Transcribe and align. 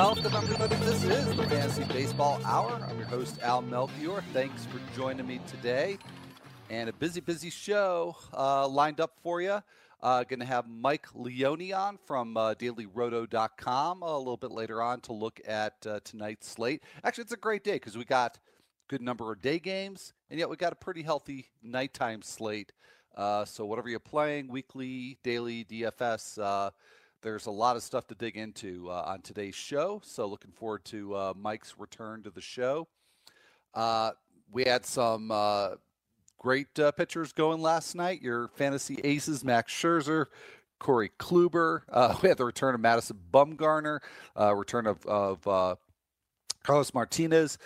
Welcome, 0.00 0.32
everybody. 0.32 0.76
This 0.76 1.02
is 1.02 1.36
the 1.36 1.42
Fantasy 1.48 1.82
Baseball 1.82 2.40
Hour. 2.44 2.86
I'm 2.88 2.98
your 2.98 3.08
host, 3.08 3.40
Al 3.42 3.62
Melchior. 3.62 4.22
Thanks 4.32 4.64
for 4.66 4.78
joining 4.96 5.26
me 5.26 5.40
today. 5.48 5.98
And 6.70 6.88
a 6.88 6.92
busy, 6.92 7.18
busy 7.18 7.50
show 7.50 8.14
uh, 8.32 8.68
lined 8.68 9.00
up 9.00 9.18
for 9.24 9.42
you. 9.42 9.60
Uh, 10.00 10.22
Going 10.22 10.38
to 10.38 10.46
have 10.46 10.68
Mike 10.68 11.08
Leone 11.16 11.72
on 11.72 11.98
from 12.06 12.36
uh, 12.36 12.54
DailyRoto.com 12.54 14.02
a 14.02 14.18
little 14.18 14.36
bit 14.36 14.52
later 14.52 14.80
on 14.80 15.00
to 15.00 15.12
look 15.12 15.40
at 15.48 15.84
uh, 15.84 15.98
tonight's 16.04 16.48
slate. 16.48 16.84
Actually, 17.02 17.22
it's 17.22 17.32
a 17.32 17.36
great 17.36 17.64
day 17.64 17.72
because 17.72 17.98
we 17.98 18.04
got 18.04 18.36
a 18.36 18.40
good 18.86 19.02
number 19.02 19.32
of 19.32 19.42
day 19.42 19.58
games, 19.58 20.12
and 20.30 20.38
yet 20.38 20.48
we 20.48 20.54
got 20.54 20.72
a 20.72 20.76
pretty 20.76 21.02
healthy 21.02 21.46
nighttime 21.60 22.22
slate. 22.22 22.72
Uh, 23.16 23.44
so 23.44 23.66
whatever 23.66 23.88
you're 23.88 23.98
playing, 23.98 24.46
weekly, 24.46 25.18
daily, 25.24 25.64
DFS, 25.64 26.40
uh, 26.40 26.70
there's 27.22 27.46
a 27.46 27.50
lot 27.50 27.76
of 27.76 27.82
stuff 27.82 28.06
to 28.08 28.14
dig 28.14 28.36
into 28.36 28.90
uh, 28.90 29.04
on 29.06 29.22
today's 29.22 29.54
show. 29.54 30.00
So 30.04 30.26
looking 30.26 30.52
forward 30.52 30.84
to 30.86 31.14
uh, 31.14 31.32
Mike's 31.36 31.74
return 31.78 32.22
to 32.22 32.30
the 32.30 32.40
show. 32.40 32.86
Uh, 33.74 34.12
we 34.50 34.64
had 34.64 34.86
some 34.86 35.30
uh, 35.30 35.70
great 36.38 36.78
uh, 36.78 36.92
pitchers 36.92 37.32
going 37.32 37.60
last 37.60 37.94
night. 37.94 38.22
Your 38.22 38.48
fantasy 38.54 39.00
aces, 39.02 39.44
Max 39.44 39.72
Scherzer, 39.72 40.26
Corey 40.78 41.10
Kluber. 41.18 41.82
Uh, 41.88 42.16
we 42.22 42.28
had 42.28 42.38
the 42.38 42.44
return 42.44 42.74
of 42.74 42.80
Madison 42.80 43.18
Bumgarner, 43.32 44.00
return 44.36 44.86
of, 44.86 45.04
of 45.06 45.78
Carlos 46.62 46.94
Martinez. 46.94 47.58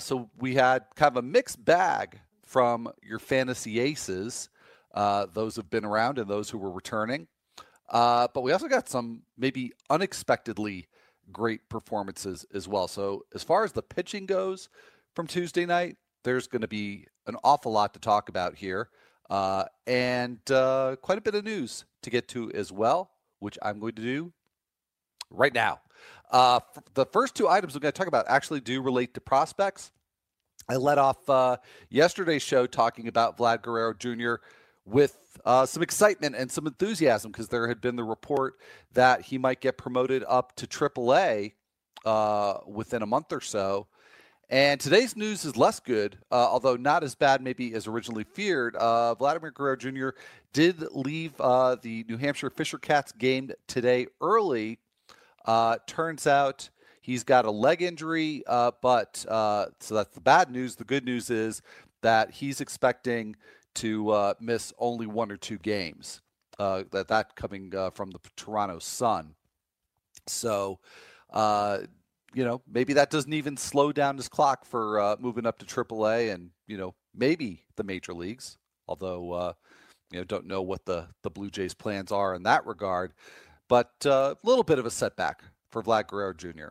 so 0.00 0.30
we 0.38 0.54
had 0.54 0.84
kind 0.94 1.16
of 1.16 1.24
a 1.24 1.26
mixed 1.26 1.62
bag 1.64 2.20
from 2.44 2.88
your 3.02 3.18
fantasy 3.18 3.80
aces. 3.80 4.48
those 4.94 5.56
have 5.56 5.68
been 5.68 5.84
around 5.84 6.18
and 6.18 6.28
those 6.28 6.48
who 6.50 6.58
were 6.58 6.70
returning. 6.70 7.26
Uh, 7.94 8.26
but 8.34 8.40
we 8.40 8.50
also 8.50 8.66
got 8.66 8.88
some 8.88 9.22
maybe 9.38 9.72
unexpectedly 9.88 10.88
great 11.32 11.66
performances 11.68 12.44
as 12.52 12.66
well. 12.66 12.88
So, 12.88 13.24
as 13.34 13.44
far 13.44 13.62
as 13.62 13.70
the 13.70 13.82
pitching 13.82 14.26
goes 14.26 14.68
from 15.14 15.28
Tuesday 15.28 15.64
night, 15.64 15.96
there's 16.24 16.48
going 16.48 16.62
to 16.62 16.68
be 16.68 17.06
an 17.28 17.36
awful 17.44 17.70
lot 17.70 17.94
to 17.94 18.00
talk 18.00 18.28
about 18.28 18.56
here 18.56 18.88
uh, 19.30 19.64
and 19.86 20.38
uh, 20.50 20.96
quite 21.02 21.18
a 21.18 21.20
bit 21.20 21.36
of 21.36 21.44
news 21.44 21.84
to 22.02 22.10
get 22.10 22.26
to 22.28 22.50
as 22.52 22.72
well, 22.72 23.12
which 23.38 23.56
I'm 23.62 23.78
going 23.78 23.94
to 23.94 24.02
do 24.02 24.32
right 25.30 25.54
now. 25.54 25.80
Uh, 26.32 26.58
the 26.94 27.06
first 27.06 27.36
two 27.36 27.48
items 27.48 27.76
I'm 27.76 27.80
going 27.80 27.92
to 27.92 27.96
talk 27.96 28.08
about 28.08 28.26
actually 28.28 28.60
do 28.60 28.82
relate 28.82 29.14
to 29.14 29.20
prospects. 29.20 29.92
I 30.68 30.76
led 30.76 30.98
off 30.98 31.28
uh, 31.30 31.58
yesterday's 31.90 32.42
show 32.42 32.66
talking 32.66 33.06
about 33.06 33.38
Vlad 33.38 33.62
Guerrero 33.62 33.94
Jr 33.94 34.42
with 34.84 35.16
uh, 35.44 35.66
some 35.66 35.82
excitement 35.82 36.34
and 36.36 36.50
some 36.50 36.66
enthusiasm 36.66 37.30
because 37.30 37.48
there 37.48 37.68
had 37.68 37.80
been 37.80 37.96
the 37.96 38.04
report 38.04 38.54
that 38.92 39.22
he 39.22 39.38
might 39.38 39.60
get 39.60 39.78
promoted 39.78 40.24
up 40.28 40.54
to 40.56 40.66
AAA 40.66 41.52
uh, 42.04 42.58
within 42.66 43.02
a 43.02 43.06
month 43.06 43.32
or 43.32 43.40
so. 43.40 43.86
And 44.50 44.78
today's 44.78 45.16
news 45.16 45.44
is 45.46 45.56
less 45.56 45.80
good, 45.80 46.18
uh, 46.30 46.34
although 46.34 46.76
not 46.76 47.02
as 47.02 47.14
bad 47.14 47.40
maybe 47.40 47.72
as 47.74 47.86
originally 47.86 48.24
feared. 48.24 48.76
Uh, 48.76 49.14
Vladimir 49.14 49.50
Guerrero 49.50 49.76
Jr. 49.76 50.10
did 50.52 50.84
leave 50.92 51.32
uh, 51.40 51.76
the 51.80 52.04
New 52.08 52.18
Hampshire 52.18 52.50
Fisher 52.50 52.78
Cats 52.78 53.10
game 53.12 53.50
today 53.66 54.06
early. 54.20 54.78
Uh, 55.46 55.78
turns 55.86 56.26
out 56.26 56.68
he's 57.00 57.24
got 57.24 57.46
a 57.46 57.50
leg 57.50 57.80
injury, 57.80 58.42
but 58.46 59.16
so 59.16 59.94
that's 59.94 60.14
the 60.14 60.20
bad 60.20 60.50
news. 60.50 60.76
The 60.76 60.84
good 60.84 61.06
news 61.06 61.30
is 61.30 61.62
that 62.02 62.30
he's 62.30 62.60
expecting 62.60 63.36
to 63.74 64.10
uh, 64.10 64.34
miss 64.40 64.72
only 64.78 65.06
one 65.06 65.30
or 65.30 65.36
two 65.36 65.58
games. 65.58 66.20
Uh, 66.58 66.84
that 66.92 67.08
that 67.08 67.34
coming 67.34 67.74
uh, 67.74 67.90
from 67.90 68.10
the 68.10 68.20
Toronto 68.36 68.78
Sun. 68.78 69.34
So, 70.28 70.78
uh, 71.32 71.78
you 72.32 72.44
know, 72.44 72.62
maybe 72.70 72.92
that 72.92 73.10
doesn't 73.10 73.32
even 73.32 73.56
slow 73.56 73.90
down 73.90 74.16
his 74.16 74.28
clock 74.28 74.64
for 74.64 75.00
uh, 75.00 75.16
moving 75.18 75.46
up 75.46 75.58
to 75.58 75.64
AAA 75.64 76.32
and 76.32 76.50
you 76.68 76.76
know 76.76 76.94
maybe 77.12 77.64
the 77.76 77.82
major 77.82 78.14
leagues. 78.14 78.56
Although 78.86 79.54
you 80.12 80.18
know, 80.18 80.24
don't 80.24 80.46
know 80.46 80.62
what 80.62 80.84
the 80.84 81.08
the 81.22 81.30
Blue 81.30 81.50
Jays' 81.50 81.74
plans 81.74 82.12
are 82.12 82.34
in 82.34 82.44
that 82.44 82.64
regard. 82.66 83.12
But 83.68 83.90
a 84.04 84.36
little 84.44 84.62
bit 84.62 84.78
of 84.78 84.86
a 84.86 84.90
setback 84.90 85.42
for 85.70 85.82
Vlad 85.82 86.06
Guerrero 86.06 86.34
Jr. 86.34 86.68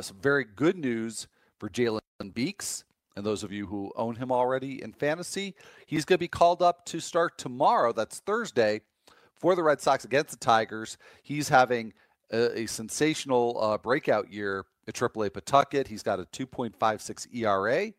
some 0.00 0.16
very 0.18 0.44
good 0.44 0.78
news 0.78 1.26
for 1.58 1.68
Jalen 1.68 2.00
Beeks 2.32 2.84
and 3.16 3.24
those 3.24 3.42
of 3.42 3.52
you 3.52 3.66
who 3.66 3.92
own 3.96 4.16
him 4.16 4.32
already 4.32 4.82
in 4.82 4.92
fantasy, 4.92 5.54
he's 5.86 6.04
going 6.04 6.16
to 6.16 6.20
be 6.20 6.28
called 6.28 6.62
up 6.62 6.84
to 6.86 7.00
start 7.00 7.38
tomorrow. 7.38 7.92
That's 7.92 8.20
Thursday 8.20 8.80
for 9.36 9.54
the 9.54 9.62
Red 9.62 9.80
Sox 9.80 10.04
against 10.04 10.30
the 10.30 10.36
Tigers. 10.36 10.98
He's 11.22 11.48
having 11.48 11.92
a, 12.32 12.62
a 12.62 12.66
sensational 12.66 13.58
uh, 13.60 13.78
breakout 13.78 14.32
year 14.32 14.64
at 14.88 14.94
AAA 14.94 15.32
Pawtucket. 15.32 15.88
He's 15.88 16.02
got 16.02 16.20
a 16.20 16.24
2.56 16.24 17.34
ERA. 17.34 17.92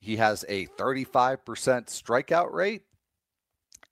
He 0.00 0.16
has 0.16 0.44
a 0.48 0.66
35% 0.66 1.38
strikeout 1.86 2.52
rate. 2.52 2.82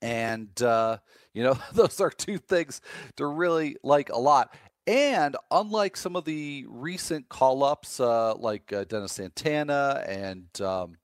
And, 0.03 0.61
uh, 0.63 0.99
you 1.33 1.43
know, 1.43 1.59
those 1.73 2.01
are 2.01 2.11
two 2.11 2.39
things 2.39 2.81
to 3.17 3.27
really 3.27 3.77
like 3.83 4.11
a 4.11 4.19
lot. 4.19 4.55
And 4.87 5.37
unlike 5.51 5.97
some 5.97 6.15
of 6.15 6.25
the 6.25 6.67
recent 6.69 7.29
call 7.29 7.65
ups, 7.65 8.01
uh, 8.01 8.35
like 8.35 8.73
uh, 8.73 8.85
Dennis 8.85 9.13
Santana 9.13 10.05
and 10.07 10.47
um, 10.61 10.97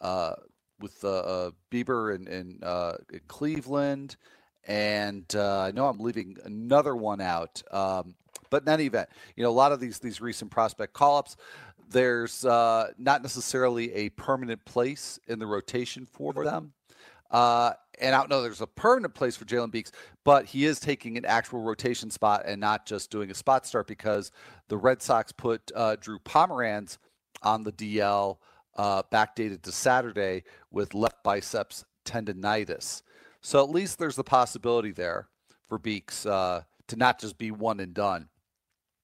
uh, 0.00 0.34
with 0.80 1.04
uh, 1.04 1.52
Bieber 1.70 2.14
in, 2.14 2.26
in, 2.26 2.58
uh, 2.62 2.96
in, 3.12 3.20
Cleveland, 3.28 4.16
and 4.66 5.24
uh, 5.36 5.60
I 5.60 5.70
know 5.70 5.86
I'm 5.86 6.00
leaving 6.00 6.36
another 6.44 6.96
one 6.96 7.20
out. 7.20 7.62
Um, 7.70 8.16
but 8.50 8.64
in 8.64 8.68
any 8.68 8.86
event, 8.86 9.08
you 9.36 9.44
know, 9.44 9.50
a 9.50 9.52
lot 9.52 9.70
of 9.70 9.78
these 9.78 9.98
these 10.00 10.20
recent 10.20 10.50
prospect 10.50 10.92
call 10.92 11.18
ups, 11.18 11.36
there's 11.90 12.44
not 12.44 13.22
necessarily 13.22 13.92
a 13.94 14.08
permanent 14.10 14.64
place 14.64 15.20
in 15.28 15.38
the 15.38 15.46
rotation 15.46 16.06
for 16.06 16.32
them. 16.32 16.72
Uh, 17.34 17.72
and 18.00 18.14
I 18.14 18.18
don't 18.18 18.30
know 18.30 18.42
there's 18.42 18.60
a 18.60 18.66
permanent 18.66 19.12
place 19.12 19.36
for 19.36 19.44
Jalen 19.44 19.72
Beeks, 19.72 19.90
but 20.22 20.46
he 20.46 20.66
is 20.66 20.78
taking 20.78 21.18
an 21.18 21.24
actual 21.24 21.62
rotation 21.62 22.08
spot 22.08 22.44
and 22.46 22.60
not 22.60 22.86
just 22.86 23.10
doing 23.10 23.28
a 23.28 23.34
spot 23.34 23.66
start 23.66 23.88
because 23.88 24.30
the 24.68 24.76
Red 24.76 25.02
Sox 25.02 25.32
put 25.32 25.72
uh, 25.74 25.96
Drew 26.00 26.20
Pomeranz 26.20 26.98
on 27.42 27.64
the 27.64 27.72
DL 27.72 28.36
uh, 28.76 29.02
backdated 29.12 29.62
to 29.62 29.72
Saturday 29.72 30.44
with 30.70 30.94
left 30.94 31.24
biceps 31.24 31.84
tendonitis. 32.04 33.02
So 33.40 33.60
at 33.64 33.70
least 33.70 33.98
there's 33.98 34.16
the 34.16 34.22
possibility 34.22 34.92
there 34.92 35.26
for 35.68 35.80
Beeks 35.80 36.26
uh, 36.26 36.62
to 36.86 36.96
not 36.96 37.20
just 37.20 37.36
be 37.36 37.50
one 37.50 37.80
and 37.80 37.92
done. 37.92 38.28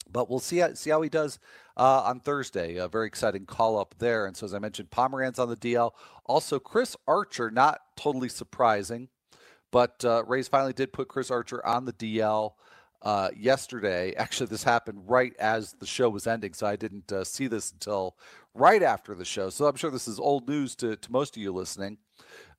But 0.09 0.31
we'll 0.31 0.39
see 0.39 0.59
how, 0.59 0.75
see 0.75 0.91
how 0.91 1.03
he 1.03 1.09
does 1.09 1.41
uh, 1.81 2.03
on 2.05 2.21
Thursday. 2.21 2.77
A 2.77 2.87
very 2.87 3.07
exciting 3.07 3.47
call 3.47 3.79
up 3.79 3.95
there. 3.99 4.27
And 4.27 4.37
so, 4.37 4.45
as 4.45 4.53
I 4.53 4.59
mentioned, 4.59 4.91
Pomeranz 4.91 5.39
on 5.39 5.49
the 5.49 5.57
DL. 5.57 5.93
Also, 6.27 6.59
Chris 6.59 6.95
Archer, 7.09 7.51
not 7.51 7.81
totally 7.97 8.29
surprising, 8.29 9.09
but 9.73 10.05
uh, 10.05 10.23
Rays 10.27 10.47
finally 10.47 10.75
did 10.75 10.93
put 10.93 11.09
Chris 11.09 11.31
Archer 11.31 11.65
on 11.67 11.87
the 11.87 11.95
DL 11.95 12.53
uh, 13.01 13.31
yesterday. 13.35 14.15
Actually, 14.19 14.49
this 14.49 14.63
happened 14.63 15.09
right 15.09 15.33
as 15.41 15.73
the 15.81 15.87
show 15.87 16.11
was 16.11 16.27
ending, 16.27 16.53
so 16.53 16.67
I 16.67 16.77
didn't 16.77 17.11
uh, 17.11 17.25
see 17.25 17.47
this 17.47 17.73
until 17.73 18.15
right 18.55 18.83
after 18.83 19.15
the 19.15 19.25
show. 19.25 19.49
So 19.49 19.65
I'm 19.65 19.77
sure 19.77 19.91
this 19.91 20.07
is 20.07 20.21
old 20.21 20.47
news 20.49 20.77
to, 20.77 20.97
to 20.97 21.13
most 21.13 21.35
of 21.35 21.43
you 21.43 21.51
listening. 21.51 21.97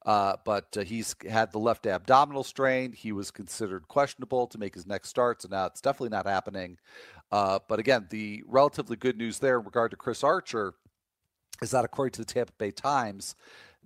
Uh, 0.03 0.35
but 0.45 0.75
uh, 0.77 0.81
he's 0.81 1.15
had 1.29 1.51
the 1.51 1.59
left 1.59 1.85
abdominal 1.85 2.43
strain. 2.43 2.91
He 2.91 3.11
was 3.11 3.29
considered 3.29 3.87
questionable 3.87 4.47
to 4.47 4.57
make 4.57 4.73
his 4.73 4.87
next 4.87 5.09
start, 5.09 5.43
so 5.43 5.47
now 5.51 5.67
it's 5.67 5.79
definitely 5.79 6.09
not 6.09 6.25
happening. 6.25 6.79
Uh, 7.31 7.59
but 7.67 7.79
again, 7.79 8.07
the 8.09 8.43
relatively 8.47 8.95
good 8.95 9.17
news 9.17 9.39
there 9.39 9.59
in 9.59 9.65
regard 9.65 9.91
to 9.91 9.97
Chris 9.97 10.23
Archer 10.23 10.73
is 11.61 11.71
that 11.71 11.85
according 11.85 12.11
to 12.13 12.21
the 12.21 12.25
Tampa 12.25 12.53
Bay 12.57 12.71
Times, 12.71 13.35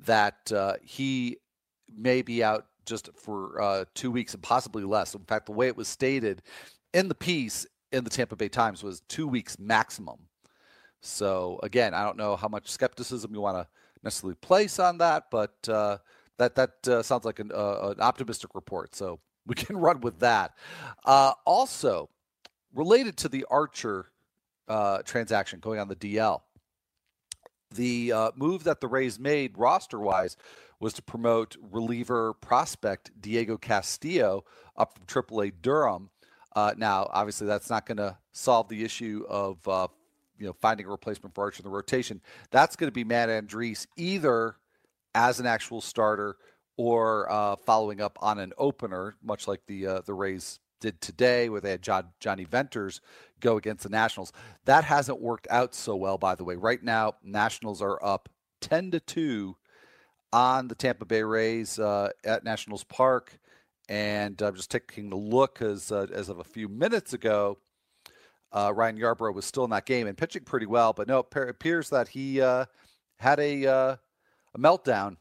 that 0.05 0.51
uh, 0.51 0.73
he 0.81 1.37
may 1.95 2.21
be 2.21 2.43
out 2.43 2.65
just 2.85 3.09
for 3.15 3.61
uh, 3.61 3.85
two 3.93 4.11
weeks 4.11 4.33
and 4.33 4.43
possibly 4.43 4.83
less. 4.83 5.13
In 5.15 5.23
fact, 5.23 5.45
the 5.45 5.51
way 5.51 5.67
it 5.67 5.77
was 5.77 5.87
stated 5.87 6.41
in 6.93 7.07
the 7.07 7.15
piece 7.15 7.65
in 7.91 8.03
the 8.03 8.09
Tampa 8.09 8.35
Bay 8.35 8.49
Times 8.49 8.83
was 8.83 9.01
two 9.07 9.27
weeks 9.27 9.57
maximum. 9.59 10.17
So 11.01 11.59
again, 11.63 11.93
I 11.93 12.03
don't 12.03 12.17
know 12.17 12.35
how 12.35 12.47
much 12.47 12.69
skepticism 12.69 13.33
you 13.33 13.41
want 13.41 13.57
to 13.57 13.67
necessarily 14.03 14.35
place 14.35 14.79
on 14.79 14.97
that, 14.99 15.25
but 15.31 15.55
uh, 15.67 15.97
that 16.37 16.55
that 16.55 16.87
uh, 16.87 17.03
sounds 17.03 17.25
like 17.25 17.39
an, 17.39 17.51
uh, 17.53 17.93
an, 17.95 18.01
optimistic 18.01 18.55
report. 18.55 18.95
So 18.95 19.19
we 19.45 19.55
can 19.55 19.77
run 19.87 20.01
with 20.01 20.19
that. 20.19 20.53
Uh, 21.05 21.33
also, 21.45 22.09
related 22.75 23.17
to 23.17 23.29
the 23.29 23.45
Archer 23.49 24.11
uh, 24.67 24.99
transaction 25.03 25.59
going 25.59 25.79
on 25.79 25.87
the 25.87 25.95
DL, 25.95 26.41
the 27.73 28.11
uh, 28.11 28.31
move 28.35 28.63
that 28.65 28.81
the 28.81 28.87
Rays 28.87 29.19
made 29.19 29.57
roster 29.57 29.99
wise 29.99 30.37
was 30.79 30.93
to 30.93 31.01
promote 31.01 31.55
reliever 31.71 32.33
prospect 32.33 33.11
Diego 33.19 33.57
Castillo 33.57 34.43
up 34.77 34.93
from 34.97 35.05
AAA 35.05 35.53
Durham. 35.61 36.09
Uh, 36.55 36.73
now, 36.77 37.09
obviously, 37.11 37.47
that's 37.47 37.69
not 37.69 37.85
going 37.85 37.97
to 37.97 38.17
solve 38.33 38.67
the 38.67 38.83
issue 38.83 39.25
of 39.29 39.65
uh, 39.67 39.87
you 40.37 40.45
know 40.45 40.53
finding 40.53 40.85
a 40.85 40.89
replacement 40.89 41.33
for 41.33 41.45
Archer 41.45 41.61
in 41.61 41.63
the 41.63 41.75
rotation. 41.75 42.21
That's 42.51 42.75
going 42.75 42.87
to 42.87 42.93
be 42.93 43.03
Matt 43.03 43.29
Andriese 43.29 43.87
either 43.97 44.55
as 45.13 45.39
an 45.39 45.45
actual 45.45 45.81
starter 45.81 46.37
or 46.77 47.31
uh, 47.31 47.55
following 47.55 48.01
up 48.01 48.17
on 48.21 48.39
an 48.39 48.51
opener, 48.57 49.15
much 49.23 49.47
like 49.47 49.61
the 49.67 49.87
uh, 49.87 50.01
the 50.05 50.13
Rays 50.13 50.59
did 50.85 51.01
today, 51.01 51.49
where 51.49 51.61
they 51.61 51.71
had 51.71 51.81
John, 51.81 52.09
Jonny 52.19 52.45
Venters 52.45 53.01
go 53.39 53.57
against 53.57 53.83
the 53.83 53.89
Nationals. 53.89 54.31
That 54.65 54.83
hasn't 54.83 55.21
worked 55.21 55.47
out 55.49 55.75
so 55.75 55.95
well, 55.95 56.17
by 56.17 56.35
the 56.35 56.43
way. 56.43 56.55
Right 56.55 56.83
now, 56.83 57.13
Nationals 57.23 57.81
are 57.81 58.03
up 58.03 58.29
ten 58.61 58.91
to 58.91 58.99
two 58.99 59.57
on 60.31 60.67
the 60.67 60.75
Tampa 60.75 61.05
Bay 61.05 61.23
Rays 61.23 61.79
uh, 61.79 62.09
at 62.23 62.43
Nationals 62.43 62.83
Park, 62.83 63.39
and 63.89 64.41
I'm 64.41 64.55
just 64.55 64.71
taking 64.71 65.11
a 65.11 65.15
look 65.15 65.61
as 65.61 65.91
uh, 65.91 66.07
as 66.13 66.29
of 66.29 66.39
a 66.39 66.43
few 66.43 66.67
minutes 66.67 67.13
ago. 67.13 67.57
Uh, 68.51 68.71
Ryan 68.73 68.97
Yarbrough 68.97 69.33
was 69.33 69.45
still 69.45 69.65
in 69.65 69.71
that 69.71 69.85
game 69.85 70.07
and 70.07 70.17
pitching 70.17 70.43
pretty 70.43 70.65
well, 70.65 70.93
but 70.93 71.07
no, 71.07 71.19
it 71.19 71.49
appears 71.49 71.89
that 71.89 72.07
he 72.07 72.39
uh, 72.39 72.65
had 73.17 73.37
a, 73.39 73.65
uh, 73.65 73.95
a 74.53 74.59
meltdown 74.59 75.17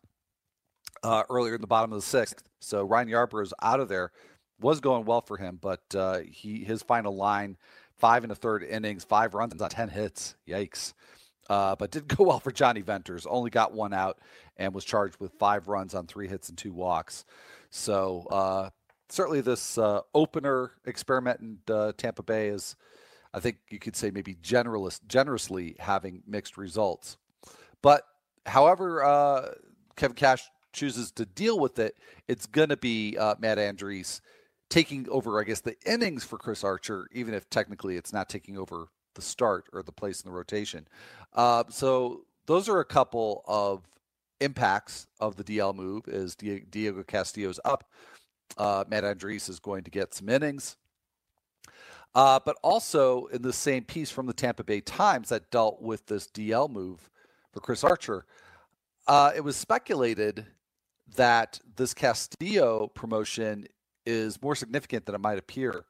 uh, 1.03 1.25
earlier 1.29 1.57
in 1.57 1.61
the 1.61 1.67
bottom 1.67 1.93
of 1.93 1.99
the 1.99 2.07
sixth. 2.07 2.45
So 2.61 2.85
Ryan 2.85 3.09
Yarbrough 3.09 3.43
is 3.43 3.55
out 3.61 3.81
of 3.81 3.89
there. 3.89 4.13
Was 4.61 4.81
going 4.81 5.05
well 5.05 5.21
for 5.21 5.37
him, 5.37 5.59
but 5.61 5.83
uh, 5.95 6.21
he 6.21 6.65
his 6.65 6.83
final 6.83 7.15
line, 7.15 7.57
five 7.97 8.23
and 8.23 8.33
a 8.33 8.37
third 8.37 8.63
innings, 8.63 9.05
five 9.05 9.35
runs 9.35 9.61
on 9.61 9.69
ten 9.69 9.89
hits. 9.89 10.37
Yikes! 10.49 10.95
Uh, 11.49 11.77
but 11.77 11.91
did 11.91 12.09
go 12.17 12.25
well 12.25 12.41
for 12.41 12.53
Jonny 12.53 12.81
Venters. 12.81 13.27
Only 13.27 13.51
got 13.51 13.73
one 13.73 13.93
out 13.93 14.19
and 14.57 14.75
was 14.75 14.85
charged 14.85 15.19
with 15.21 15.33
five 15.39 15.69
runs 15.69 15.95
on 15.95 16.07
three 16.07 16.29
hits 16.29 16.49
and 16.49 16.57
two 16.57 16.73
walks. 16.73 17.25
So 17.71 18.27
uh, 18.31 18.71
certainly 19.09 19.41
this 19.41 19.79
uh, 19.79 20.01
opener 20.15 20.73
experiment 20.87 21.41
in 21.41 21.59
uh, 21.75 21.93
Tampa 21.97 22.23
Bay 22.23 22.49
is, 22.49 22.77
I 23.33 23.41
think 23.41 23.59
you 23.71 23.79
could 23.79 23.97
say 23.97 24.11
maybe 24.11 24.37
generalist, 24.37 25.01
generously 25.09 25.77
having 25.79 26.23
mixed 26.27 26.57
results. 26.57 27.17
But 27.83 28.05
however 28.47 29.05
uh, 29.05 29.55
Kevin 29.97 30.15
Cash 30.15 30.49
chooses 30.73 31.11
to 31.13 31.27
deal 31.27 31.59
with 31.59 31.79
it, 31.79 31.97
it's 32.29 32.47
going 32.47 32.69
to 32.69 32.77
be 32.77 33.17
uh, 33.19 33.35
Matt 33.39 33.59
Andriese 33.59 34.21
taking 34.75 35.09
over, 35.09 35.41
I 35.41 35.45
guess, 35.45 35.61
the 35.61 35.77
innings 35.87 36.25
for 36.25 36.37
Chris 36.37 36.65
Archer, 36.65 37.07
even 37.13 37.33
if 37.33 37.49
technically 37.49 37.97
it's 37.97 38.13
not 38.13 38.29
taking 38.29 38.59
over 38.59 38.89
the 39.15 39.23
start 39.23 39.67
or 39.73 39.85
the 39.85 39.93
place 39.93 40.21
in 40.21 40.29
the 40.29 40.37
rotation. 40.37 40.89
Uh, 41.33 41.63
so 41.69 42.23
those 42.47 42.69
are 42.69 42.81
a 42.81 42.85
couple 42.85 43.45
of 43.47 43.85
impacts 44.41 45.07
of 45.21 45.37
the 45.37 45.45
DL 45.45 45.77
move. 45.77 46.09
Is 46.09 46.35
Diego 46.35 47.05
Castillo's 47.05 47.61
up? 47.65 47.89
Uh, 48.59 48.83
Matt 48.89 49.05
Andriese 49.05 49.49
is 49.49 49.61
going 49.61 49.85
to 49.85 49.93
get 49.93 50.13
some 50.13 50.29
innings. 50.29 50.77
Uh, 52.13 52.41
but 52.45 52.57
also 52.63 53.27
in 53.27 53.43
the 53.43 53.53
same 53.53 53.85
piece 53.85 54.11
from 54.11 54.27
the 54.27 54.33
Tampa 54.33 54.65
Bay 54.65 54.81
Times 54.81 55.29
that 55.29 55.53
dealt 55.53 55.83
with 55.83 56.07
this 56.07 56.27
DL 56.27 56.69
move 56.69 57.11
for 57.53 57.61
Chris 57.61 57.85
Archer, 57.85 58.27
uh, 59.07 59.31
it 59.37 59.43
was 59.43 59.55
speculated 59.55 60.47
that 61.15 61.61
this 61.77 61.95
Castillo 61.95 62.89
promotion 62.89 63.69
is 64.07 64.41
more 64.43 64.55
significant 64.55 65.07
than 65.07 65.15
it 65.15 65.21
might 65.21 65.39
appear 65.39 65.85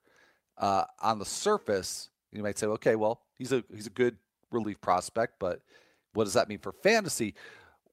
uh, 0.59 0.85
on 1.03 1.19
the 1.19 1.25
surface. 1.25 2.11
You 2.33 2.43
might 2.43 2.59
say, 2.59 2.67
okay, 2.67 2.97
well, 2.97 3.21
he's 3.39 3.53
a 3.53 3.65
he's 3.73 3.87
a 3.87 3.91
good 3.91 4.17
relief 4.51 4.81
prospect, 4.81 5.35
but 5.39 5.61
what 6.13 6.25
does 6.25 6.35
that 6.35 6.49
mean 6.49 6.59
for 6.59 6.73
fantasy? 6.73 7.35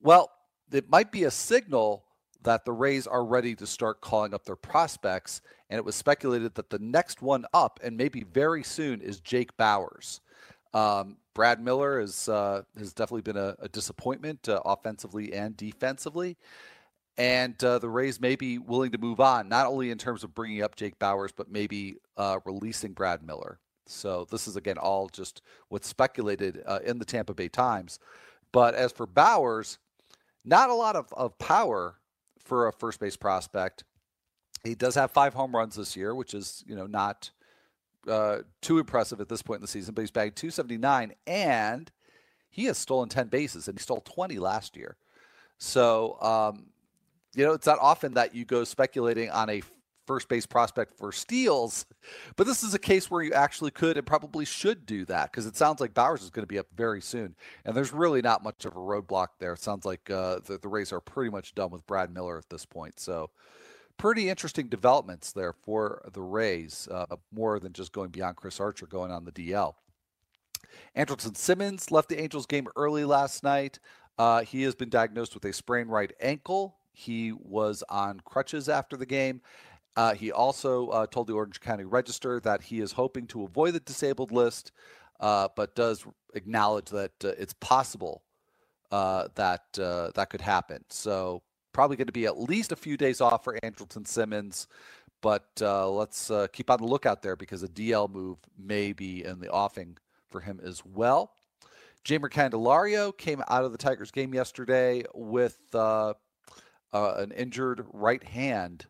Well, 0.02 0.32
it 0.72 0.90
might 0.90 1.12
be 1.12 1.26
a 1.26 1.32
signal 1.32 2.04
that 2.44 2.66
the 2.66 2.72
Rays 2.72 3.06
are 3.06 3.24
ready 3.24 3.56
to 3.56 3.68
start 3.68 4.02
calling 4.02 4.34
up 4.34 4.46
their 4.46 4.56
prospects, 4.56 5.42
and 5.70 5.78
it 5.78 5.86
was 5.86 5.96
speculated 5.96 6.56
that 6.56 6.70
the 6.70 6.80
next 6.80 7.22
one 7.22 7.46
up, 7.54 7.80
and 7.84 7.96
maybe 7.96 8.24
very 8.24 8.64
soon, 8.64 9.02
is 9.02 9.20
Jake 9.20 9.56
Bauers. 9.58 10.22
Um, 10.74 11.18
Brad 11.34 11.62
Miller 11.62 12.00
is, 12.00 12.28
uh, 12.30 12.64
has 12.78 12.94
definitely 12.94 13.22
been 13.22 13.38
a, 13.38 13.56
a 13.60 13.70
disappointment 13.70 14.50
uh, 14.50 14.62
offensively 14.66 15.34
and 15.34 15.56
defensively 15.56 16.38
and 17.18 17.62
uh, 17.64 17.80
the 17.80 17.90
Rays 17.90 18.20
may 18.20 18.36
be 18.36 18.58
willing 18.58 18.92
to 18.92 18.98
move 18.98 19.20
on, 19.20 19.50
not 19.50 19.68
only 19.68 19.92
in 19.92 19.98
terms 19.98 20.24
of 20.24 20.34
bringing 20.34 20.62
up 20.64 20.76
Jake 20.76 20.98
Bauers, 21.00 21.32
but 21.36 21.52
maybe 21.52 21.98
uh, 22.18 22.40
releasing 22.46 22.94
Brad 22.94 23.24
Miller. 23.24 23.60
So 23.86 24.26
this 24.30 24.48
is 24.48 24.56
again 24.56 24.78
all 24.78 25.10
just 25.10 25.42
what's 25.70 25.88
speculated 25.88 26.64
uh, 26.66 26.80
in 26.86 27.00
the 27.00 27.06
Tampa 27.06 27.34
Bay 27.34 27.50
Times. 27.50 28.00
But 28.52 28.76
as 28.76 28.92
for 28.92 29.06
Bauers, 29.06 29.78
not 30.46 30.70
a 30.70 30.74
lot 30.74 30.96
of, 30.96 31.14
of 31.14 31.38
power 31.38 31.96
for 32.40 32.68
a 32.68 32.74
first 32.74 33.00
base 33.00 33.18
prospect. 33.18 33.84
He 34.64 34.76
does 34.76 34.96
have 34.96 35.12
five 35.12 35.34
home 35.34 35.56
runs 35.56 35.76
this 35.76 35.96
year, 35.96 36.14
which 36.14 36.34
is 36.34 36.64
you 36.68 36.76
know 36.76 36.88
not 36.88 37.32
uh, 38.08 38.40
too 38.62 38.80
impressive 38.80 39.20
at 39.20 39.30
this 39.30 39.42
point 39.42 39.60
in 39.60 39.64
the 39.64 39.68
season. 39.68 39.94
But 39.94 40.02
he's 40.02 40.12
bagged 40.12 40.38
279, 40.38 41.14
and 41.28 41.92
he 42.50 42.66
has 42.66 42.78
stolen 42.78 43.10
10 43.10 43.28
bases, 43.28 43.68
and 43.68 43.78
he 43.78 43.82
stole 43.82 44.02
20 44.02 44.38
last 44.40 44.76
year. 44.76 44.98
So 45.58 46.18
um, 46.22 46.71
you 47.36 47.46
know, 47.46 47.54
it's 47.54 47.68
not 47.68 47.80
often 47.80 48.14
that 48.16 48.36
you 48.36 48.46
go 48.46 48.64
speculating 48.64 49.30
on 49.30 49.50
a 49.50 49.62
first 50.08 50.28
base 50.28 50.46
prospect 50.46 50.98
for 50.98 51.12
steals, 51.12 51.86
but 52.36 52.46
this 52.46 52.64
is 52.64 52.74
a 52.74 52.80
case 52.80 53.10
where 53.10 53.24
you 53.24 53.34
actually 53.34 53.72
could 53.72 53.98
and 53.98 54.06
probably 54.06 54.46
should 54.46 54.86
do 54.86 55.06
that 55.06 55.32
because 55.32 55.46
it 55.46 55.56
sounds 55.56 55.80
like 55.80 55.94
Bauers 55.94 56.22
is 56.22 56.30
going 56.30 56.44
to 56.44 56.48
be 56.48 56.60
up 56.60 56.68
very 56.76 57.02
soon, 57.02 57.36
and 57.64 57.76
there's 57.76 57.94
really 57.94 58.22
not 58.22 58.44
much 58.44 58.66
of 58.66 58.74
a 58.76 58.80
roadblock 58.80 59.28
there. 59.40 59.54
It 59.54 59.62
sounds 59.62 59.86
like 59.86 60.10
uh, 60.10 60.40
the, 60.46 60.58
the 60.58 60.68
Rays 60.68 60.92
are 60.92 61.00
pretty 61.00 61.32
much 61.32 61.56
done 61.56 61.72
with 61.72 61.86
Brad 61.88 62.14
Miller 62.14 62.38
at 62.38 62.50
this 62.50 62.66
point. 62.66 63.00
So, 63.00 63.30
pretty 63.98 64.30
interesting 64.30 64.68
developments 64.68 65.32
there 65.32 65.54
for 65.54 66.02
the 66.12 66.22
Rays, 66.22 66.88
uh, 66.92 67.06
more 67.32 67.60
than 67.60 67.72
just 67.72 67.94
going 67.94 68.10
beyond 68.10 68.36
Chris 68.36 68.60
Archer 68.60 68.88
going 68.88 69.12
on 69.12 69.26
the 69.26 69.32
DL. 69.32 69.76
Andrelton 70.96 71.38
Simmons 71.38 71.92
left 71.92 72.10
the 72.10 72.20
Angels 72.20 72.46
game 72.46 72.68
early 72.76 73.06
last 73.06 73.44
night. 73.44 73.80
Uh, 74.18 74.42
he 74.42 74.64
has 74.64 74.76
been 74.76 74.90
diagnosed 74.90 75.34
with 75.34 75.46
a 75.46 75.54
sprained 75.54 75.92
right 75.92 76.12
ankle. 76.20 76.76
He 76.94 77.32
was 77.32 77.84
on 77.90 78.20
crutches 78.26 78.70
after 78.70 78.98
the 78.98 79.06
game. 79.06 79.42
Uh, 79.96 80.14
he 80.14 80.32
also 80.32 80.88
uh, 80.90 81.06
told 81.08 81.28
the 81.28 81.34
Orange 81.34 81.60
County 81.60 81.84
Register 81.84 82.40
that 82.42 82.64
he 82.64 82.80
is 82.80 82.94
hoping 82.94 83.28
to 83.28 83.44
avoid 83.44 83.74
the 83.74 83.80
disabled 83.82 84.32
list, 84.32 84.72
uh, 85.20 85.50
but 85.56 85.76
does 85.76 86.06
acknowledge 86.34 86.90
that 86.90 87.12
uh, 87.24 87.30
it's 87.38 87.54
possible 87.54 88.24
uh, 88.92 89.28
that 89.36 89.64
uh, 89.80 90.12
that 90.16 90.30
could 90.30 90.42
happen. 90.42 90.84
So 90.90 91.42
probably 91.74 91.98
going 91.98 92.08
to 92.08 92.14
be 92.14 92.26
at 92.26 92.40
least 92.40 92.72
a 92.72 92.76
few 92.76 92.96
days 92.96 93.20
off 93.22 93.44
for 93.44 93.60
Andrelton 93.64 94.08
Simmons, 94.08 94.68
but 95.22 95.46
let's 95.60 96.32
keep 96.54 96.70
on 96.70 96.80
the 96.80 96.88
lookout 96.88 97.22
there 97.22 97.36
because 97.36 97.64
a 97.64 97.68
DL 97.68 98.10
move 98.10 98.38
may 98.58 98.94
be 98.94 99.24
in 99.24 99.40
the 99.40 99.50
offing 99.50 99.98
for 100.30 100.42
him 100.42 100.60
as 100.64 100.84
well. 100.86 101.34
Jeimer 102.04 102.32
Candelario 102.32 103.16
came 103.16 103.44
out 103.48 103.64
of 103.64 103.72
the 103.72 103.78
Tigers 103.78 104.10
game 104.10 104.34
yesterday 104.34 105.04
with 105.14 105.60
uh, 106.94 107.16
an 107.18 107.32
injured 107.32 107.86
right 107.94 108.24
hand, 108.24 108.86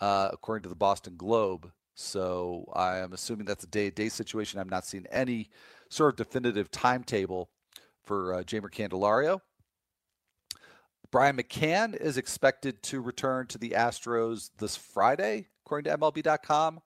uh, 0.00 0.28
according 0.32 0.62
to 0.64 0.68
the 0.68 0.74
Boston 0.74 1.16
Globe. 1.16 1.70
So 1.94 2.64
I 2.74 2.98
am 2.98 3.12
assuming 3.12 3.46
that's 3.46 3.64
a 3.64 3.68
day-to-day 3.68 4.08
situation. 4.08 4.58
I'm 4.58 4.68
not 4.68 4.86
seeing 4.86 5.06
any 5.10 5.50
sort 5.88 6.14
of 6.14 6.26
definitive 6.26 6.70
timetable 6.70 7.50
for 8.02 8.34
uh, 8.34 8.42
Jeimer 8.42 8.70
Candelario. 8.70 9.40
Brian 11.10 11.36
McCann 11.36 11.94
is 11.94 12.16
expected 12.16 12.82
to 12.84 13.02
return 13.02 13.46
to 13.48 13.58
the 13.58 13.70
Astros 13.70 14.50
this 14.58 14.76
Friday, 14.76 15.48
according 15.64 15.92
to 15.92 15.98
MLB.com. 15.98 16.80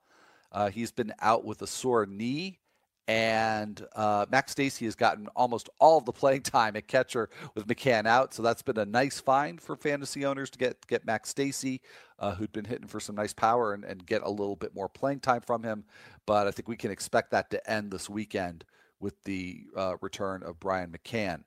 Uh, 0.50 0.69
he's 0.69 0.91
been 0.91 1.12
out 1.21 1.45
with 1.45 1.62
a 1.62 1.67
sore 1.67 2.07
knee 2.07 2.59
and 3.08 3.86
uh, 3.94 4.26
Max 4.30 4.54
Stassi 4.54 4.84
has 4.84 4.96
gotten 4.96 5.28
almost 5.36 5.68
all 5.78 5.98
of 5.98 6.04
the 6.04 6.12
playing 6.12 6.42
time 6.42 6.76
at 6.76 6.88
catcher 6.88 7.28
with 7.54 7.66
McCann 7.66 8.06
out, 8.06 8.34
so 8.34 8.42
that's 8.42 8.62
been 8.62 8.78
a 8.78 8.84
nice 8.84 9.20
find 9.20 9.60
for 9.60 9.76
fantasy 9.76 10.25
owners 10.25 10.50
to 10.50 10.58
get 10.58 10.86
get 10.86 11.06
Max 11.06 11.32
Stassi, 11.32 11.80
uh, 12.18 12.34
who'd 12.34 12.52
been 12.52 12.64
hitting 12.64 12.88
for 12.88 13.00
some 13.00 13.14
nice 13.14 13.32
power, 13.32 13.75
and, 13.75 13.84
and 13.84 14.06
get 14.06 14.22
a 14.22 14.30
little 14.30 14.56
bit 14.56 14.75
more 14.75 14.88
playing 14.88 15.20
time 15.20 15.40
from 15.40 15.62
him. 15.62 15.84
But 16.26 16.48
I 16.48 16.50
think 16.50 16.68
we 16.68 16.76
can 16.76 16.90
expect 16.90 17.30
that 17.30 17.50
to 17.50 17.70
end 17.70 17.92
this 17.92 18.10
weekend 18.10 18.64
with 18.98 19.22
the 19.25 19.64
uh, 19.76 19.96
return 20.00 20.42
of 20.42 20.58
Brian 20.58 20.90
McCann. 20.90 21.44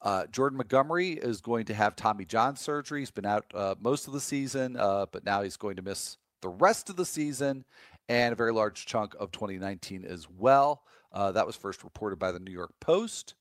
Uh, 0.00 0.26
Jordan 0.26 0.58
Montgomery 0.58 1.12
is 1.12 1.40
going 1.40 1.64
to 1.66 1.74
have 1.74 1.94
Tommy 1.94 2.24
John 2.24 2.56
surgery. 2.56 3.00
He's 3.00 3.12
been 3.12 3.26
out 3.26 3.44
uh, 3.54 3.76
most 3.80 4.06
of 4.06 4.12
the 4.12 4.20
season, 4.20 4.76
uh, 4.76 5.06
but 5.10 5.24
now 5.24 5.42
he's 5.42 5.56
going 5.56 5.76
to 5.76 5.82
miss 5.82 6.18
the 6.40 6.48
rest 6.48 6.90
of 6.90 6.96
the 6.96 7.06
season 7.06 7.64
and 8.12 8.34
a 8.34 8.36
very 8.36 8.52
large 8.52 8.84
chunk 8.84 9.14
of 9.18 9.32
2019 9.32 10.04
as 10.04 10.28
well. 10.28 10.82
Uh, 11.12 11.32
that 11.32 11.46
was 11.46 11.56
first 11.56 11.82
reported 11.82 12.18
by 12.18 12.30
the 12.30 12.38
New 12.38 12.52
York 12.52 12.74
Post. 12.78 13.34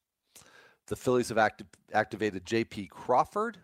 The 0.87 0.95
Phillies 0.95 1.27
have 1.27 1.37
active, 1.37 1.67
activated 1.93 2.45
J.P. 2.45 2.87
Crawford, 2.87 3.57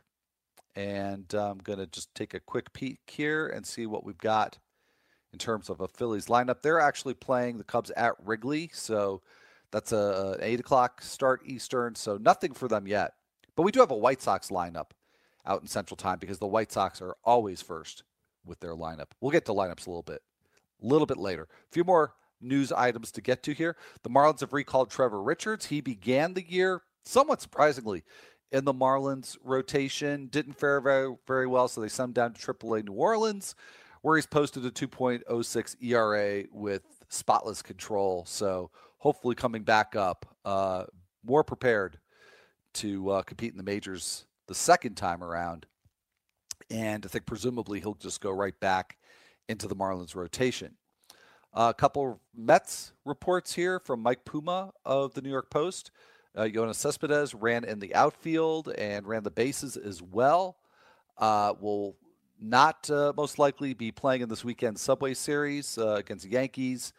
and 0.76 1.34
I'm 1.34 1.60
going 1.60 1.80
to 1.80 1.88
just 1.88 2.14
take 2.14 2.34
a 2.34 2.42
quick 2.42 2.74
peek 2.74 3.00
here 3.08 3.48
and 3.48 3.66
see 3.66 3.86
what 3.86 4.04
we've 4.04 4.18
got 4.18 4.58
in 5.32 5.40
terms 5.40 5.70
of 5.70 5.80
a 5.80 5.88
Phillies 5.88 6.26
lineup. 6.26 6.62
They're 6.62 6.82
actually 6.82 7.14
playing 7.14 7.58
the 7.58 7.64
Cubs 7.64 7.90
at 7.92 8.16
Wrigley, 8.26 8.70
so 8.74 9.22
that's 9.72 9.94
a, 9.94 10.36
an 10.38 10.44
eight 10.44 10.60
o'clock 10.60 11.02
start 11.02 11.42
Eastern. 11.46 11.96
So 11.96 12.18
nothing 12.18 12.52
for 12.52 12.68
them 12.68 12.86
yet. 12.86 13.14
But 13.56 13.64
we 13.64 13.72
do 13.72 13.80
have 13.80 13.92
a 13.92 13.96
White 13.96 14.22
Sox 14.22 14.50
lineup 14.50 14.92
out 15.46 15.62
in 15.62 15.68
Central 15.68 15.96
Time 15.96 16.20
because 16.20 16.40
the 16.40 16.48
White 16.48 16.74
Sox 16.74 17.02
are 17.02 17.16
always 17.24 17.62
first 17.62 18.04
with 18.46 18.60
their 18.60 18.76
lineup. 18.76 19.12
We'll 19.22 19.32
get 19.32 19.46
to 19.46 19.54
lineups 19.54 19.88
a 19.88 19.90
little 19.90 20.04
bit, 20.04 20.22
a 20.82 20.86
little 20.86 21.08
bit 21.08 21.18
later. 21.18 21.44
A 21.44 21.72
few 21.72 21.84
more 21.84 22.14
news 22.42 22.72
items 22.72 23.12
to 23.12 23.22
get 23.22 23.44
to 23.44 23.54
here. 23.54 23.76
The 24.04 24.10
Marlins 24.10 24.42
have 24.42 24.54
recalled 24.54 24.90
Trevor 24.90 25.22
Richards. 25.22 25.68
He 25.68 25.82
began 25.82 26.34
the 26.34 26.48
year 26.48 26.82
somewhat 27.06 27.42
surprisingly 27.42 28.04
in 28.52 28.66
the 28.66 28.74
Marlins 28.74 29.38
rotation. 29.44 30.28
Didn't 30.28 30.54
fare 30.54 30.80
very, 30.82 31.16
very 31.26 31.48
well, 31.48 31.68
so 31.68 31.82
they 31.82 31.90
sent 31.90 32.10
him 32.10 32.14
down 32.14 32.34
to 32.34 32.54
AAA 32.54 32.86
New 32.86 32.94
Orleans, 32.94 33.56
where 34.02 34.16
he's 34.16 34.26
posted 34.26 34.66
a 34.66 34.72
2.06 34.72 35.76
ERA 35.82 36.44
with 36.52 36.84
spotless 37.10 37.62
control. 37.62 38.26
So 38.28 38.72
hopefully 38.98 39.36
coming 39.36 39.64
back 39.64 39.96
up, 39.96 40.26
uh, 40.46 40.86
more 41.26 41.44
prepared 41.44 42.00
to 42.76 43.10
uh, 43.10 43.22
compete 43.24 43.52
in 43.52 43.58
the 43.58 43.64
majors 43.64 44.26
the 44.48 44.56
second 44.56 44.96
time 44.96 45.24
around. 45.24 45.66
And 46.70 47.06
I 47.06 47.10
think 47.10 47.26
presumably 47.26 47.80
he'll 47.80 47.96
just 47.96 48.22
go 48.22 48.32
right 48.32 48.58
back 48.60 48.98
into 49.48 49.68
the 49.68 49.76
Marlins 49.76 50.16
rotation. 50.16 50.76
A 51.54 51.74
couple 51.74 52.20
Mets 52.36 52.94
reports 53.06 53.54
here 53.54 53.80
from 53.80 54.02
Mike 54.02 54.26
Puma 54.26 54.72
of 54.86 55.14
the 55.14 55.22
New 55.22 55.30
York 55.30 55.50
Post. 55.50 55.92
Uh, 56.36 56.44
Yoenis 56.44 56.76
Cespedes 56.76 57.34
ran 57.34 57.64
in 57.64 57.80
the 57.80 57.96
outfield 57.96 58.70
and 58.78 59.08
ran 59.08 59.24
the 59.24 59.32
bases 59.32 59.76
as 59.76 60.02
well. 60.02 60.58
Uh, 61.18 61.54
will 61.60 61.96
not 62.40 62.90
uh, 62.92 63.12
most 63.18 63.40
likely 63.40 63.74
be 63.74 63.92
playing 63.92 64.22
in 64.22 64.30
this 64.30 64.46
weekend 64.46 64.78
Subway 64.78 65.16
Series 65.16 65.80
uh, 65.80 65.96
against 65.96 66.26
the 66.26 66.32
Yankees, 66.32 66.94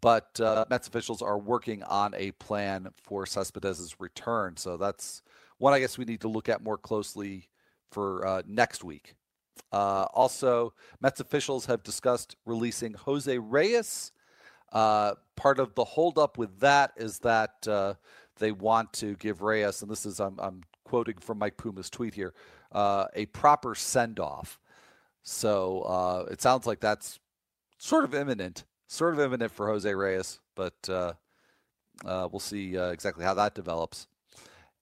but 0.00 0.38
uh, 0.40 0.64
Mets 0.70 0.86
officials 0.86 1.20
are 1.20 1.38
working 1.38 1.82
on 1.82 2.14
a 2.14 2.30
plan 2.32 2.88
for 3.02 3.26
Cespedes' 3.26 3.96
return. 3.98 4.56
So 4.56 4.76
that's 4.76 5.22
one 5.58 5.72
I 5.72 5.80
guess 5.80 5.98
we 5.98 6.04
need 6.04 6.20
to 6.20 6.28
look 6.28 6.48
at 6.48 6.62
more 6.62 6.78
closely 6.78 7.48
for 7.90 8.24
uh, 8.24 8.42
next 8.46 8.84
week. 8.84 9.14
Uh, 9.72 10.06
also, 10.14 10.72
Mets 11.00 11.20
officials 11.20 11.66
have 11.66 11.82
discussed 11.82 12.36
releasing 12.44 12.94
Jose 12.94 13.38
Reyes. 13.38 14.12
Uh, 14.72 15.14
part 15.36 15.58
of 15.58 15.74
the 15.74 15.84
holdup 15.84 16.36
with 16.36 16.60
that 16.60 16.92
is 16.96 17.18
that 17.20 17.66
uh, 17.66 17.94
they 18.38 18.52
want 18.52 18.92
to 18.94 19.16
give 19.16 19.42
Reyes, 19.42 19.82
and 19.82 19.90
this 19.90 20.04
is 20.04 20.20
I'm, 20.20 20.38
I'm 20.38 20.62
quoting 20.84 21.16
from 21.18 21.38
Mike 21.38 21.56
Puma's 21.56 21.90
tweet 21.90 22.14
here, 22.14 22.34
uh, 22.72 23.06
a 23.14 23.26
proper 23.26 23.74
send 23.74 24.20
off. 24.20 24.58
So 25.22 25.82
uh, 25.82 26.26
it 26.30 26.40
sounds 26.40 26.66
like 26.66 26.80
that's 26.80 27.18
sort 27.78 28.04
of 28.04 28.14
imminent, 28.14 28.64
sort 28.86 29.14
of 29.14 29.20
imminent 29.20 29.52
for 29.52 29.68
Jose 29.68 29.92
Reyes, 29.92 30.40
but 30.54 30.88
uh, 30.88 31.12
we'll 32.04 32.40
see 32.40 32.76
exactly 32.76 33.24
how 33.24 33.34
that 33.34 33.54
develops. 33.54 34.06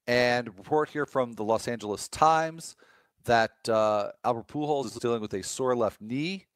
And 0.07 0.47
report 0.57 0.91
here 0.91 1.07
from 1.07 1.33
the 1.33 1.43
Los 1.43 1.67
Angeles 1.67 2.09
Times 2.09 2.77
that 3.27 3.69
uh, 3.69 4.11
Albert 4.25 4.49
Pujols 4.49 4.87
is 4.87 4.93
dealing 4.95 5.21
with 5.21 5.35
a 5.35 5.43
sore 5.43 5.77
left 5.77 6.01
knee, 6.01 6.47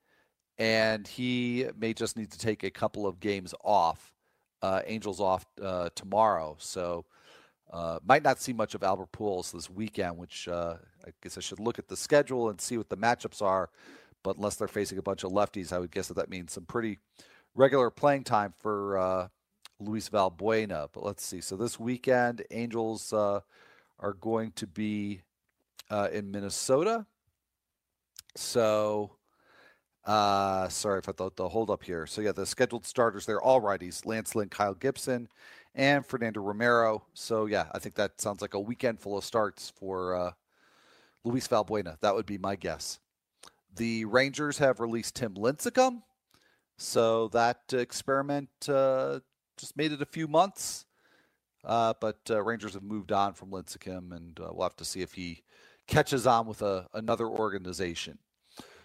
and 0.58 1.06
he 1.06 1.66
may 1.78 1.92
just 1.94 2.16
need 2.16 2.30
to 2.32 2.38
take 2.38 2.64
a 2.64 2.70
couple 2.70 3.06
of 3.06 3.20
games 3.20 3.54
off 3.62 4.12
uh, 4.62 4.82
Angels 4.86 5.20
off 5.20 5.46
uh, 5.62 5.88
tomorrow, 5.94 6.56
so 6.58 7.04
uh, 7.72 7.98
might 8.04 8.22
not 8.22 8.40
see 8.40 8.52
much 8.52 8.74
of 8.74 8.82
Albert 8.82 9.12
Pujols 9.12 9.52
this 9.52 9.70
weekend. 9.70 10.18
Which 10.18 10.48
uh, 10.48 10.74
I 11.06 11.10
guess 11.22 11.38
I 11.38 11.40
should 11.40 11.60
look 11.60 11.78
at 11.78 11.88
the 11.88 11.96
schedule 11.96 12.50
and 12.50 12.60
see 12.60 12.76
what 12.76 12.88
the 12.88 12.96
matchups 12.96 13.42
are. 13.42 13.70
But 14.22 14.36
unless 14.36 14.56
they're 14.56 14.68
facing 14.68 14.98
a 14.98 15.02
bunch 15.02 15.24
of 15.24 15.32
lefties, 15.32 15.72
I 15.72 15.78
would 15.78 15.90
guess 15.90 16.08
that 16.08 16.14
that 16.14 16.28
means 16.28 16.52
some 16.52 16.66
pretty 16.66 16.98
regular 17.54 17.90
playing 17.90 18.24
time 18.24 18.52
for 18.58 18.98
uh, 18.98 19.28
Luis 19.78 20.10
Valbuena. 20.10 20.88
But 20.92 21.04
let's 21.04 21.24
see. 21.24 21.40
So 21.40 21.56
this 21.56 21.80
weekend, 21.80 22.44
Angels 22.50 23.14
are 23.14 23.42
going 24.20 24.52
to 24.56 24.66
be 24.66 25.22
in 25.90 26.30
Minnesota. 26.30 27.06
So 28.36 29.16
uh, 30.04 30.68
sorry 30.68 31.02
for 31.02 31.12
the, 31.12 31.30
the 31.36 31.48
hold 31.48 31.70
up 31.70 31.84
here. 31.84 32.06
So 32.06 32.20
yeah, 32.20 32.32
the 32.32 32.46
scheduled 32.46 32.86
starters 32.86 33.26
they're 33.26 33.40
all 33.40 33.60
righties: 33.60 34.06
Lance 34.06 34.34
Lynn, 34.34 34.48
Kyle 34.48 34.74
Gibson, 34.74 35.28
and 35.74 36.04
Fernando 36.04 36.40
Romero. 36.40 37.04
So 37.14 37.46
yeah, 37.46 37.66
I 37.72 37.78
think 37.78 37.94
that 37.96 38.20
sounds 38.20 38.40
like 38.40 38.54
a 38.54 38.60
weekend 38.60 39.00
full 39.00 39.18
of 39.18 39.24
starts 39.24 39.70
for 39.70 40.14
uh, 40.14 40.30
Luis 41.24 41.46
Valbuena. 41.46 41.98
That 42.00 42.14
would 42.14 42.26
be 42.26 42.38
my 42.38 42.56
guess. 42.56 42.98
The 43.76 44.04
Rangers 44.06 44.58
have 44.58 44.80
released 44.80 45.16
Tim 45.16 45.34
Lincecum, 45.34 46.02
so 46.76 47.28
that 47.28 47.60
experiment 47.72 48.48
uh, 48.68 49.20
just 49.56 49.76
made 49.76 49.92
it 49.92 50.02
a 50.02 50.06
few 50.06 50.26
months. 50.26 50.86
Uh, 51.62 51.92
but 52.00 52.18
uh, 52.30 52.42
Rangers 52.42 52.72
have 52.72 52.82
moved 52.82 53.12
on 53.12 53.34
from 53.34 53.50
Lincecum, 53.50 54.16
and 54.16 54.40
uh, 54.40 54.48
we'll 54.50 54.62
have 54.62 54.76
to 54.76 54.84
see 54.84 55.02
if 55.02 55.12
he 55.12 55.42
catches 55.90 56.26
on 56.26 56.46
with 56.46 56.62
a, 56.62 56.86
another 56.94 57.26
organization. 57.26 58.18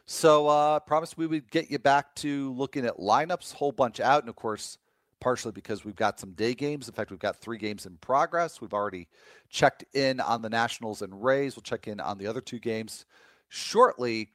So 0.07 0.47
uh 0.47 0.79
promised 0.81 1.17
we 1.17 1.25
would 1.25 1.49
get 1.49 1.71
you 1.71 1.79
back 1.79 2.13
to 2.15 2.53
looking 2.53 2.85
at 2.85 2.97
lineups, 2.97 3.53
whole 3.53 3.71
bunch 3.71 3.99
out, 3.99 4.21
and 4.21 4.29
of 4.29 4.35
course, 4.35 4.77
partially 5.19 5.51
because 5.51 5.85
we've 5.85 5.95
got 5.95 6.19
some 6.19 6.31
day 6.31 6.53
games. 6.53 6.87
In 6.87 6.93
fact, 6.93 7.09
we've 7.09 7.19
got 7.19 7.37
three 7.37 7.57
games 7.57 7.85
in 7.85 7.97
progress. 7.97 8.59
We've 8.59 8.73
already 8.73 9.07
checked 9.49 9.85
in 9.93 10.19
on 10.19 10.41
the 10.41 10.49
Nationals 10.49 11.01
and 11.01 11.23
Rays. 11.23 11.55
We'll 11.55 11.63
check 11.63 11.87
in 11.87 11.99
on 11.99 12.17
the 12.17 12.27
other 12.27 12.41
two 12.41 12.59
games 12.59 13.05
shortly. 13.49 14.29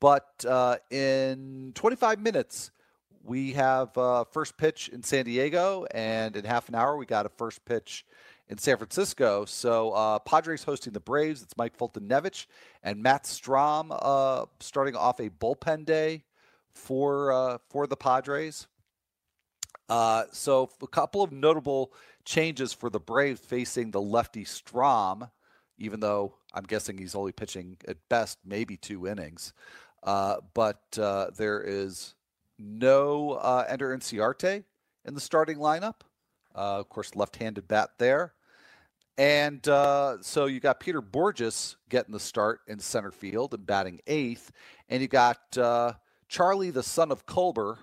But 0.00 0.44
uh, 0.46 0.76
in 0.90 1.72
25 1.74 2.20
minutes, 2.20 2.70
we 3.22 3.52
have 3.52 3.96
uh, 3.96 4.24
first 4.24 4.56
pitch 4.56 4.88
in 4.88 5.02
San 5.02 5.24
Diego, 5.24 5.86
and 5.92 6.36
in 6.36 6.44
half 6.44 6.68
an 6.68 6.74
hour, 6.74 6.96
we 6.96 7.06
got 7.06 7.26
a 7.26 7.30
first 7.30 7.64
pitch 7.64 8.04
in 8.48 8.58
San 8.58 8.76
Francisco. 8.76 9.44
So 9.44 9.92
uh, 9.92 10.18
Padres 10.20 10.64
hosting 10.64 10.92
the 10.92 11.00
Braves. 11.00 11.42
It's 11.42 11.56
Mike 11.56 11.76
Foltynewicz 11.76 12.46
and 12.82 13.02
Matt 13.02 13.24
Strahm 13.24 13.88
uh, 13.90 14.46
starting 14.60 14.96
off 14.96 15.20
a 15.20 15.30
bullpen 15.30 15.84
day 15.84 16.24
for 16.72 17.32
uh, 17.32 17.58
for 17.68 17.86
the 17.86 17.96
Padres. 17.96 18.66
Uh, 19.88 20.24
so 20.32 20.70
a 20.82 20.86
couple 20.86 21.22
of 21.22 21.32
notable 21.32 21.92
changes 22.24 22.72
for 22.72 22.90
the 22.90 23.00
Braves 23.00 23.40
facing 23.40 23.90
the 23.90 24.00
lefty 24.00 24.44
Strahm, 24.44 25.30
even 25.78 26.00
though 26.00 26.34
I'm 26.52 26.64
guessing 26.64 26.98
he's 26.98 27.14
only 27.14 27.32
pitching 27.32 27.78
at 27.86 27.96
best 28.08 28.38
maybe 28.44 28.76
two 28.76 29.06
innings. 29.06 29.52
Uh, 30.02 30.36
but 30.54 30.82
uh, 31.00 31.30
there 31.36 31.62
is 31.62 32.14
no 32.58 33.34
Ender 33.68 33.96
Inciarte 33.96 34.64
in 35.04 35.14
the 35.14 35.20
starting 35.20 35.58
lineup. 35.58 36.02
Uh, 36.54 36.80
of 36.80 36.88
course, 36.88 37.14
left-handed 37.14 37.68
bat 37.68 37.90
there. 37.98 38.34
And 39.18 39.66
uh, 39.66 40.18
so 40.20 40.46
you 40.46 40.60
got 40.60 40.78
Peter 40.78 41.02
Bourjos 41.02 41.74
getting 41.90 42.12
the 42.12 42.20
start 42.20 42.60
in 42.68 42.78
center 42.78 43.10
field 43.10 43.52
and 43.52 43.66
batting 43.66 44.00
eighth, 44.06 44.52
and 44.88 45.02
you 45.02 45.08
got 45.08 45.58
uh, 45.58 45.94
Charlie, 46.28 46.70
the 46.70 46.84
son 46.84 47.10
of 47.10 47.26
Culber. 47.26 47.78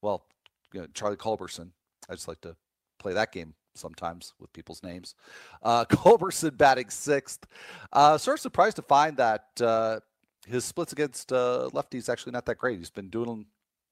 Well, 0.00 0.24
you 0.72 0.80
know, 0.80 0.86
Charlie 0.94 1.16
Culberson. 1.16 1.72
I 2.08 2.14
just 2.14 2.28
like 2.28 2.40
to 2.42 2.54
play 3.00 3.12
that 3.14 3.32
game 3.32 3.54
sometimes 3.74 4.32
with 4.38 4.52
people's 4.52 4.84
names. 4.84 5.16
Uh, 5.60 5.84
Culberson 5.90 6.56
batting 6.56 6.88
sixth. 6.88 7.46
Uh, 7.92 8.16
sort 8.16 8.38
of 8.38 8.40
surprised 8.40 8.76
to 8.76 8.82
find 8.82 9.16
that 9.16 9.46
uh, 9.60 9.98
his 10.46 10.64
splits 10.64 10.92
against 10.92 11.32
uh, 11.32 11.68
lefties 11.72 12.08
actually 12.08 12.32
not 12.32 12.46
that 12.46 12.58
great. 12.58 12.78
He's 12.78 12.90
been 12.90 13.10
doing 13.10 13.46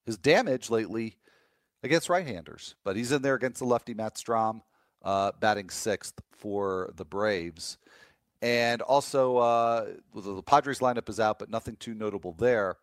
his 0.05 0.17
damage 0.17 0.69
lately 0.69 1.17
against 1.83 2.07
right-handers, 2.07 2.75
but 2.85 2.95
he's 2.95 3.11
in 3.11 3.21
there 3.21 3.35
against 3.35 3.59
the 3.59 3.65
lefty 3.65 3.93
Matt 3.93 4.15
Strahm 4.15 4.61
uh, 5.03 5.31
batting 5.39 5.69
sixth 5.69 6.19
for 6.31 6.91
the 6.95 7.05
Braves. 7.05 7.77
And 8.41 8.81
also, 8.81 9.37
uh, 9.37 9.87
the 10.15 10.41
Padres 10.43 10.79
lineup 10.79 11.09
is 11.09 11.19
out, 11.19 11.39
but 11.39 11.49
nothing 11.49 11.75
too 11.75 11.93
notable 11.93 12.33
there. 12.33 12.77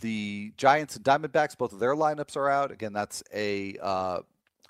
The 0.00 0.52
Giants 0.56 0.96
and 0.96 1.04
Diamondbacks, 1.04 1.58
both 1.58 1.72
of 1.72 1.78
their 1.78 1.94
lineups 1.94 2.36
are 2.36 2.48
out. 2.48 2.70
Again, 2.70 2.92
that's 2.92 3.22
a 3.34 3.76
uh, 3.82 4.20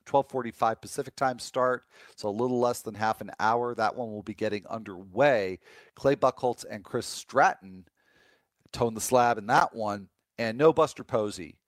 12:45 0.06 0.80
Pacific 0.80 1.14
time 1.16 1.38
start, 1.38 1.84
so 2.16 2.28
a 2.28 2.30
little 2.30 2.58
less 2.58 2.82
than 2.82 2.94
half 2.94 3.20
an 3.20 3.30
hour. 3.38 3.74
That 3.74 3.94
one 3.94 4.10
will 4.10 4.22
be 4.22 4.34
getting 4.34 4.66
underway. 4.66 5.60
Clay 5.94 6.16
Buchholz 6.16 6.64
and 6.68 6.82
Chris 6.82 7.06
Stratton 7.06 7.84
tone 8.72 8.94
the 8.94 9.00
slab 9.00 9.38
in 9.38 9.46
that 9.46 9.74
one, 9.74 10.08
and 10.38 10.58
no 10.58 10.72
Buster 10.72 11.04
Posey 11.04 11.58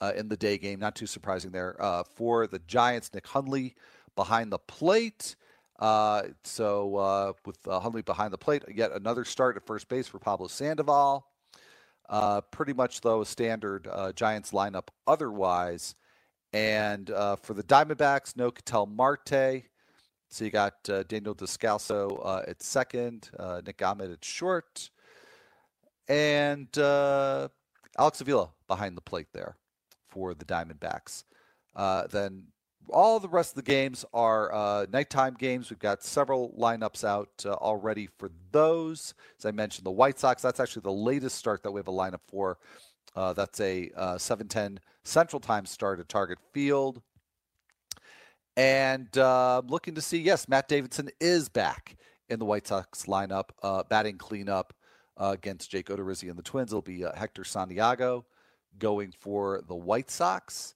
uh, 0.00 0.12
in 0.16 0.28
the 0.28 0.36
day 0.36 0.58
game. 0.58 0.80
Not 0.80 0.96
too 0.96 1.06
surprising 1.06 1.52
there 1.52 1.76
uh, 1.80 2.02
for 2.02 2.46
the 2.46 2.60
Giants. 2.60 3.12
Nick 3.12 3.26
Hundley 3.26 3.74
behind 4.20 4.52
the 4.52 4.58
plate. 4.58 5.34
Uh, 5.78 6.24
so 6.44 6.96
uh, 6.96 7.32
with 7.46 7.56
uh, 7.66 7.80
Hundley 7.80 8.02
behind 8.02 8.34
the 8.34 8.36
plate, 8.36 8.62
yet 8.68 8.92
another 8.92 9.24
start 9.24 9.56
at 9.56 9.66
first 9.66 9.88
base 9.88 10.06
for 10.06 10.18
Pablo 10.18 10.46
Sandoval. 10.46 11.26
Uh, 12.06 12.42
pretty 12.42 12.74
much 12.74 13.00
though 13.00 13.22
a 13.22 13.26
standard 13.26 13.88
uh, 13.90 14.12
Giants 14.12 14.50
lineup 14.50 14.88
otherwise. 15.06 15.94
And 16.52 17.10
uh, 17.10 17.36
for 17.36 17.54
the 17.54 17.62
Diamondbacks, 17.62 18.36
no 18.36 18.50
Ketel 18.50 18.84
Marte. 18.84 19.64
So 20.28 20.44
you 20.44 20.50
got 20.50 20.82
Daniel 20.84 21.34
Descalso 21.34 22.46
at 22.46 22.62
second, 22.62 23.30
Nick 23.64 23.80
Ahmed 23.82 24.10
at 24.12 24.22
short, 24.22 24.90
and 26.08 26.68
Alex 26.76 28.20
Avila 28.20 28.50
behind 28.68 28.98
the 28.98 29.00
plate 29.00 29.28
there. 29.32 29.56
for 30.10 30.34
the 30.34 30.44
Diamondbacks. 30.44 31.24
Then 32.10 32.44
all 32.92 33.20
the 33.20 33.28
rest 33.28 33.52
of 33.52 33.64
the 33.64 33.70
games 33.70 34.04
are 34.12 34.52
uh, 34.52 34.86
nighttime 34.92 35.34
games. 35.34 35.70
We've 35.70 35.78
got 35.78 36.02
several 36.02 36.54
lineups 36.58 37.04
out 37.04 37.30
uh, 37.44 37.52
already 37.52 38.08
for 38.18 38.30
those. 38.52 39.14
As 39.38 39.46
I 39.46 39.50
mentioned, 39.50 39.86
the 39.86 39.90
White 39.90 40.18
Sox, 40.18 40.42
that's 40.42 40.60
actually 40.60 40.82
the 40.82 40.92
latest 40.92 41.36
start 41.36 41.62
that 41.62 41.70
we 41.70 41.78
have 41.78 41.88
a 41.88 41.92
lineup 41.92 42.20
for. 42.26 42.58
Uh, 43.14 43.32
that's 43.32 43.60
a 43.60 43.90
uh, 43.96 44.16
7:10 44.16 44.78
Central 45.04 45.40
Time 45.40 45.66
start 45.66 46.00
at 46.00 46.08
Target 46.08 46.38
Field. 46.52 47.02
And 48.56 49.16
uh, 49.16 49.62
looking 49.66 49.94
to 49.94 50.00
see, 50.00 50.18
yes, 50.18 50.48
Matt 50.48 50.68
Davidson 50.68 51.10
is 51.20 51.48
back 51.48 51.96
in 52.28 52.38
the 52.38 52.44
White 52.44 52.66
Sox 52.66 53.04
lineup, 53.06 53.50
uh, 53.62 53.82
batting 53.84 54.18
cleanup 54.18 54.74
uh, 55.16 55.30
against 55.32 55.70
Jake 55.70 55.86
Odorizzi 55.88 56.28
and 56.28 56.38
the 56.38 56.42
Twins. 56.42 56.70
It'll 56.70 56.82
be 56.82 57.04
uh, 57.04 57.14
Hector 57.14 57.44
Santiago 57.44 58.24
going 58.78 59.12
for 59.18 59.62
the 59.66 59.74
White 59.74 60.10
Sox. 60.10 60.74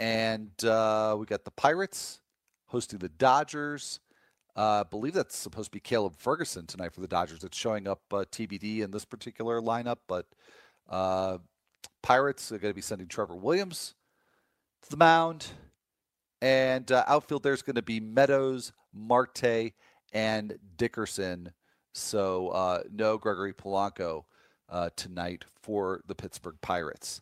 And 0.00 0.64
uh, 0.64 1.14
we 1.16 1.26
got 1.26 1.44
the 1.44 1.52
Pirates 1.52 2.20
hosting 2.66 2.98
the 2.98 3.08
Dodgers. 3.08 4.00
Uh, 4.56 4.80
I 4.80 4.82
believe 4.82 5.14
that's 5.14 5.36
supposed 5.36 5.66
to 5.66 5.76
be 5.76 5.80
Caleb 5.80 6.16
Ferguson 6.16 6.66
tonight 6.66 6.92
for 6.92 7.00
the 7.00 7.06
Dodgers. 7.06 7.44
It's 7.44 7.56
showing 7.56 7.86
up 7.86 8.00
TBD 8.10 8.80
in 8.80 8.90
this 8.90 9.04
particular 9.04 9.60
lineup, 9.60 9.98
but 10.08 10.26
Pirates 12.02 12.50
are 12.50 12.58
going 12.58 12.72
to 12.72 12.74
be 12.74 12.80
sending 12.80 13.06
Trevor 13.06 13.36
Williams 13.36 13.94
to 14.82 14.90
the 14.90 14.96
mound. 14.96 15.46
And 16.42 16.90
uh, 16.90 17.04
outfield, 17.06 17.42
there's 17.42 17.62
going 17.62 17.76
to 17.76 17.82
be 17.82 18.00
Meadows, 18.00 18.72
Marte, 18.92 19.72
and 20.12 20.58
Dickerson. 20.76 21.52
So 21.92 22.48
uh, 22.48 22.82
no 22.90 23.18
Gregory 23.18 23.52
Polanco 23.52 24.24
uh, 24.68 24.90
tonight 24.96 25.44
for 25.62 26.00
the 26.06 26.14
Pittsburgh 26.14 26.56
Pirates. 26.62 27.20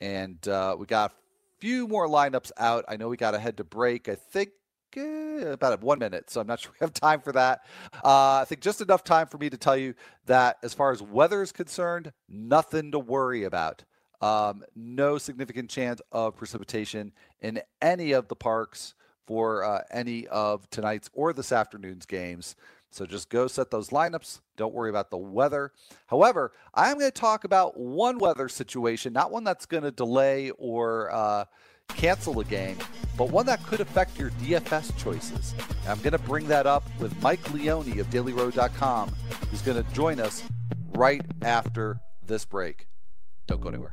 And 0.00 0.46
uh, 0.48 0.76
we 0.78 0.86
got 0.86 1.12
few 1.60 1.86
more 1.88 2.06
lineups 2.06 2.50
out. 2.56 2.84
I 2.88 2.96
know 2.96 3.08
we 3.08 3.16
got 3.16 3.32
to 3.32 3.38
head 3.38 3.56
to 3.58 3.64
break. 3.64 4.08
I 4.08 4.14
think 4.14 4.50
uh, 4.96 5.48
about 5.48 5.82
one 5.82 5.98
minute, 5.98 6.30
so 6.30 6.40
I'm 6.40 6.46
not 6.46 6.60
sure 6.60 6.72
we 6.72 6.84
have 6.84 6.92
time 6.92 7.20
for 7.20 7.32
that. 7.32 7.60
Uh, 8.04 8.40
I 8.40 8.44
think 8.46 8.60
just 8.60 8.80
enough 8.80 9.04
time 9.04 9.26
for 9.26 9.38
me 9.38 9.50
to 9.50 9.56
tell 9.56 9.76
you 9.76 9.94
that 10.26 10.58
as 10.62 10.74
far 10.74 10.90
as 10.92 11.02
weather 11.02 11.42
is 11.42 11.52
concerned, 11.52 12.12
nothing 12.28 12.92
to 12.92 12.98
worry 12.98 13.44
about. 13.44 13.84
Um, 14.20 14.64
no 14.74 15.16
significant 15.18 15.70
chance 15.70 16.00
of 16.10 16.36
precipitation 16.36 17.12
in 17.40 17.60
any 17.80 18.12
of 18.12 18.26
the 18.26 18.34
parks 18.34 18.94
for 19.28 19.62
uh, 19.62 19.82
any 19.92 20.26
of 20.26 20.68
tonight's 20.70 21.10
or 21.12 21.32
this 21.32 21.52
afternoon's 21.52 22.06
games. 22.06 22.56
So 22.90 23.06
just 23.06 23.28
go 23.28 23.46
set 23.46 23.70
those 23.70 23.90
lineups. 23.90 24.40
Don't 24.56 24.74
worry 24.74 24.90
about 24.90 25.10
the 25.10 25.18
weather. 25.18 25.72
However, 26.06 26.52
I'm 26.74 26.98
going 26.98 27.10
to 27.10 27.20
talk 27.20 27.44
about 27.44 27.78
one 27.78 28.18
weather 28.18 28.48
situation, 28.48 29.12
not 29.12 29.30
one 29.30 29.44
that's 29.44 29.66
going 29.66 29.82
to 29.82 29.90
delay 29.90 30.50
or 30.58 31.10
uh, 31.12 31.44
cancel 31.88 32.40
a 32.40 32.44
game, 32.44 32.78
but 33.16 33.30
one 33.30 33.46
that 33.46 33.62
could 33.64 33.80
affect 33.80 34.18
your 34.18 34.30
DFS 34.30 34.96
choices. 34.96 35.54
And 35.82 35.88
I'm 35.88 35.98
going 36.00 36.12
to 36.12 36.18
bring 36.18 36.46
that 36.48 36.66
up 36.66 36.84
with 36.98 37.20
Mike 37.22 37.52
Leone 37.52 38.00
of 38.00 38.10
DailyRoto.com, 38.10 39.14
who's 39.50 39.62
going 39.62 39.82
to 39.82 39.92
join 39.92 40.18
us 40.20 40.42
right 40.94 41.22
after 41.42 42.00
this 42.24 42.44
break. 42.44 42.86
Don't 43.46 43.60
go 43.60 43.68
anywhere. 43.68 43.92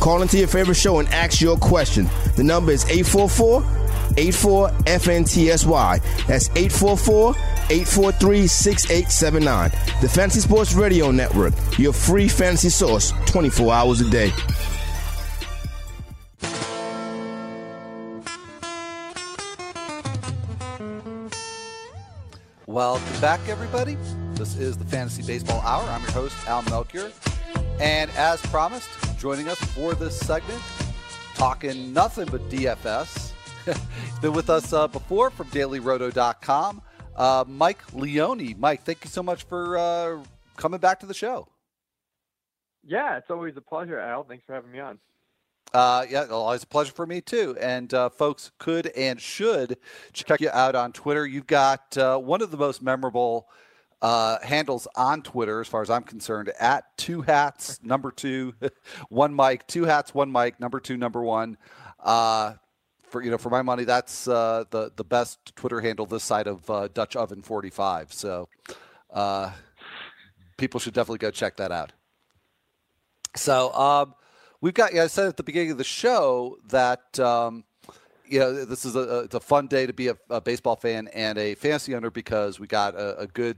Call 0.00 0.22
into 0.22 0.38
your 0.38 0.48
favorite 0.48 0.76
show 0.76 0.98
and 0.98 1.08
ask 1.08 1.40
your 1.40 1.56
question. 1.56 2.08
The 2.36 2.44
number 2.44 2.72
is 2.72 2.84
844 2.84 3.64
84 4.16 4.68
FNTSY. 4.70 6.26
That's 6.26 6.48
844 6.50 7.30
843 7.70 8.46
6879. 8.46 9.70
The 10.00 10.08
Fantasy 10.08 10.40
Sports 10.40 10.74
Radio 10.74 11.10
Network, 11.10 11.54
your 11.78 11.92
free 11.92 12.28
fantasy 12.28 12.70
source 12.70 13.12
24 13.26 13.72
hours 13.72 14.00
a 14.00 14.10
day. 14.10 14.32
Welcome 22.66 23.20
back, 23.20 23.40
everybody. 23.48 23.96
This 24.34 24.56
is 24.56 24.76
the 24.76 24.84
Fantasy 24.84 25.22
Baseball 25.22 25.60
Hour. 25.62 25.82
I'm 25.88 26.02
your 26.02 26.10
host, 26.12 26.36
Al 26.46 26.62
Melchior. 26.62 27.10
And 27.80 28.10
as 28.12 28.40
promised, 28.42 28.88
joining 29.18 29.48
us 29.48 29.58
for 29.58 29.94
this 29.94 30.18
segment, 30.18 30.62
talking 31.34 31.92
nothing 31.92 32.26
but 32.30 32.48
DFS. 32.48 33.32
Been 34.22 34.32
with 34.32 34.48
us 34.48 34.72
uh, 34.72 34.86
before 34.86 35.30
from 35.30 35.48
dailyroto.com. 35.48 36.80
Uh, 37.16 37.44
Mike 37.48 37.92
Leone. 37.92 38.54
Mike, 38.58 38.82
thank 38.84 39.04
you 39.04 39.10
so 39.10 39.22
much 39.22 39.42
for 39.42 39.76
uh, 39.76 40.22
coming 40.56 40.78
back 40.78 41.00
to 41.00 41.06
the 41.06 41.14
show. 41.14 41.48
Yeah, 42.84 43.18
it's 43.18 43.28
always 43.28 43.56
a 43.56 43.60
pleasure, 43.60 43.98
Al. 43.98 44.22
Thanks 44.22 44.44
for 44.46 44.54
having 44.54 44.70
me 44.70 44.78
on. 44.78 44.98
Uh, 45.74 46.06
yeah, 46.08 46.26
always 46.26 46.62
a 46.62 46.66
pleasure 46.66 46.92
for 46.92 47.06
me 47.06 47.20
too. 47.20 47.56
And 47.60 47.92
uh, 47.92 48.08
folks 48.08 48.52
could 48.58 48.86
and 48.86 49.20
should 49.20 49.76
check 50.12 50.40
you 50.40 50.48
out 50.50 50.74
on 50.74 50.92
Twitter. 50.92 51.26
You've 51.26 51.46
got 51.46 51.98
uh, 51.98 52.18
one 52.18 52.40
of 52.40 52.50
the 52.50 52.56
most 52.56 52.80
memorable 52.82 53.48
uh, 54.00 54.38
handles 54.42 54.86
on 54.94 55.22
Twitter, 55.22 55.60
as 55.60 55.68
far 55.68 55.82
as 55.82 55.90
I'm 55.90 56.04
concerned, 56.04 56.52
at 56.60 56.84
two 56.96 57.22
hats, 57.22 57.80
number 57.82 58.10
two, 58.10 58.54
one 59.08 59.34
mic, 59.34 59.66
two 59.66 59.84
hats, 59.84 60.14
one 60.14 60.30
mic, 60.30 60.60
number 60.60 60.80
two, 60.80 60.96
number 60.96 61.22
one. 61.22 61.56
Uh, 61.98 62.54
for 63.08 63.22
you 63.22 63.30
know, 63.30 63.38
for 63.38 63.50
my 63.50 63.62
money, 63.62 63.84
that's 63.84 64.28
uh, 64.28 64.64
the 64.70 64.92
the 64.94 65.04
best 65.04 65.56
Twitter 65.56 65.80
handle 65.80 66.06
this 66.06 66.22
side 66.22 66.46
of 66.46 66.68
uh, 66.70 66.88
Dutch 66.88 67.16
Oven 67.16 67.42
45. 67.42 68.12
So 68.12 68.48
uh, 69.12 69.50
people 70.58 70.78
should 70.78 70.94
definitely 70.94 71.18
go 71.18 71.30
check 71.30 71.56
that 71.56 71.72
out. 71.72 71.92
So 73.34 73.72
um, 73.72 74.14
we've 74.60 74.74
got. 74.74 74.94
Yeah, 74.94 75.04
I 75.04 75.06
said 75.06 75.28
at 75.28 75.36
the 75.36 75.42
beginning 75.42 75.72
of 75.72 75.78
the 75.78 75.84
show 75.84 76.58
that. 76.68 77.18
Um, 77.18 77.64
you 78.30 78.38
know, 78.38 78.66
this 78.66 78.84
is 78.84 78.94
a, 78.94 79.20
it's 79.20 79.34
a 79.34 79.40
fun 79.40 79.68
day 79.68 79.86
to 79.86 79.94
be 79.94 80.08
a, 80.08 80.16
a, 80.28 80.38
baseball 80.38 80.76
fan 80.76 81.08
and 81.14 81.38
a 81.38 81.54
fantasy 81.54 81.94
owner 81.94 82.10
because 82.10 82.60
we 82.60 82.66
got 82.66 82.94
a, 82.94 83.20
a 83.20 83.26
good 83.26 83.56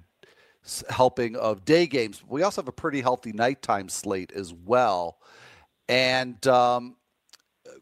helping 0.88 1.36
of 1.36 1.64
day 1.64 1.86
games. 1.86 2.22
We 2.26 2.42
also 2.42 2.62
have 2.62 2.68
a 2.68 2.72
pretty 2.72 3.00
healthy 3.00 3.32
nighttime 3.32 3.88
slate 3.88 4.32
as 4.32 4.52
well. 4.52 5.18
And 5.88 6.44
um, 6.46 6.96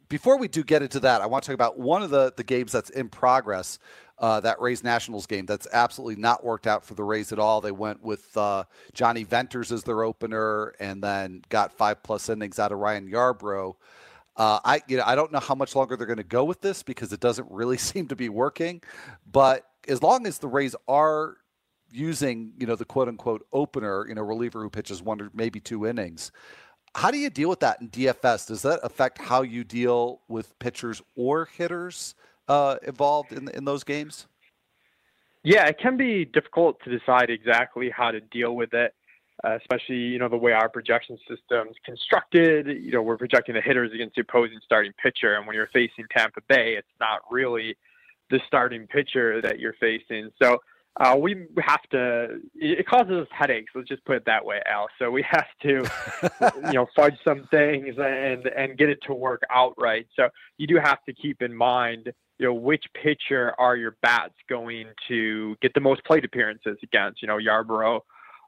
before 0.08 0.38
we 0.38 0.48
do 0.48 0.62
get 0.62 0.82
into 0.82 1.00
that, 1.00 1.20
I 1.20 1.26
want 1.26 1.44
to 1.44 1.48
talk 1.48 1.54
about 1.54 1.78
one 1.78 2.02
of 2.02 2.10
the, 2.10 2.32
the 2.36 2.44
games 2.44 2.72
that's 2.72 2.90
in 2.90 3.08
progress. 3.08 3.78
Uh, 4.20 4.40
that 4.40 4.60
Rays 4.60 4.82
Nationals 4.82 5.28
game 5.28 5.46
that's 5.46 5.68
absolutely 5.72 6.20
not 6.20 6.44
worked 6.44 6.66
out 6.66 6.84
for 6.84 6.94
the 6.94 7.04
Rays 7.04 7.30
at 7.30 7.38
all. 7.38 7.60
They 7.60 7.70
went 7.70 8.02
with 8.02 8.36
uh, 8.36 8.64
Jonny 8.92 9.22
Venters 9.22 9.70
as 9.70 9.84
their 9.84 10.02
opener, 10.02 10.74
and 10.80 11.00
then 11.00 11.42
got 11.50 11.72
five 11.72 12.02
plus 12.02 12.28
innings 12.28 12.58
out 12.58 12.72
of 12.72 12.78
Ryan 12.78 13.08
Yarbrough. 13.08 13.76
Uh, 14.36 14.58
I 14.64 14.82
you 14.88 14.96
know 14.96 15.04
I 15.06 15.14
don't 15.14 15.30
know 15.30 15.38
how 15.38 15.54
much 15.54 15.76
longer 15.76 15.96
they're 15.96 16.04
going 16.04 16.16
to 16.16 16.24
go 16.24 16.42
with 16.42 16.60
this 16.60 16.82
because 16.82 17.12
it 17.12 17.20
doesn't 17.20 17.48
really 17.48 17.78
seem 17.78 18.08
to 18.08 18.16
be 18.16 18.28
working. 18.28 18.82
But 19.30 19.64
as 19.86 20.02
long 20.02 20.26
as 20.26 20.38
the 20.38 20.48
Rays 20.48 20.74
are 20.88 21.36
using 21.90 22.52
you 22.58 22.66
know 22.66 22.76
the 22.76 22.84
quote 22.84 23.08
unquote 23.08 23.46
opener, 23.52 24.06
you 24.08 24.14
know 24.14 24.22
reliever 24.22 24.62
who 24.62 24.70
pitches 24.70 25.02
one 25.02 25.20
or 25.20 25.30
maybe 25.34 25.60
two 25.60 25.86
innings, 25.86 26.30
how 26.94 27.10
do 27.10 27.18
you 27.18 27.30
deal 27.30 27.48
with 27.48 27.60
that 27.60 27.80
in 27.80 27.88
DFS? 27.88 28.46
Does 28.48 28.62
that 28.62 28.80
affect 28.82 29.18
how 29.18 29.42
you 29.42 29.64
deal 29.64 30.20
with 30.28 30.58
pitchers 30.58 31.02
or 31.16 31.46
hitters 31.46 32.14
uh, 32.48 32.76
involved 32.86 33.32
in 33.32 33.48
in 33.48 33.64
those 33.64 33.84
games? 33.84 34.26
Yeah, 35.44 35.66
it 35.66 35.78
can 35.78 35.96
be 35.96 36.24
difficult 36.24 36.82
to 36.84 36.98
decide 36.98 37.30
exactly 37.30 37.90
how 37.90 38.10
to 38.10 38.20
deal 38.20 38.56
with 38.56 38.74
it, 38.74 38.94
uh, 39.44 39.56
especially 39.60 39.96
you 39.96 40.18
know 40.18 40.28
the 40.28 40.36
way 40.36 40.52
our 40.52 40.68
projection 40.68 41.18
system's 41.28 41.76
constructed. 41.84 42.66
You 42.66 42.92
know, 42.92 43.02
we're 43.02 43.16
projecting 43.16 43.54
the 43.54 43.60
hitters 43.60 43.92
against 43.92 44.16
the 44.16 44.22
opposing 44.22 44.58
starting 44.64 44.92
pitcher, 45.02 45.34
and 45.34 45.46
when 45.46 45.54
you're 45.54 45.70
facing 45.72 46.06
Tampa 46.10 46.40
Bay, 46.48 46.74
it's 46.76 46.88
not 47.00 47.20
really 47.30 47.76
the 48.30 48.40
starting 48.46 48.86
pitcher 48.86 49.40
that 49.40 49.58
you're 49.58 49.74
facing. 49.74 50.30
So 50.42 50.58
uh, 50.98 51.16
we 51.16 51.46
have 51.58 51.82
to. 51.90 52.40
It 52.56 52.86
causes 52.86 53.22
us 53.22 53.28
headaches. 53.30 53.70
Let's 53.74 53.88
just 53.88 54.04
put 54.04 54.16
it 54.16 54.24
that 54.26 54.44
way, 54.44 54.60
Al. 54.66 54.88
So 54.98 55.10
we 55.10 55.22
have 55.30 55.46
to, 55.62 55.88
you 56.66 56.72
know, 56.72 56.86
fudge 56.96 57.16
some 57.24 57.46
things 57.50 57.94
and 57.98 58.46
and 58.46 58.76
get 58.76 58.88
it 58.88 58.98
to 59.06 59.14
work 59.14 59.42
out 59.50 59.74
right. 59.78 60.06
So 60.16 60.28
you 60.56 60.66
do 60.66 60.76
have 60.82 61.04
to 61.04 61.12
keep 61.12 61.40
in 61.40 61.54
mind, 61.54 62.12
you 62.38 62.46
know, 62.46 62.54
which 62.54 62.84
pitcher 63.00 63.54
are 63.58 63.76
your 63.76 63.96
bats 64.02 64.34
going 64.48 64.88
to 65.06 65.56
get 65.62 65.72
the 65.74 65.80
most 65.80 66.04
plate 66.04 66.24
appearances 66.24 66.78
against? 66.82 67.22
You 67.22 67.28
know, 67.28 67.38
Yarbrough 67.38 68.00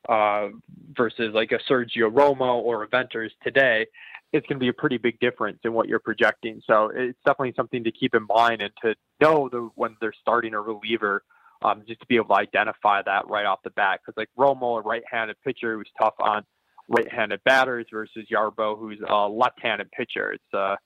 uh, 0.09 0.49
versus 0.97 1.33
like 1.33 1.53
a 1.53 1.59
Sergio 1.71 2.11
Romo 2.11 2.57
or 2.57 2.83
a 2.83 2.89
Venters 2.89 3.33
today. 3.45 3.87
It's 4.33 4.47
going 4.47 4.59
to 4.59 4.65
be 4.65 4.69
a 4.69 4.73
pretty 4.73 4.97
big 4.97 5.19
difference 5.21 5.59
in 5.65 5.73
what 5.73 5.89
you're 5.89 5.99
projecting. 5.99 6.63
So 6.65 6.91
it's 6.95 7.19
definitely 7.27 7.53
something 7.57 7.83
to 7.83 7.91
keep 7.91 8.15
in 8.15 8.27
mind 8.29 8.63
and 8.63 8.73
to 8.83 8.95
know 9.21 9.49
the 9.49 9.71
when 9.75 9.97
they're 10.01 10.15
starting 10.21 10.55
a 10.55 10.61
reliever 10.61 11.25
um, 11.63 11.83
just 11.87 12.01
to 12.01 12.07
be 12.07 12.17
able 12.17 12.29
to 12.29 12.35
identify 12.35 13.03
that 13.03 13.29
right 13.29 13.47
off 13.47 13.61
the 13.63 13.71
bat. 13.71 14.01
Because 14.01 14.17
like 14.17 14.29
Romo, 14.39 14.79
a 14.79 14.83
right-handed 14.83 15.37
pitcher 15.45 15.77
who's 15.77 15.91
tough 16.01 16.15
on 16.21 16.45
right-handed 16.89 17.41
batters 17.45 17.87
versus 17.93 18.27
Yarbrough, 18.33 18.79
who's 18.79 18.99
a 19.09 19.29
left-handed 19.29 19.91
pitcher. 19.93 20.33
It's 20.33 20.55
uh, 20.55 20.77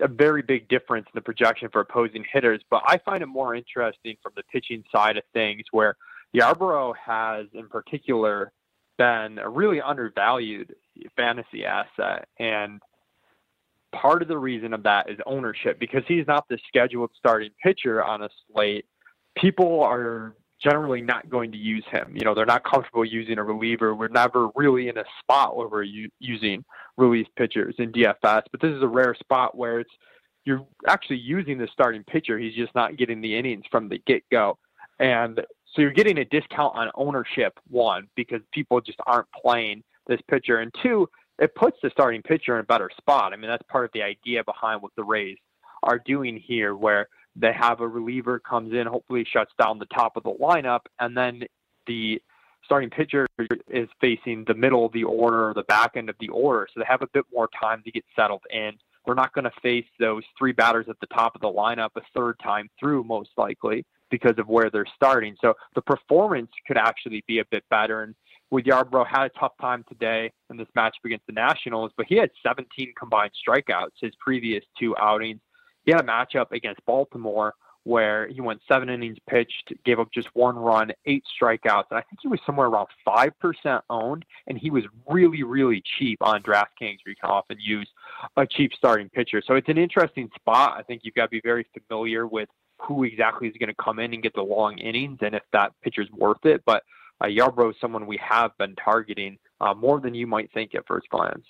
a 0.00 0.08
very 0.08 0.42
big 0.42 0.68
difference 0.68 1.06
in 1.06 1.12
the 1.14 1.20
projection 1.22 1.68
for 1.72 1.80
opposing 1.80 2.24
hitters. 2.32 2.60
But 2.70 2.82
I 2.86 2.98
find 2.98 3.22
it 3.22 3.26
more 3.26 3.54
interesting 3.54 4.16
from 4.22 4.32
the 4.36 4.42
pitching 4.52 4.82
side 4.90 5.16
of 5.16 5.22
things, 5.32 5.62
where 5.70 5.96
Yarbrough 6.34 6.94
has, 6.96 7.46
in 7.54 7.68
particular, 7.68 8.52
been 8.98 9.38
a 9.38 9.48
really 9.48 9.80
undervalued 9.80 10.74
fantasy 11.16 11.64
asset, 11.64 12.28
and 12.38 12.80
part 13.92 14.22
of 14.22 14.28
the 14.28 14.38
reason 14.38 14.72
of 14.72 14.82
that 14.82 15.10
is 15.10 15.18
ownership 15.26 15.78
because 15.78 16.02
he's 16.08 16.26
not 16.26 16.48
the 16.48 16.58
scheduled 16.66 17.10
starting 17.16 17.50
pitcher 17.62 18.02
on 18.02 18.22
a 18.22 18.28
slate 18.46 18.86
people 19.36 19.82
are 19.82 20.34
generally 20.62 21.00
not 21.00 21.28
going 21.28 21.50
to 21.52 21.58
use 21.58 21.84
him. 21.90 22.12
You 22.14 22.24
know, 22.24 22.34
they're 22.34 22.46
not 22.46 22.64
comfortable 22.64 23.04
using 23.04 23.38
a 23.38 23.42
reliever. 23.42 23.94
We're 23.94 24.08
never 24.08 24.48
really 24.54 24.88
in 24.88 24.96
a 24.96 25.04
spot 25.20 25.56
where 25.56 25.68
we're 25.68 25.82
u- 25.82 26.10
using 26.20 26.64
relief 26.96 27.26
pitchers 27.36 27.74
in 27.78 27.92
DFS, 27.92 28.42
but 28.50 28.60
this 28.60 28.70
is 28.70 28.82
a 28.82 28.88
rare 28.88 29.14
spot 29.14 29.56
where 29.56 29.80
it's 29.80 29.90
you're 30.44 30.66
actually 30.88 31.18
using 31.18 31.58
the 31.58 31.68
starting 31.72 32.02
pitcher. 32.04 32.38
He's 32.38 32.54
just 32.54 32.74
not 32.74 32.96
getting 32.96 33.20
the 33.20 33.36
innings 33.36 33.64
from 33.70 33.88
the 33.88 33.98
get 34.06 34.22
go. 34.30 34.58
And 34.98 35.40
so 35.72 35.82
you're 35.82 35.92
getting 35.92 36.18
a 36.18 36.24
discount 36.24 36.76
on 36.76 36.90
ownership, 36.94 37.58
one, 37.68 38.08
because 38.16 38.40
people 38.52 38.80
just 38.80 38.98
aren't 39.06 39.28
playing 39.40 39.82
this 40.06 40.20
pitcher. 40.28 40.58
And 40.58 40.72
two, 40.82 41.08
it 41.38 41.54
puts 41.54 41.76
the 41.82 41.90
starting 41.90 42.22
pitcher 42.22 42.54
in 42.54 42.60
a 42.60 42.64
better 42.64 42.90
spot. 42.96 43.32
I 43.32 43.36
mean, 43.36 43.50
that's 43.50 43.62
part 43.68 43.84
of 43.84 43.90
the 43.94 44.02
idea 44.02 44.44
behind 44.44 44.82
what 44.82 44.92
the 44.96 45.04
Rays 45.04 45.38
are 45.82 46.00
doing 46.04 46.36
here, 46.36 46.74
where 46.76 47.08
they 47.36 47.52
have 47.52 47.80
a 47.80 47.88
reliever 47.88 48.38
comes 48.38 48.72
in, 48.72 48.86
hopefully 48.86 49.26
shuts 49.30 49.52
down 49.60 49.78
the 49.78 49.86
top 49.86 50.16
of 50.16 50.22
the 50.22 50.32
lineup, 50.32 50.80
and 51.00 51.16
then 51.16 51.42
the 51.86 52.20
starting 52.64 52.90
pitcher 52.90 53.26
is 53.68 53.88
facing 54.00 54.44
the 54.46 54.54
middle 54.54 54.86
of 54.86 54.92
the 54.92 55.04
order 55.04 55.48
or 55.48 55.54
the 55.54 55.64
back 55.64 55.92
end 55.96 56.08
of 56.08 56.16
the 56.20 56.28
order. 56.28 56.68
So 56.72 56.80
they 56.80 56.86
have 56.88 57.02
a 57.02 57.08
bit 57.12 57.24
more 57.32 57.48
time 57.60 57.82
to 57.84 57.90
get 57.90 58.04
settled 58.14 58.42
in. 58.50 58.72
They're 59.04 59.14
not 59.14 59.32
going 59.32 59.44
to 59.44 59.52
face 59.62 59.86
those 59.98 60.22
three 60.38 60.52
batters 60.52 60.86
at 60.88 60.96
the 61.00 61.08
top 61.08 61.34
of 61.34 61.40
the 61.40 61.48
lineup 61.48 61.90
a 61.96 62.02
third 62.14 62.36
time 62.42 62.68
through, 62.78 63.04
most 63.04 63.30
likely, 63.36 63.84
because 64.10 64.38
of 64.38 64.48
where 64.48 64.70
they're 64.70 64.86
starting. 64.94 65.34
So 65.40 65.54
the 65.74 65.82
performance 65.82 66.50
could 66.66 66.76
actually 66.76 67.24
be 67.26 67.40
a 67.40 67.44
bit 67.50 67.64
better. 67.68 68.04
And 68.04 68.14
with 68.50 68.64
Yarbrough 68.64 69.06
had 69.08 69.24
a 69.24 69.30
tough 69.30 69.52
time 69.60 69.84
today 69.88 70.30
in 70.50 70.56
this 70.56 70.68
matchup 70.76 71.04
against 71.04 71.26
the 71.26 71.32
Nationals, 71.32 71.90
but 71.96 72.06
he 72.08 72.16
had 72.16 72.30
17 72.46 72.92
combined 72.96 73.32
strikeouts 73.46 73.98
his 74.00 74.12
previous 74.20 74.62
two 74.78 74.96
outings 74.98 75.40
he 75.84 75.92
had 75.92 76.00
a 76.00 76.04
matchup 76.04 76.52
against 76.52 76.84
Baltimore 76.86 77.54
where 77.84 78.28
he 78.28 78.40
went 78.40 78.60
seven 78.68 78.88
innings 78.88 79.18
pitched, 79.28 79.72
gave 79.84 79.98
up 79.98 80.08
just 80.12 80.28
one 80.34 80.56
run, 80.56 80.92
eight 81.06 81.24
strikeouts, 81.36 81.86
and 81.90 81.98
I 81.98 82.02
think 82.02 82.20
he 82.22 82.28
was 82.28 82.38
somewhere 82.46 82.68
around 82.68 82.86
five 83.04 83.36
percent 83.40 83.82
owned, 83.90 84.24
and 84.46 84.56
he 84.56 84.70
was 84.70 84.84
really, 85.08 85.42
really 85.42 85.82
cheap 85.98 86.18
on 86.22 86.42
DraftKings, 86.42 86.98
where 87.02 87.08
you 87.08 87.16
can 87.20 87.30
often 87.30 87.56
use 87.60 87.88
a 88.36 88.46
cheap 88.46 88.72
starting 88.74 89.08
pitcher. 89.08 89.42
So 89.44 89.54
it's 89.54 89.68
an 89.68 89.78
interesting 89.78 90.30
spot. 90.36 90.76
I 90.78 90.82
think 90.82 91.02
you've 91.02 91.14
got 91.14 91.24
to 91.24 91.30
be 91.30 91.40
very 91.42 91.66
familiar 91.88 92.26
with 92.26 92.48
who 92.78 93.04
exactly 93.04 93.48
is 93.48 93.54
going 93.58 93.68
to 93.68 93.82
come 93.82 93.98
in 93.98 94.14
and 94.14 94.22
get 94.22 94.34
the 94.34 94.42
long 94.42 94.78
innings, 94.78 95.18
and 95.22 95.34
if 95.34 95.42
that 95.52 95.72
pitcher's 95.82 96.10
worth 96.12 96.44
it. 96.44 96.62
But 96.64 96.84
uh, 97.20 97.26
Yarbrough 97.26 97.70
is 97.70 97.76
someone 97.80 98.06
we 98.06 98.18
have 98.18 98.56
been 98.58 98.76
targeting 98.76 99.38
uh, 99.60 99.74
more 99.74 100.00
than 100.00 100.14
you 100.14 100.26
might 100.26 100.52
think 100.52 100.74
at 100.74 100.86
first 100.86 101.08
glance. 101.08 101.44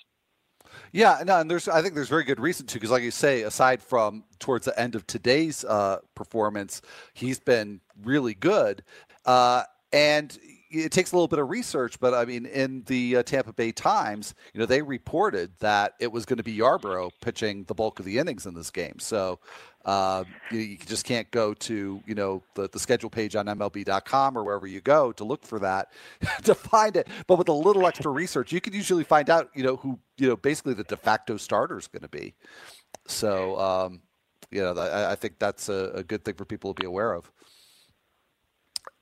Yeah, 0.91 1.23
no, 1.25 1.39
and 1.39 1.49
there's 1.49 1.67
I 1.67 1.81
think 1.81 1.95
there's 1.95 2.09
very 2.09 2.23
good 2.23 2.39
reason 2.39 2.65
to 2.67 2.73
because, 2.75 2.91
like 2.91 3.03
you 3.03 3.11
say, 3.11 3.43
aside 3.43 3.81
from 3.81 4.23
towards 4.39 4.65
the 4.65 4.79
end 4.79 4.95
of 4.95 5.05
today's 5.07 5.63
uh, 5.65 5.99
performance, 6.15 6.81
he's 7.13 7.39
been 7.39 7.81
really 8.03 8.33
good, 8.33 8.83
uh, 9.25 9.63
and 9.91 10.37
it 10.69 10.91
takes 10.91 11.11
a 11.11 11.15
little 11.15 11.27
bit 11.27 11.39
of 11.39 11.49
research. 11.49 11.99
But 11.99 12.13
I 12.13 12.25
mean, 12.25 12.45
in 12.45 12.83
the 12.87 13.17
uh, 13.17 13.23
Tampa 13.23 13.53
Bay 13.53 13.71
Times, 13.71 14.33
you 14.53 14.59
know, 14.59 14.65
they 14.65 14.81
reported 14.81 15.51
that 15.59 15.93
it 15.99 16.11
was 16.11 16.25
going 16.25 16.37
to 16.37 16.43
be 16.43 16.57
Yarbrough 16.57 17.11
pitching 17.21 17.63
the 17.65 17.75
bulk 17.75 17.99
of 17.99 18.05
the 18.05 18.17
innings 18.17 18.45
in 18.45 18.53
this 18.53 18.71
game. 18.71 18.99
So 18.99 19.39
uh, 19.85 20.23
you, 20.51 20.59
you, 20.59 20.77
just 20.77 21.05
can't 21.05 21.29
go 21.31 21.53
to 21.53 22.01
you 22.05 22.15
know 22.15 22.41
the, 22.55 22.69
the 22.69 22.79
schedule 22.79 23.09
page 23.09 23.35
on 23.35 23.47
MLB.com 23.47 24.37
or 24.37 24.43
wherever 24.43 24.65
you 24.65 24.79
go 24.79 25.11
to 25.11 25.23
look 25.25 25.45
for 25.45 25.59
that 25.59 25.91
to 26.43 26.55
find 26.55 26.95
it. 26.95 27.07
But 27.27 27.37
with 27.37 27.49
a 27.49 27.53
little 27.53 27.85
extra 27.85 28.11
research, 28.11 28.51
you 28.51 28.61
can 28.61 28.73
usually 28.73 29.03
find 29.03 29.29
out 29.29 29.49
you 29.53 29.63
know 29.63 29.75
who 29.75 29.99
you 30.17 30.29
know 30.29 30.37
basically 30.37 30.73
the 30.73 30.83
de 30.85 30.95
facto 30.95 31.35
starter 31.35 31.77
is 31.77 31.87
going 31.87 32.03
to 32.03 32.07
be. 32.07 32.33
So 33.07 33.59
um, 33.59 34.01
you 34.51 34.61
know 34.61 34.73
I, 34.73 35.11
I 35.11 35.15
think 35.15 35.37
that's 35.37 35.67
a, 35.67 35.91
a, 35.95 36.03
good 36.03 36.23
thing 36.23 36.35
for 36.35 36.45
people 36.45 36.73
to 36.73 36.81
be 36.81 36.87
aware 36.87 37.13
of. 37.13 37.29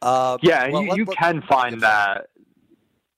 Uh, 0.02 0.38
yeah, 0.42 0.68
well, 0.70 0.82
you, 0.82 0.90
let, 0.90 0.98
you 0.98 1.06
let, 1.06 1.18
can 1.18 1.42
find 1.44 1.82
that. 1.82 2.30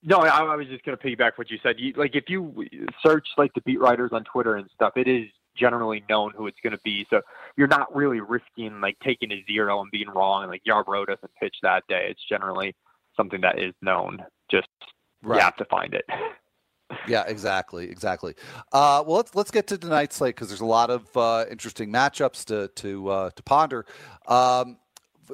No, 0.04 0.18
I, 0.18 0.40
I 0.40 0.56
was 0.58 0.68
just 0.68 0.84
going 0.84 0.98
to 0.98 1.02
piggyback 1.02 1.38
what 1.38 1.50
you 1.50 1.58
said. 1.64 1.76
You, 1.80 1.94
like 1.96 2.14
if 2.14 2.26
you 2.28 2.68
search 3.02 3.26
like 3.38 3.54
the 3.54 3.62
beat 3.62 3.80
writers 3.80 4.10
on 4.12 4.26
Twitter 4.26 4.58
and 4.58 4.70
stuff, 4.76 4.98
it 4.98 5.08
is 5.08 5.30
generally 5.56 6.04
known 6.10 6.32
who 6.36 6.48
it's 6.48 6.60
going 6.62 6.74
to 6.74 6.82
be. 6.84 7.06
So 7.10 7.22
you're 7.58 7.68
not 7.68 7.94
really 7.96 8.20
risking 8.20 8.82
like 8.82 8.98
taking 9.04 9.32
a 9.32 9.44
zero 9.46 9.82
and 9.82 9.92
being 9.92 10.10
wrong. 10.10 10.44
And 10.44 10.52
like 10.52 10.64
Yarbrough 10.68 11.08
doesn't 11.08 11.32
pitch 11.40 11.56
that 11.64 11.84
day. 11.88 12.08
It's 12.10 12.24
generally 12.28 12.76
something 13.16 13.42
that 13.42 13.60
is 13.60 13.74
known. 13.82 14.24
Just 14.50 14.68
right. 15.22 15.38
you 15.38 15.42
have 15.42 15.56
to 15.58 15.66
find 15.66 15.94
it. 15.94 16.06
yeah, 17.08 17.24
exactly, 17.28 17.90
exactly. 17.90 18.36
Uh, 18.72 19.04
well, 19.06 19.18
let's 19.18 19.36
let's 19.36 19.52
get 19.52 19.68
to 19.68 19.78
tonight's 19.78 20.16
slate 20.16 20.36
because 20.36 20.50
there's 20.50 20.62
a 20.62 20.66
lot 20.66 20.90
of 20.90 21.06
uh, 21.16 21.46
interesting 21.50 21.92
matchups 21.92 22.46
to 22.46 22.70
to 22.76 23.10
uh, 23.10 23.30
to 23.32 23.44
ponder. 23.44 23.86
Um, 24.28 24.78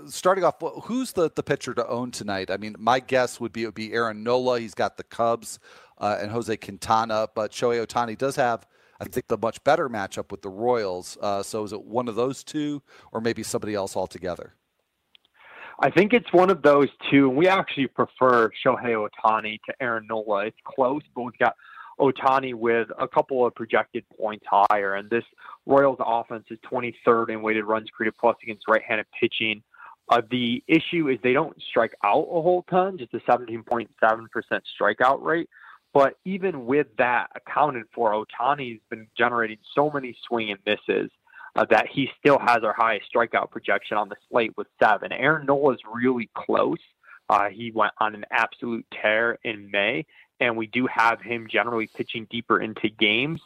starting 0.07 0.43
off, 0.43 0.55
who's 0.83 1.13
the 1.13 1.31
the 1.35 1.43
pitcher 1.43 1.73
to 1.73 1.87
own 1.87 2.11
tonight? 2.11 2.51
I 2.51 2.57
mean, 2.57 2.75
my 2.79 2.99
guess 2.99 3.39
would 3.39 3.53
be 3.53 3.63
it 3.63 3.67
would 3.67 3.75
be 3.75 3.93
Aaron 3.93 4.23
Nola. 4.23 4.59
He's 4.59 4.73
got 4.73 4.97
the 4.97 5.03
Cubs 5.03 5.59
uh, 5.97 6.17
and 6.19 6.31
Jose 6.31 6.55
Quintana, 6.57 7.27
but 7.35 7.51
Shohei 7.51 7.85
Ohtani 7.85 8.17
does 8.17 8.35
have 8.35 8.65
I 8.99 9.05
think 9.05 9.27
the 9.27 9.37
much 9.37 9.63
better 9.63 9.89
matchup 9.89 10.31
with 10.31 10.41
the 10.41 10.49
Royals. 10.49 11.17
Uh, 11.21 11.41
so 11.41 11.63
is 11.63 11.73
it 11.73 11.83
one 11.83 12.07
of 12.07 12.15
those 12.15 12.43
two, 12.43 12.81
or 13.11 13.21
maybe 13.21 13.43
somebody 13.43 13.73
else 13.73 13.95
altogether? 13.95 14.53
I 15.81 15.89
think 15.89 16.11
it's 16.11 16.31
one 16.33 16.49
of 16.49 16.61
those 16.61 16.89
two. 17.09 17.29
We 17.29 17.47
actually 17.47 17.87
prefer 17.87 18.51
Shohei 18.65 19.07
Ohtani 19.07 19.59
to 19.67 19.73
Aaron 19.81 20.07
Nola. 20.07 20.47
It's 20.47 20.57
close, 20.65 21.01
but 21.15 21.21
we've 21.21 21.37
got 21.37 21.55
Ohtani 21.99 22.53
with 22.53 22.89
a 22.99 23.07
couple 23.07 23.45
of 23.45 23.55
projected 23.55 24.03
points 24.19 24.45
higher. 24.49 24.95
And 24.95 25.09
this 25.09 25.23
Royals 25.65 25.99
offense 25.99 26.45
is 26.49 26.59
23rd 26.69 27.29
in 27.29 27.41
weighted 27.41 27.63
runs 27.63 27.89
created 27.91 28.15
plus 28.19 28.35
against 28.43 28.67
right-handed 28.67 29.05
pitching. 29.17 29.63
Uh, 30.09 30.21
the 30.31 30.63
issue 30.67 31.07
is 31.07 31.19
they 31.23 31.33
don't 31.33 31.55
strike 31.69 31.93
out 32.03 32.23
a 32.23 32.41
whole 32.41 32.65
ton, 32.69 32.97
just 32.97 33.13
a 33.13 33.19
17.7% 33.19 33.87
strikeout 34.81 35.21
rate. 35.21 35.49
But 35.93 36.15
even 36.25 36.65
with 36.65 36.87
that 36.97 37.29
accounted 37.35 37.85
for, 37.93 38.13
Ohtani's 38.13 38.81
been 38.89 39.07
generating 39.17 39.57
so 39.73 39.89
many 39.89 40.15
swing 40.27 40.51
and 40.51 40.59
misses 40.65 41.09
uh, 41.55 41.65
that 41.69 41.87
he 41.87 42.09
still 42.19 42.39
has 42.39 42.63
our 42.63 42.73
highest 42.73 43.05
strikeout 43.13 43.49
projection 43.49 43.97
on 43.97 44.09
the 44.09 44.15
slate 44.29 44.53
with 44.55 44.67
seven. 44.81 45.11
Aaron 45.11 45.47
Nola 45.47 45.73
is 45.73 45.79
really 45.91 46.29
close. 46.35 46.77
Uh, 47.27 47.49
he 47.49 47.71
went 47.71 47.93
on 47.99 48.15
an 48.15 48.25
absolute 48.31 48.85
tear 49.01 49.37
in 49.43 49.69
May, 49.71 50.05
and 50.39 50.57
we 50.57 50.67
do 50.67 50.87
have 50.87 51.21
him 51.21 51.47
generally 51.51 51.87
pitching 51.87 52.27
deeper 52.29 52.61
into 52.61 52.89
games. 52.89 53.41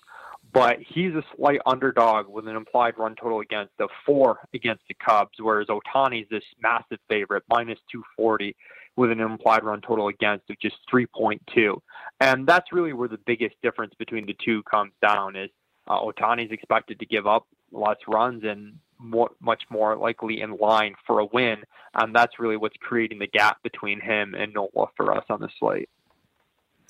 But 0.53 0.77
he's 0.79 1.15
a 1.15 1.23
slight 1.35 1.61
underdog 1.65 2.27
with 2.27 2.47
an 2.47 2.55
implied 2.55 2.97
run 2.97 3.15
total 3.15 3.39
against 3.39 3.71
the 3.79 3.87
four 4.05 4.37
against 4.53 4.83
the 4.87 4.93
Cubs, 4.93 5.39
whereas 5.39 5.67
Ohtani's 5.67 6.29
this 6.29 6.43
massive 6.61 6.99
favorite, 7.09 7.43
minus 7.49 7.79
240 7.91 8.55
with 8.95 9.11
an 9.11 9.19
implied 9.19 9.63
run 9.63 9.81
total 9.81 10.07
against 10.07 10.49
of 10.49 10.59
just 10.59 10.75
3.2. 10.93 11.79
And 12.19 12.45
that's 12.45 12.71
really 12.71 12.93
where 12.93 13.07
the 13.07 13.19
biggest 13.25 13.55
difference 13.63 13.93
between 13.97 14.25
the 14.25 14.35
two 14.43 14.63
comes 14.63 14.91
down 15.01 15.35
is 15.35 15.49
uh, 15.87 15.99
Ohtani's 15.99 16.51
expected 16.51 16.99
to 16.99 17.05
give 17.05 17.27
up 17.27 17.47
less 17.71 17.97
runs 18.07 18.43
and 18.43 18.75
more, 18.99 19.31
much 19.41 19.63
more 19.69 19.97
likely 19.97 20.41
in 20.41 20.57
line 20.57 20.95
for 21.05 21.19
a 21.19 21.25
win. 21.25 21.57
And 21.95 22.15
that's 22.15 22.39
really 22.39 22.57
what's 22.57 22.77
creating 22.79 23.19
the 23.19 23.27
gap 23.27 23.61
between 23.63 23.99
him 23.99 24.35
and 24.35 24.53
Nola 24.53 24.87
for 24.95 25.15
us 25.15 25.25
on 25.29 25.41
the 25.41 25.49
slate. 25.59 25.89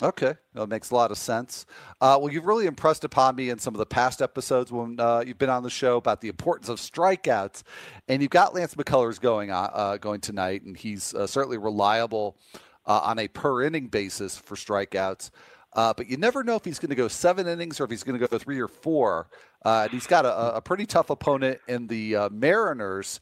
Okay, 0.01 0.33
that 0.53 0.67
makes 0.67 0.89
a 0.89 0.95
lot 0.95 1.11
of 1.11 1.17
sense. 1.17 1.65
Uh, 2.01 2.17
well, 2.19 2.31
you've 2.31 2.45
really 2.45 2.65
impressed 2.65 3.03
upon 3.03 3.35
me 3.35 3.49
in 3.49 3.59
some 3.59 3.73
of 3.73 3.77
the 3.77 3.85
past 3.85 4.21
episodes 4.21 4.71
when 4.71 4.99
uh, 4.99 5.23
you've 5.25 5.37
been 5.37 5.49
on 5.49 5.63
the 5.63 5.69
show 5.69 5.97
about 5.97 6.19
the 6.19 6.29
importance 6.29 6.67
of 6.67 6.79
strikeouts, 6.79 7.63
and 8.07 8.21
you've 8.21 8.31
got 8.31 8.53
Lance 8.53 8.73
McCullers 8.75 9.19
going 9.19 9.51
on, 9.51 9.69
uh, 9.73 9.97
going 9.97 10.19
tonight, 10.19 10.63
and 10.63 10.75
he's 10.75 11.13
uh, 11.13 11.27
certainly 11.27 11.57
reliable 11.57 12.37
uh, 12.85 12.99
on 13.03 13.19
a 13.19 13.27
per 13.27 13.63
inning 13.63 13.87
basis 13.87 14.37
for 14.37 14.55
strikeouts. 14.55 15.29
Uh, 15.73 15.93
but 15.95 16.07
you 16.07 16.17
never 16.17 16.43
know 16.43 16.55
if 16.55 16.65
he's 16.65 16.79
going 16.79 16.89
to 16.89 16.95
go 16.95 17.07
seven 17.07 17.47
innings 17.47 17.79
or 17.79 17.85
if 17.85 17.89
he's 17.89 18.03
going 18.03 18.19
to 18.19 18.27
go 18.27 18.37
three 18.37 18.59
or 18.59 18.67
four. 18.67 19.27
and 19.63 19.91
he's 19.91 20.07
got 20.07 20.25
a, 20.25 20.55
a, 20.55 20.61
pretty 20.61 20.85
tough 20.85 21.09
opponent 21.09 21.59
in 21.67 21.87
the 21.87 22.15
Mariners. 22.31 23.19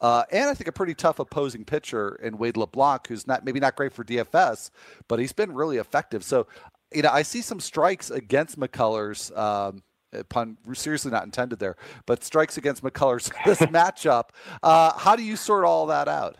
Uh, 0.00 0.24
and 0.30 0.48
I 0.48 0.54
think 0.54 0.68
a 0.68 0.72
pretty 0.72 0.94
tough 0.94 1.18
opposing 1.18 1.64
pitcher 1.64 2.18
in 2.22 2.38
Wade 2.38 2.56
LeBlanc, 2.56 3.06
who's 3.08 3.26
not 3.26 3.44
maybe 3.44 3.60
not 3.60 3.74
great 3.76 3.92
for 3.92 4.04
DFS, 4.04 4.70
but 5.08 5.18
he's 5.18 5.32
been 5.32 5.52
really 5.52 5.78
effective. 5.78 6.22
So, 6.22 6.46
you 6.94 7.02
know, 7.02 7.10
I 7.10 7.22
see 7.22 7.42
some 7.42 7.60
strikes 7.60 8.10
against 8.10 8.58
McCullers. 8.58 9.36
Um, 9.36 9.82
pun 10.28 10.56
seriously 10.72 11.10
not 11.10 11.24
intended 11.24 11.58
there, 11.58 11.76
but 12.06 12.24
strikes 12.24 12.56
against 12.56 12.82
McCullers 12.82 13.30
this 13.44 13.58
matchup. 13.58 14.30
Uh, 14.62 14.96
how 14.96 15.16
do 15.16 15.22
you 15.22 15.36
sort 15.36 15.64
all 15.64 15.86
that 15.86 16.08
out? 16.08 16.36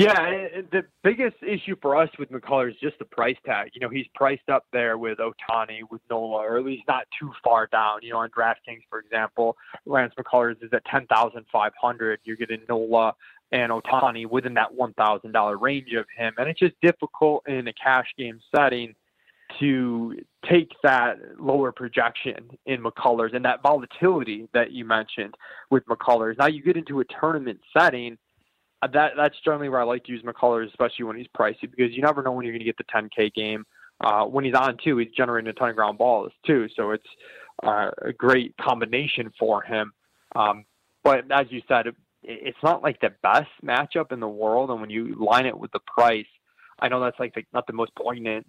Yeah, 0.00 0.62
the 0.72 0.84
biggest 1.04 1.36
issue 1.42 1.76
for 1.82 1.94
us 1.94 2.08
with 2.18 2.30
McCullers 2.30 2.70
is 2.70 2.76
just 2.80 2.98
the 2.98 3.04
price 3.04 3.36
tag. 3.44 3.72
You 3.74 3.82
know, 3.82 3.90
he's 3.90 4.06
priced 4.14 4.48
up 4.48 4.64
there 4.72 4.96
with 4.96 5.18
Ohtani, 5.18 5.80
with 5.90 6.00
Nola, 6.08 6.38
or 6.38 6.56
at 6.56 6.64
least 6.64 6.84
not 6.88 7.04
too 7.18 7.30
far 7.44 7.66
down. 7.66 7.98
You 8.00 8.12
know, 8.12 8.18
on 8.20 8.30
DraftKings, 8.30 8.82
for 8.88 8.98
example, 8.98 9.58
Lance 9.84 10.14
McCullers 10.18 10.62
is 10.62 10.70
at 10.72 10.82
ten 10.86 11.06
thousand 11.06 11.44
five 11.52 11.72
hundred. 11.78 12.18
You're 12.24 12.36
getting 12.36 12.62
Nola 12.66 13.14
and 13.52 13.70
Ohtani 13.70 14.26
within 14.26 14.54
that 14.54 14.72
one 14.72 14.94
thousand 14.94 15.32
dollar 15.32 15.58
range 15.58 15.92
of 15.92 16.06
him, 16.16 16.32
and 16.38 16.48
it's 16.48 16.60
just 16.60 16.80
difficult 16.80 17.46
in 17.46 17.68
a 17.68 17.72
cash 17.74 18.06
game 18.16 18.40
setting 18.56 18.94
to 19.58 20.16
take 20.48 20.70
that 20.82 21.18
lower 21.38 21.72
projection 21.72 22.50
in 22.64 22.82
McCullers 22.82 23.34
and 23.34 23.44
that 23.44 23.62
volatility 23.62 24.48
that 24.54 24.72
you 24.72 24.86
mentioned 24.86 25.34
with 25.70 25.84
McCullers. 25.86 26.38
Now 26.38 26.46
you 26.46 26.62
get 26.62 26.76
into 26.76 27.00
a 27.00 27.04
tournament 27.20 27.60
setting 27.76 28.16
that 28.82 29.12
that's 29.16 29.36
generally 29.44 29.68
where 29.68 29.80
I 29.80 29.84
like 29.84 30.04
to 30.04 30.12
use 30.12 30.22
McCullers, 30.22 30.68
especially 30.68 31.04
when 31.04 31.16
he's 31.16 31.26
pricey, 31.36 31.70
because 31.70 31.92
you 31.92 32.02
never 32.02 32.22
know 32.22 32.32
when 32.32 32.44
you're 32.44 32.52
going 32.54 32.64
to 32.64 32.64
get 32.64 32.78
the 32.78 32.84
10K 32.84 33.34
game. 33.34 33.64
Uh, 34.00 34.24
when 34.24 34.44
he's 34.44 34.54
on 34.54 34.78
too, 34.82 34.96
he's 34.96 35.10
generating 35.14 35.48
a 35.50 35.52
ton 35.52 35.68
of 35.68 35.76
ground 35.76 35.98
balls 35.98 36.32
too, 36.46 36.66
so 36.74 36.90
it's 36.90 37.06
uh, 37.62 37.90
a 38.02 38.12
great 38.12 38.56
combination 38.56 39.30
for 39.38 39.62
him. 39.62 39.92
Um, 40.34 40.64
but 41.04 41.30
as 41.30 41.46
you 41.50 41.60
said, 41.68 41.88
it, 41.88 41.94
it's 42.22 42.58
not 42.62 42.82
like 42.82 43.00
the 43.00 43.12
best 43.22 43.50
matchup 43.62 44.12
in 44.12 44.20
the 44.20 44.28
world, 44.28 44.70
and 44.70 44.80
when 44.80 44.90
you 44.90 45.14
line 45.16 45.44
it 45.44 45.58
with 45.58 45.70
the 45.72 45.80
price, 45.80 46.26
I 46.78 46.88
know 46.88 47.00
that's 47.00 47.18
like 47.20 47.34
the, 47.34 47.44
not 47.52 47.66
the 47.66 47.74
most 47.74 47.94
poignant 47.94 48.46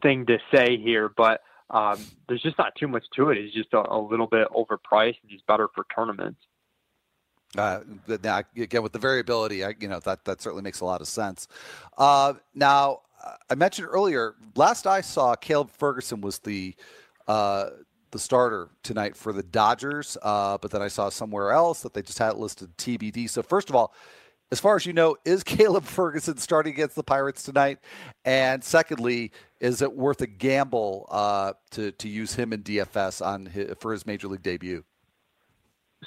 thing 0.00 0.26
to 0.26 0.38
say 0.54 0.76
here, 0.76 1.10
but 1.16 1.40
um, 1.70 1.98
there's 2.28 2.42
just 2.42 2.58
not 2.58 2.74
too 2.76 2.88
much 2.88 3.04
to 3.16 3.30
it. 3.30 3.38
It's 3.38 3.54
just 3.54 3.72
a, 3.74 3.82
a 3.92 3.98
little 3.98 4.26
bit 4.28 4.48
overpriced, 4.50 5.16
and 5.22 5.30
he's 5.30 5.42
better 5.48 5.68
for 5.74 5.84
tournaments. 5.94 6.40
Uh, 7.56 7.80
again, 8.56 8.82
with 8.82 8.92
the 8.92 8.98
variability, 8.98 9.64
I, 9.64 9.74
you 9.80 9.88
know 9.88 10.00
that 10.00 10.24
that 10.26 10.42
certainly 10.42 10.62
makes 10.62 10.80
a 10.80 10.84
lot 10.84 11.00
of 11.00 11.08
sense. 11.08 11.48
Uh, 11.96 12.34
now, 12.54 13.00
I 13.50 13.54
mentioned 13.54 13.88
earlier, 13.90 14.34
last 14.54 14.86
I 14.86 15.00
saw, 15.00 15.34
Caleb 15.34 15.70
Ferguson 15.70 16.20
was 16.20 16.38
the 16.38 16.74
uh, 17.26 17.70
the 18.10 18.18
starter 18.18 18.70
tonight 18.82 19.16
for 19.16 19.32
the 19.32 19.42
Dodgers, 19.42 20.16
uh, 20.22 20.56
but 20.58 20.70
then 20.70 20.80
I 20.80 20.88
saw 20.88 21.08
somewhere 21.08 21.52
else 21.52 21.82
that 21.82 21.92
they 21.92 22.02
just 22.02 22.18
had 22.18 22.32
it 22.32 22.38
listed 22.38 22.76
TBD. 22.78 23.28
So, 23.28 23.42
first 23.42 23.68
of 23.68 23.76
all, 23.76 23.92
as 24.50 24.60
far 24.60 24.76
as 24.76 24.86
you 24.86 24.92
know, 24.92 25.16
is 25.24 25.42
Caleb 25.44 25.84
Ferguson 25.84 26.38
starting 26.38 26.72
against 26.72 26.96
the 26.96 27.02
Pirates 27.02 27.42
tonight? 27.42 27.78
And 28.24 28.62
secondly, 28.64 29.32
is 29.60 29.82
it 29.82 29.92
worth 29.92 30.20
a 30.20 30.26
gamble 30.26 31.06
uh, 31.10 31.52
to 31.72 31.92
to 31.92 32.08
use 32.08 32.34
him 32.34 32.52
in 32.52 32.62
DFS 32.62 33.24
on 33.24 33.46
his, 33.46 33.72
for 33.80 33.92
his 33.92 34.06
major 34.06 34.28
league 34.28 34.42
debut? 34.42 34.84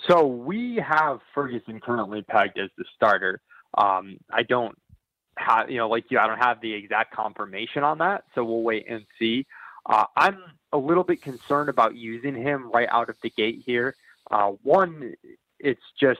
So 0.08 0.25
we 0.25 0.77
have 0.77 1.19
Ferguson 1.34 1.80
currently 1.80 2.21
pegged 2.21 2.58
as 2.58 2.69
the 2.77 2.86
starter. 2.95 3.41
Um, 3.77 4.17
I 4.32 4.43
don't 4.43 4.77
have, 5.38 5.69
you 5.69 5.77
know, 5.77 5.89
like 5.89 6.06
you, 6.10 6.19
I 6.19 6.27
don't 6.27 6.39
have 6.39 6.62
the 6.62 6.73
exact 6.73 7.13
confirmation 7.13 7.84
on 7.84 7.97
that. 7.99 8.23
So 8.34 8.43
we'll 8.43 8.63
wait 8.63 8.86
and 8.89 9.06
see. 9.19 9.45
Uh, 9.86 10.06
I'm 10.15 10.38
a 10.71 10.77
little 10.77 11.04
bit 11.04 11.21
concerned 11.21 11.69
about 11.69 11.95
using 11.95 12.36
him 12.36 12.71
right 12.71 12.88
out 12.89 13.10
of 13.10 13.17
the 13.21 13.30
gate 13.30 13.63
here. 13.65 13.95
Uh, 14.30 14.51
one, 14.63 15.13
it's 15.60 15.82
just 15.99 16.19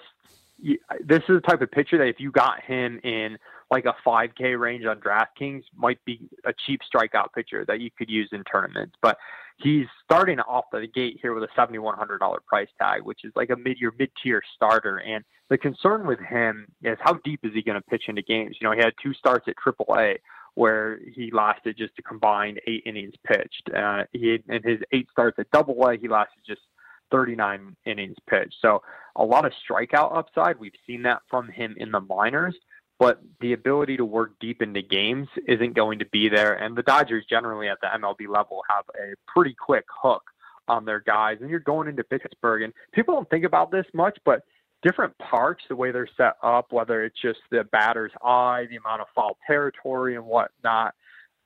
this 0.62 1.22
is 1.30 1.36
the 1.36 1.42
type 1.42 1.62
of 1.62 1.72
pitcher 1.72 1.98
that 1.98 2.08
if 2.08 2.20
you 2.20 2.32
got 2.32 2.62
him 2.62 3.00
in 3.04 3.38
like 3.70 3.86
a 3.86 3.96
5K 4.06 4.60
range 4.60 4.86
on 4.86 5.00
DraftKings, 5.00 5.64
might 5.76 6.04
be 6.06 6.30
a 6.46 6.54
cheap 6.66 6.82
strikeout 6.94 7.28
pitcher 7.34 7.66
that 7.68 7.80
you 7.80 7.90
could 7.98 8.10
use 8.10 8.30
in 8.32 8.44
tournaments. 8.44 8.96
But 9.02 9.18
he's 9.58 9.88
starting 10.04 10.40
off 10.40 10.66
the 10.72 10.88
gate 10.88 11.20
here 11.22 11.34
with 11.34 11.44
a 11.44 11.60
$7,100 11.60 12.20
price 12.46 12.68
tag, 12.80 13.04
which 13.04 13.24
is 13.24 13.32
like 13.36 13.50
a 13.50 13.56
mid 13.56 13.80
year, 13.80 13.94
mid 13.98 14.12
tier 14.22 14.42
starter. 14.56 14.98
And 14.98 15.24
the 15.50 15.58
concern 15.58 16.06
with 16.06 16.20
him 16.20 16.68
is 16.84 16.98
how 17.02 17.14
deep 17.24 17.40
is 17.44 17.52
he 17.54 17.62
going 17.62 17.82
to 17.82 17.90
pitch 17.90 18.04
into 18.08 18.22
games? 18.22 18.58
You 18.60 18.68
know, 18.68 18.76
he 18.76 18.82
had 18.82 18.94
two 19.02 19.14
starts 19.14 19.48
at 19.48 19.56
AAA 19.56 20.18
where 20.56 21.00
he 21.16 21.32
lasted 21.32 21.78
just 21.78 21.94
a 21.98 22.02
combined 22.02 22.60
eight 22.68 22.84
innings 22.86 23.14
pitched. 23.26 23.70
Uh, 23.76 24.04
he 24.12 24.38
in 24.50 24.62
his 24.64 24.80
eight 24.92 25.08
starts 25.10 25.40
at 25.40 25.50
Double 25.52 25.76
A, 25.88 25.98
he 25.98 26.10
lasted 26.10 26.42
just 26.46 26.62
39 27.12 27.76
innings 27.86 28.18
pitched. 28.30 28.56
So 28.62 28.82
a 29.16 29.24
lot 29.24 29.46
of 29.46 29.52
strikeout 29.70 30.16
upside. 30.16 30.60
We've 30.60 30.72
seen 30.88 31.04
that 31.04 31.22
from 31.30 31.50
him 31.50 31.76
in 31.78 31.92
the 31.92 32.02
minors 32.02 32.56
but 33.02 33.20
the 33.40 33.54
ability 33.54 33.98
to 33.98 34.06
work 34.06 34.34
deep 34.40 34.62
into 34.62 34.84
games 34.84 35.28
isn't 35.48 35.76
going 35.76 35.98
to 35.98 36.06
be 36.12 36.30
there. 36.30 36.54
And 36.54 36.78
the 36.78 36.84
Dodgers 36.84 37.26
generally 37.28 37.68
at 37.68 37.80
the 37.82 37.88
MLB 37.88 38.30
level 38.30 38.62
have 38.70 38.86
a 38.90 39.16
pretty 39.26 39.56
quick 39.56 39.86
hook 40.04 40.22
on 40.68 40.86
their 40.86 41.00
guys. 41.00 41.40
And 41.42 41.50
you're 41.50 41.62
going 41.62 41.88
into 41.88 42.04
Pittsburgh, 42.04 42.62
and 42.62 42.72
people 42.94 43.16
don't 43.16 43.28
think 43.32 43.44
about 43.44 43.72
this 43.72 43.88
much, 43.96 44.20
but 44.24 44.44
different 44.84 45.18
parks, 45.18 45.64
the 45.68 45.76
way 45.76 45.92
they're 45.92 46.08
set 46.16 46.34
up, 46.44 46.72
whether 46.72 47.04
it's 47.04 47.20
just 47.20 47.40
the 47.50 47.64
batter's 47.72 48.12
eye, 48.24 48.68
the 48.70 48.76
amount 48.76 49.02
of 49.02 49.08
foul 49.16 49.36
territory, 49.48 50.16
and 50.16 50.24
whatnot, 50.24 50.94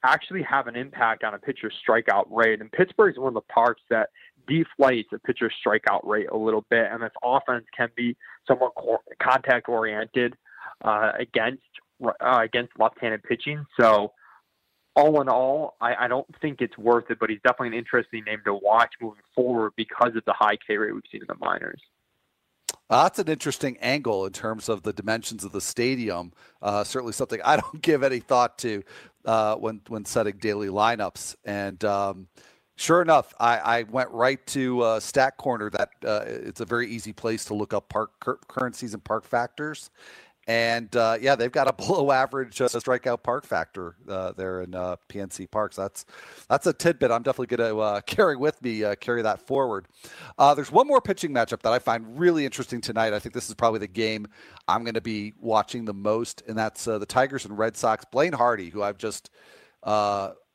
actually 0.03 0.43
have 0.43 0.67
an 0.67 0.75
impact 0.75 1.23
on 1.23 1.35
a 1.35 1.39
pitcher's 1.39 1.73
strikeout 1.87 2.25
rate. 2.29 2.59
And 2.59 2.69
Pittsburgh 2.69 3.13
is 3.13 3.17
one 3.17 3.29
of 3.29 3.33
the 3.33 3.53
parks 3.53 3.81
that 3.89 4.09
deflates 4.49 5.11
a 5.13 5.19
pitcher's 5.19 5.53
strikeout 5.65 6.05
rate 6.05 6.27
a 6.31 6.37
little 6.37 6.65
bit. 6.69 6.87
And 6.91 7.01
this 7.01 7.11
offense 7.23 7.65
can 7.75 7.89
be 7.95 8.15
somewhat 8.47 8.73
contact 9.21 9.69
oriented 9.69 10.35
uh, 10.83 11.11
against 11.19 11.63
uh, 12.03 12.39
against 12.41 12.73
left-handed 12.77 13.23
pitching. 13.23 13.65
So 13.79 14.11
all 14.95 15.21
in 15.21 15.29
all, 15.29 15.75
I, 15.81 15.95
I, 16.05 16.07
don't 16.07 16.27
think 16.41 16.61
it's 16.61 16.77
worth 16.77 17.09
it, 17.09 17.19
but 17.19 17.29
he's 17.29 17.39
definitely 17.43 17.69
an 17.69 17.73
interesting 17.73 18.23
name 18.25 18.39
to 18.45 18.53
watch 18.53 18.93
moving 19.01 19.23
forward 19.33 19.73
because 19.75 20.15
of 20.15 20.23
the 20.25 20.33
high 20.33 20.57
K 20.67 20.77
rate 20.77 20.93
we've 20.93 21.03
seen 21.11 21.21
in 21.21 21.27
the 21.27 21.35
minors. 21.39 21.81
That's 22.89 23.17
an 23.17 23.27
interesting 23.27 23.77
angle 23.81 24.25
in 24.25 24.31
terms 24.31 24.69
of 24.69 24.83
the 24.83 24.93
dimensions 24.93 25.43
of 25.43 25.51
the 25.51 25.61
stadium. 25.61 26.33
Uh, 26.61 26.83
certainly 26.83 27.13
something 27.13 27.41
I 27.43 27.57
don't 27.57 27.81
give 27.81 28.03
any 28.03 28.19
thought 28.19 28.57
to 28.59 28.83
uh, 29.25 29.55
when 29.55 29.81
when 29.87 30.05
setting 30.05 30.37
daily 30.37 30.67
lineups. 30.67 31.35
And 31.43 31.83
um, 31.83 32.27
sure 32.75 33.01
enough, 33.01 33.33
I, 33.39 33.57
I, 33.57 33.83
went 33.83 34.09
right 34.11 34.45
to 34.47 34.81
uh, 34.81 34.99
Stat 34.99 35.37
Corner. 35.37 35.69
That 35.69 35.89
uh, 36.05 36.23
it's 36.25 36.61
a 36.61 36.65
very 36.65 36.89
easy 36.89 37.13
place 37.13 37.45
to 37.45 37.53
look 37.53 37.73
up 37.73 37.89
park 37.89 38.11
currencies 38.47 38.93
and 38.93 39.03
park 39.03 39.25
factors, 39.25 39.89
and 40.47 40.95
uh, 40.95 41.17
yeah, 41.19 41.35
they've 41.35 41.51
got 41.51 41.67
a 41.67 41.73
below 41.85 42.11
average 42.11 42.61
uh, 42.61 42.67
strikeout 42.67 43.23
park 43.23 43.45
factor 43.45 43.95
uh, 44.07 44.31
there 44.33 44.61
in 44.61 44.75
uh, 44.75 44.95
PNC 45.09 45.49
Parks. 45.49 45.75
That's 45.75 46.05
that's 46.49 46.67
a 46.67 46.73
tidbit 46.73 47.11
I'm 47.11 47.23
definitely 47.23 47.55
going 47.55 47.69
to 47.69 47.79
uh, 47.79 48.01
carry 48.05 48.35
with 48.35 48.61
me, 48.61 48.83
uh, 48.83 48.95
carry 48.95 49.21
that 49.23 49.41
forward. 49.41 49.87
there's 50.37 50.71
one 50.71 50.87
more 50.87 51.01
pitching 51.01 51.31
matchup 51.31 51.61
that 51.63 51.73
I 51.73 51.79
find 51.79 52.19
really 52.19 52.45
interesting 52.45 52.81
tonight. 52.81 53.13
I 53.13 53.19
think 53.19 53.33
this 53.33 53.49
is 53.49 53.55
probably 53.55 53.79
the 53.79 53.87
game 53.87 54.27
I'm 54.67 54.83
going 54.83 54.95
to 54.95 55.01
be 55.01 55.33
watching 55.39 55.85
the 55.85 55.93
most, 55.93 56.43
and 56.47 56.57
that's 56.57 56.85
the 56.85 57.05
Tigers 57.05 57.45
and 57.45 57.57
Red 57.57 57.75
Sox. 57.75 58.05
Blaine 58.05 58.33
Hardy, 58.33 58.69
who 58.69 58.83
I've 58.83 58.97
just 58.97 59.31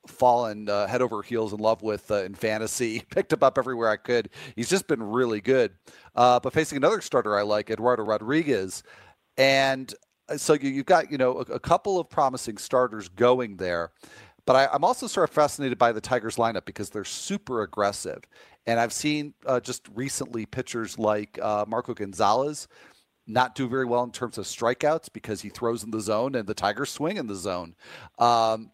fallen 0.07 0.69
uh, 0.69 0.87
head 0.87 1.03
over 1.03 1.23
heels 1.23 1.53
in 1.53 1.59
love 1.59 1.83
with 1.83 2.11
uh, 2.11 2.23
in 2.23 2.35
fantasy. 2.35 3.03
Picked 3.11 3.33
him 3.33 3.43
up 3.43 3.59
everywhere 3.59 3.89
I 3.89 3.97
could. 3.97 4.31
He's 4.57 4.69
just 4.69 4.87
been 4.87 5.03
really 5.03 5.41
good. 5.41 5.73
Uh, 6.15 6.41
but 6.41 6.53
facing 6.53 6.77
another 6.77 7.01
starter 7.01 7.39
I 7.39 7.43
like, 7.43 7.71
Eduardo 7.71 8.03
Rodriguez, 8.03 8.83
and 9.37 9.93
uh, 10.29 10.37
so 10.37 10.55
you, 10.55 10.77
have 10.77 10.87
got, 10.87 11.11
you 11.11 11.19
know, 11.19 11.39
a, 11.39 11.55
a, 11.55 11.61
couple 11.61 11.99
of 11.99 12.09
promising 12.09 12.59
starters 12.59 13.09
going 13.09 13.57
there. 13.57 13.93
But 14.47 14.57
I, 14.57 14.75
am 14.75 14.85
also 14.85 15.07
sort 15.07 15.29
of 15.29 15.35
fascinated 15.35 15.79
by 15.79 15.93
the 15.93 16.01
Tigers 16.01 16.37
lineup 16.37 16.65
because 16.65 16.91
they're 16.91 17.05
super 17.05 17.63
aggressive. 17.63 18.23
And 18.67 18.81
I've 18.81 18.93
seen 18.93 19.35
uh, 19.47 19.61
just 19.61 19.89
recently 19.95 20.47
pitchers 20.47 20.99
like 20.99 21.39
uh, 21.41 21.65
Marco 21.69 21.95
Gonzalez 21.95 22.69
not 23.27 23.55
do 23.55 23.69
very 23.69 23.85
well 23.85 24.03
in 24.03 24.11
terms 24.11 24.39
of 24.39 24.45
strikeouts 24.45 25.09
because 25.13 25.41
he 25.41 25.49
throws 25.49 25.85
in 25.85 25.91
the 25.91 26.01
zone 26.01 26.35
and 26.35 26.47
the 26.47 26.55
Tigers 26.55 26.91
swing 26.91 27.17
in 27.17 27.27
the 27.27 27.35
zone. 27.35 27.75
Um, 28.19 28.71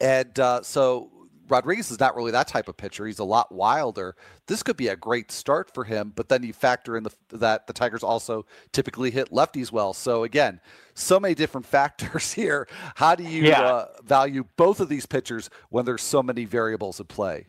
and 0.00 0.38
uh, 0.38 0.62
so 0.62 1.10
Rodriguez 1.48 1.90
is 1.90 2.00
not 2.00 2.16
really 2.16 2.32
that 2.32 2.48
type 2.48 2.68
of 2.68 2.76
pitcher. 2.76 3.06
He's 3.06 3.18
a 3.18 3.24
lot 3.24 3.52
wilder. 3.52 4.16
This 4.46 4.62
could 4.62 4.76
be 4.76 4.88
a 4.88 4.96
great 4.96 5.30
start 5.30 5.72
for 5.72 5.84
him, 5.84 6.12
but 6.14 6.28
then 6.28 6.42
you 6.42 6.52
factor 6.52 6.96
in 6.96 7.04
the, 7.04 7.12
that 7.30 7.66
the 7.66 7.72
Tigers 7.72 8.02
also 8.02 8.46
typically 8.72 9.10
hit 9.10 9.30
lefties 9.30 9.70
well. 9.70 9.92
So 9.92 10.24
again, 10.24 10.60
so 10.94 11.20
many 11.20 11.34
different 11.34 11.66
factors 11.76 12.32
here. 12.32 12.68
How 12.96 13.14
do 13.14 13.24
you 13.24 13.44
yeah. 13.44 13.62
uh, 13.62 13.86
value 14.04 14.44
both 14.56 14.80
of 14.80 14.88
these 14.88 15.06
pitchers 15.06 15.50
when 15.70 15.84
there's 15.84 16.02
so 16.02 16.22
many 16.22 16.44
variables 16.44 17.00
at 17.00 17.08
play? 17.08 17.46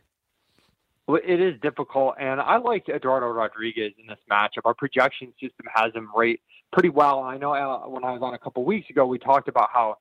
Well, 1.08 1.22
it 1.26 1.40
is 1.40 1.60
difficult, 1.62 2.16
and 2.20 2.42
I 2.42 2.58
like 2.58 2.90
Eduardo 2.90 3.28
Rodriguez 3.28 3.94
in 3.98 4.08
this 4.08 4.20
matchup. 4.30 4.66
Our 4.66 4.74
projection 4.74 5.32
system 5.40 5.66
has 5.74 5.94
him 5.94 6.10
rate 6.14 6.42
pretty 6.74 6.90
well. 6.90 7.24
I 7.24 7.38
know 7.38 7.54
uh, 7.54 7.88
when 7.88 8.04
I 8.04 8.12
was 8.12 8.22
on 8.22 8.34
a 8.34 8.38
couple 8.38 8.66
weeks 8.66 8.90
ago, 8.90 9.06
we 9.06 9.18
talked 9.18 9.48
about 9.48 9.70
how 9.72 10.00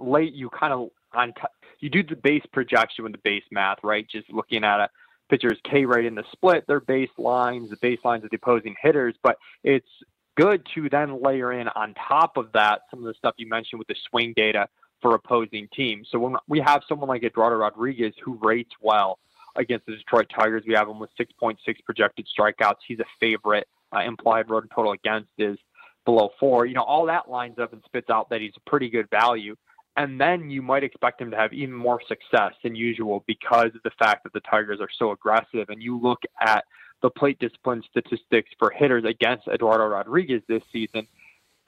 late 0.00 0.34
you 0.34 0.50
kind 0.50 0.72
of 0.72 0.90
on 1.16 1.32
t- 1.32 1.42
you 1.80 1.90
do 1.90 2.02
the 2.02 2.16
base 2.16 2.44
projection 2.52 3.04
with 3.04 3.12
the 3.12 3.20
base 3.24 3.42
math, 3.50 3.78
right? 3.82 4.06
Just 4.08 4.32
looking 4.32 4.64
at 4.64 4.80
a 4.80 4.88
pitcher's 5.28 5.58
K 5.64 5.84
rate 5.84 6.06
in 6.06 6.14
the 6.14 6.24
split, 6.32 6.66
their 6.66 6.80
baselines, 6.80 7.70
the 7.70 7.76
baselines 7.76 8.24
of 8.24 8.30
the 8.30 8.36
opposing 8.36 8.76
hitters, 8.80 9.14
but 9.22 9.36
it's 9.64 9.88
good 10.36 10.66
to 10.74 10.88
then 10.88 11.22
layer 11.22 11.52
in 11.52 11.68
on 11.68 11.94
top 11.94 12.36
of 12.36 12.52
that 12.52 12.82
some 12.90 13.00
of 13.00 13.06
the 13.06 13.14
stuff 13.14 13.34
you 13.38 13.48
mentioned 13.48 13.78
with 13.78 13.88
the 13.88 13.96
swing 14.08 14.32
data 14.36 14.68
for 15.00 15.14
opposing 15.14 15.68
teams. 15.74 16.08
So 16.10 16.18
when 16.18 16.36
we 16.48 16.60
have 16.60 16.82
someone 16.88 17.08
like 17.08 17.24
Eduardo 17.24 17.56
Rodriguez 17.56 18.14
who 18.22 18.38
rates 18.42 18.72
well 18.80 19.18
against 19.56 19.86
the 19.86 19.96
Detroit 19.96 20.30
Tigers, 20.34 20.62
we 20.66 20.74
have 20.74 20.88
him 20.88 20.98
with 20.98 21.10
6.6 21.18 21.56
projected 21.84 22.26
strikeouts. 22.38 22.76
He's 22.86 23.00
a 23.00 23.04
favorite. 23.18 23.66
Uh, 23.94 24.00
implied 24.00 24.50
run 24.50 24.68
total 24.74 24.92
against 24.92 25.30
is 25.38 25.56
below 26.04 26.30
four. 26.40 26.66
You 26.66 26.74
know, 26.74 26.82
all 26.82 27.06
that 27.06 27.30
lines 27.30 27.58
up 27.58 27.72
and 27.72 27.82
spits 27.84 28.10
out 28.10 28.28
that 28.30 28.40
he's 28.40 28.52
a 28.56 28.70
pretty 28.70 28.90
good 28.90 29.08
value 29.10 29.56
and 29.96 30.20
then 30.20 30.50
you 30.50 30.60
might 30.60 30.84
expect 30.84 31.20
him 31.20 31.30
to 31.30 31.36
have 31.36 31.52
even 31.52 31.74
more 31.74 32.00
success 32.06 32.52
than 32.62 32.74
usual 32.74 33.24
because 33.26 33.70
of 33.74 33.82
the 33.82 33.90
fact 33.98 34.24
that 34.24 34.32
the 34.32 34.40
Tigers 34.40 34.78
are 34.80 34.88
so 34.98 35.12
aggressive. 35.12 35.68
And 35.68 35.82
you 35.82 35.98
look 35.98 36.20
at 36.40 36.64
the 37.02 37.10
plate 37.10 37.38
discipline 37.38 37.82
statistics 37.90 38.50
for 38.58 38.70
hitters 38.70 39.04
against 39.04 39.48
Eduardo 39.48 39.86
Rodriguez 39.86 40.42
this 40.48 40.62
season, 40.70 41.06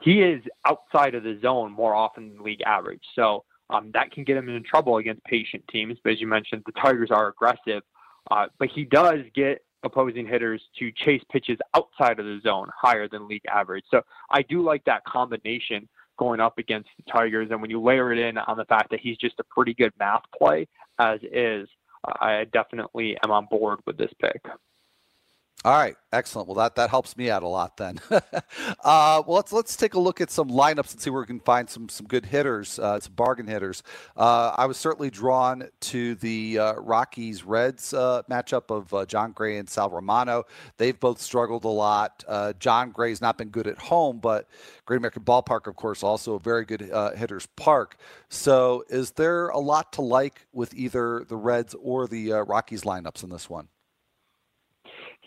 he 0.03 0.21
is 0.21 0.43
outside 0.67 1.14
of 1.14 1.23
the 1.23 1.38
zone 1.41 1.73
more 1.73 1.95
often 1.95 2.29
than 2.29 2.45
league 2.45 2.62
average. 2.62 3.03
So 3.14 3.45
um, 3.71 3.91
that 3.95 4.11
can 4.11 4.25
get 4.25 4.37
him 4.37 4.49
in 4.49 4.62
trouble 4.62 4.99
against 4.99 5.25
patient 5.25 5.64
teams. 5.71 5.99
But 6.05 6.12
as 6.12 6.21
you 6.21 6.27
mentioned, 6.27 6.62
the 6.67 6.73
Tigers 6.73 7.11
are 7.11 7.29
aggressive. 7.29 7.83
Uh, 8.31 8.47
but 8.59 8.69
he 8.69 8.85
does 8.85 9.21
get 9.35 9.64
opposing 9.85 10.27
hitters 10.27 10.61
to 10.79 10.91
chase 10.93 11.23
pitches 11.31 11.59
outside 11.75 12.19
of 12.19 12.27
the 12.27 12.41
zone 12.43 12.69
higher 12.77 13.09
than 13.09 13.27
league 13.27 13.47
average. 13.49 13.85
So 13.91 14.03
I 14.31 14.43
do 14.43 14.62
like 14.62 14.85
that 14.85 15.05
combination 15.05 15.88
going 16.18 16.40
up 16.40 16.59
against 16.59 16.88
the 16.96 17.11
Tigers. 17.11 17.48
And 17.50 17.61
when 17.61 17.70
you 17.70 17.81
layer 17.81 18.12
it 18.12 18.18
in 18.18 18.38
on 18.38 18.57
the 18.57 18.64
fact 18.66 18.90
that 18.90 19.00
he's 19.00 19.16
just 19.16 19.38
a 19.40 19.44
pretty 19.44 19.74
good 19.74 19.92
math 19.98 20.22
play 20.37 20.66
as 20.98 21.20
is, 21.33 21.68
I 22.04 22.44
definitely 22.52 23.16
am 23.24 23.31
on 23.31 23.46
board 23.50 23.81
with 23.87 23.96
this 23.96 24.12
pick. 24.20 24.42
All 25.64 25.73
right, 25.73 25.97
excellent. 26.12 26.47
Well, 26.47 26.55
that, 26.55 26.77
that 26.77 26.88
helps 26.88 27.16
me 27.16 27.31
out 27.31 27.42
a 27.42 27.49
lot 27.49 27.77
then. 27.79 27.99
uh, 28.11 28.21
well, 28.85 29.25
let's 29.27 29.53
let's 29.53 29.75
take 29.75 29.94
a 29.94 29.99
look 29.99 30.21
at 30.21 30.31
some 30.31 30.49
lineups 30.49 30.92
and 30.92 31.01
see 31.01 31.11
where 31.11 31.23
we 31.23 31.27
can 31.27 31.40
find 31.40 31.68
some 31.68 31.88
some 31.88 32.07
good 32.07 32.27
hitters, 32.27 32.79
uh, 32.79 33.01
some 33.01 33.14
bargain 33.14 33.49
hitters. 33.49 33.83
Uh, 34.16 34.55
I 34.57 34.66
was 34.66 34.77
certainly 34.77 35.11
drawn 35.11 35.68
to 35.81 36.14
the 36.14 36.61
uh, 36.61 36.75
Rockies 36.75 37.42
Reds 37.42 37.92
uh, 37.92 38.23
matchup 38.31 38.71
of 38.71 38.94
uh, 38.94 39.05
Jon 39.07 39.33
Gray 39.33 39.59
and 39.59 39.68
Sal 39.68 39.90
Romano. 39.90 40.44
They've 40.77 40.99
both 40.99 41.21
struggled 41.21 41.64
a 41.64 41.68
lot. 41.68 42.23
Jon 42.61 42.92
Gray's 42.92 43.21
not 43.21 43.37
been 43.37 43.49
good 43.49 43.66
at 43.66 43.79
home, 43.79 44.21
but 44.21 44.49
Great 44.87 44.99
American 44.99 45.25
Ballpark, 45.25 45.66
of 45.66 45.75
course, 45.75 46.05
also 46.05 46.35
a 46.35 46.38
very 46.40 46.64
good 46.66 46.83
hitters 47.16 47.47
park. 47.57 47.97
So, 48.29 48.85
is 48.88 49.11
there 49.11 49.49
a 49.49 49.59
lot 49.59 49.92
to 49.94 50.03
like 50.03 50.47
with 50.53 50.73
either 50.75 51.25
the 51.29 51.37
Reds 51.37 51.75
or 51.83 52.07
the 52.07 52.31
Rockies 52.47 52.83
lineups 52.83 53.25
in 53.25 53.31
this 53.31 53.51
one? 53.51 53.66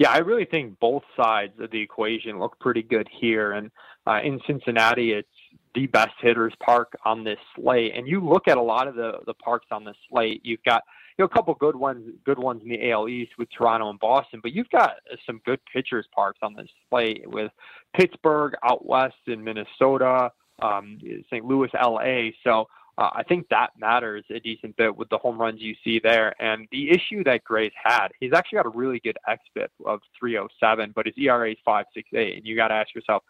Yeah, 0.01 0.09
I 0.09 0.17
really 0.17 0.45
think 0.45 0.79
both 0.79 1.03
sides 1.15 1.53
of 1.59 1.69
the 1.69 1.79
equation 1.79 2.39
look 2.39 2.59
pretty 2.59 2.81
good 2.81 3.07
here. 3.11 3.51
And 3.51 3.69
uh, 4.07 4.19
in 4.23 4.41
Cincinnati, 4.47 5.11
it's 5.11 5.29
the 5.75 5.85
best 5.85 6.13
hitters 6.19 6.55
park 6.59 6.97
on 7.05 7.23
this 7.23 7.37
slate. 7.55 7.91
And 7.95 8.07
you 8.07 8.19
look 8.19 8.47
at 8.47 8.57
a 8.57 8.61
lot 8.63 8.87
of 8.87 8.95
the 8.95 9.19
the 9.27 9.35
parks 9.35 9.67
on 9.69 9.85
this 9.85 9.95
slate. 10.09 10.41
You've 10.43 10.63
got 10.63 10.81
you 11.19 11.21
know 11.21 11.25
a 11.25 11.29
couple 11.29 11.53
good 11.53 11.75
ones, 11.75 12.15
good 12.25 12.39
ones 12.39 12.63
in 12.63 12.69
the 12.69 12.89
AL 12.89 13.09
East 13.09 13.33
with 13.37 13.47
Toronto 13.55 13.91
and 13.91 13.99
Boston, 13.99 14.39
but 14.41 14.53
you've 14.53 14.71
got 14.71 14.93
some 15.23 15.39
good 15.45 15.59
pitchers 15.71 16.07
parks 16.15 16.39
on 16.41 16.55
this 16.55 16.69
slate 16.89 17.21
with 17.27 17.51
Pittsburgh 17.95 18.53
out 18.63 18.83
west 18.83 19.13
in 19.27 19.43
Minnesota, 19.43 20.31
um, 20.63 20.97
St. 21.29 21.45
Louis, 21.45 21.69
LA. 21.75 22.29
So 22.43 22.65
uh, 22.97 23.09
I 23.13 23.23
think 23.23 23.47
that 23.49 23.71
matters 23.79 24.23
a 24.29 24.39
decent 24.39 24.75
bit 24.75 24.95
with 24.95 25.09
the 25.09 25.17
home 25.17 25.39
runs 25.39 25.61
you 25.61 25.75
see 25.83 25.99
there. 26.03 26.39
And 26.41 26.67
the 26.71 26.89
issue 26.91 27.23
that 27.23 27.43
Gray's 27.43 27.71
had, 27.81 28.09
he's 28.19 28.33
actually 28.33 28.57
got 28.57 28.65
a 28.65 28.69
really 28.69 28.99
good 28.99 29.17
xFIP 29.27 29.69
of 29.85 30.01
307, 30.19 30.91
but 30.95 31.05
his 31.05 31.15
ERA 31.17 31.51
is 31.51 31.57
568. 31.63 32.37
And 32.37 32.45
you 32.45 32.55
got 32.55 32.67
to 32.67 32.75
ask 32.75 32.93
yourself, 32.93 33.23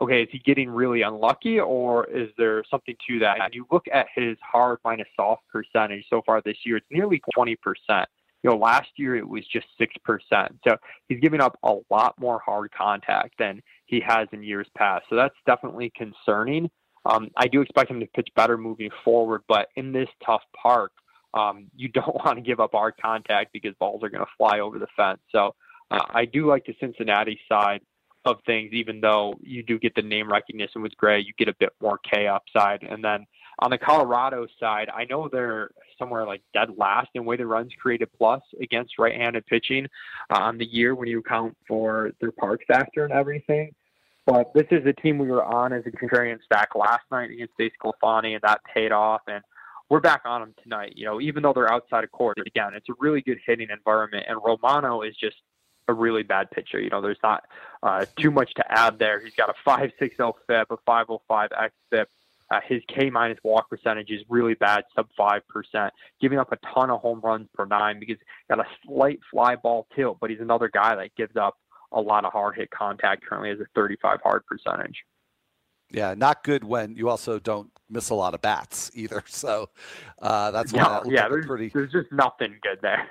okay, 0.00 0.22
is 0.22 0.28
he 0.30 0.38
getting 0.38 0.70
really 0.70 1.02
unlucky 1.02 1.60
or 1.60 2.06
is 2.08 2.28
there 2.38 2.64
something 2.70 2.96
to 3.08 3.18
that? 3.18 3.40
And 3.40 3.54
you 3.54 3.66
look 3.70 3.86
at 3.92 4.06
his 4.14 4.36
hard 4.40 4.78
minus 4.84 5.08
soft 5.16 5.42
percentage 5.48 6.04
so 6.08 6.22
far 6.24 6.40
this 6.42 6.56
year, 6.64 6.78
it's 6.78 6.86
nearly 6.90 7.20
20%. 7.36 7.56
You 8.42 8.48
know, 8.48 8.56
last 8.56 8.88
year 8.96 9.16
it 9.16 9.28
was 9.28 9.44
just 9.52 9.66
6%. 9.78 10.48
So 10.66 10.76
he's 11.08 11.20
giving 11.20 11.42
up 11.42 11.58
a 11.62 11.76
lot 11.90 12.18
more 12.18 12.40
hard 12.44 12.70
contact 12.72 13.34
than 13.38 13.60
he 13.84 14.00
has 14.00 14.28
in 14.32 14.42
years 14.42 14.66
past. 14.74 15.04
So 15.10 15.16
that's 15.16 15.34
definitely 15.44 15.92
concerning. 15.94 16.70
Um, 17.04 17.30
I 17.36 17.48
do 17.48 17.60
expect 17.62 17.90
him 17.90 18.00
to 18.00 18.06
pitch 18.06 18.28
better 18.36 18.58
moving 18.58 18.90
forward, 19.04 19.42
but 19.48 19.68
in 19.76 19.92
this 19.92 20.08
tough 20.24 20.42
park, 20.60 20.92
um, 21.34 21.66
you 21.76 21.88
don't 21.94 22.14
want 22.14 22.36
to 22.36 22.42
give 22.42 22.60
up 22.60 22.72
hard 22.72 22.94
contact 23.00 23.52
because 23.52 23.74
balls 23.78 24.02
are 24.02 24.10
going 24.10 24.24
to 24.24 24.30
fly 24.36 24.60
over 24.60 24.78
the 24.78 24.88
fence. 24.96 25.20
So 25.32 25.54
uh, 25.90 26.04
I 26.10 26.24
do 26.24 26.46
like 26.46 26.66
the 26.66 26.76
Cincinnati 26.80 27.38
side 27.48 27.80
of 28.24 28.36
things, 28.44 28.72
even 28.72 29.00
though 29.00 29.34
you 29.40 29.62
do 29.62 29.78
get 29.78 29.94
the 29.94 30.02
name 30.02 30.30
recognition 30.30 30.82
with 30.82 30.96
Gray, 30.96 31.20
you 31.20 31.32
get 31.38 31.48
a 31.48 31.54
bit 31.58 31.70
more 31.80 31.98
K 31.98 32.26
upside. 32.26 32.82
And 32.82 33.02
then 33.02 33.26
on 33.60 33.70
the 33.70 33.78
Colorado 33.78 34.46
side, 34.58 34.88
I 34.94 35.04
know 35.04 35.28
they're 35.30 35.70
somewhere 35.98 36.26
like 36.26 36.42
dead 36.52 36.68
last 36.76 37.08
in 37.14 37.24
weighted 37.24 37.46
runs 37.46 37.72
created 37.80 38.08
plus 38.16 38.42
against 38.60 38.98
right-handed 38.98 39.46
pitching 39.46 39.86
uh, 40.30 40.38
on 40.38 40.58
the 40.58 40.66
year 40.66 40.94
when 40.94 41.08
you 41.08 41.20
account 41.20 41.56
for 41.66 42.10
their 42.20 42.32
park 42.32 42.60
factor 42.68 43.04
and 43.04 43.12
everything. 43.12 43.72
But 44.26 44.52
this 44.54 44.66
is 44.70 44.84
the 44.84 44.92
team 44.92 45.18
we 45.18 45.28
were 45.28 45.44
on 45.44 45.72
as 45.72 45.84
a 45.86 45.90
contrarian 45.90 46.38
stack 46.44 46.74
last 46.74 47.04
night 47.10 47.30
against 47.30 47.54
DeSclafani, 47.58 48.34
and 48.34 48.42
that 48.42 48.60
paid 48.74 48.92
off. 48.92 49.22
And 49.26 49.42
we're 49.88 50.00
back 50.00 50.22
on 50.24 50.40
them 50.40 50.54
tonight. 50.62 50.92
You 50.96 51.06
know, 51.06 51.20
even 51.20 51.42
though 51.42 51.52
they're 51.52 51.72
outside 51.72 52.04
of 52.04 52.10
Coors, 52.10 52.34
again, 52.46 52.72
it's 52.74 52.88
a 52.88 52.94
really 53.00 53.22
good 53.22 53.38
hitting 53.44 53.68
environment. 53.70 54.26
And 54.28 54.38
Romano 54.44 55.02
is 55.02 55.16
just 55.16 55.36
a 55.88 55.92
really 55.92 56.22
bad 56.22 56.50
pitcher. 56.50 56.80
You 56.80 56.90
know, 56.90 57.00
there's 57.00 57.18
not 57.22 57.44
uh, 57.82 58.04
too 58.16 58.30
much 58.30 58.54
to 58.54 58.64
add 58.68 58.98
there. 58.98 59.20
He's 59.20 59.34
got 59.34 59.50
a 59.50 59.68
5.60 59.68 59.90
FIP, 60.46 60.70
a 60.70 60.76
5.05 60.88 61.20
xFIP. 61.28 62.06
Uh, 62.52 62.58
his 62.66 62.82
K 62.88 63.10
minus 63.10 63.38
walk 63.44 63.70
percentage 63.70 64.10
is 64.10 64.22
really 64.28 64.54
bad, 64.54 64.82
sub 64.96 65.06
five 65.16 65.46
percent, 65.46 65.92
giving 66.20 66.36
up 66.36 66.50
a 66.50 66.58
ton 66.74 66.90
of 66.90 67.00
home 67.00 67.20
runs 67.22 67.46
per 67.54 67.64
nine 67.64 68.00
because 68.00 68.16
he's 68.18 68.56
got 68.56 68.58
a 68.58 68.66
slight 68.84 69.20
fly 69.30 69.54
ball 69.54 69.86
tilt, 69.94 70.18
but 70.20 70.30
he's 70.30 70.40
another 70.40 70.68
guy 70.68 70.96
that 70.96 71.14
gives 71.14 71.36
up 71.36 71.56
a 71.92 72.00
lot 72.00 72.24
of 72.24 72.32
hard 72.32 72.56
hit 72.56 72.70
contact. 72.70 73.24
Currently, 73.24 73.50
has 73.50 73.60
a 73.60 73.66
35 73.74 74.20
hard 74.22 74.46
percentage. 74.46 75.04
Yeah, 75.92 76.14
not 76.16 76.44
good 76.44 76.62
when 76.62 76.94
you 76.94 77.08
also 77.08 77.40
don't 77.40 77.70
miss 77.88 78.10
a 78.10 78.14
lot 78.14 78.34
of 78.34 78.40
bats 78.40 78.90
either. 78.94 79.24
So 79.30 79.70
uh, 80.20 80.50
that's 80.50 80.72
why 80.72 80.82
no, 80.82 81.10
yeah, 81.10 81.28
there's, 81.28 81.46
pretty... 81.46 81.68
there's 81.68 81.90
just 81.90 82.12
nothing 82.12 82.58
good 82.62 82.78
there. 82.82 83.08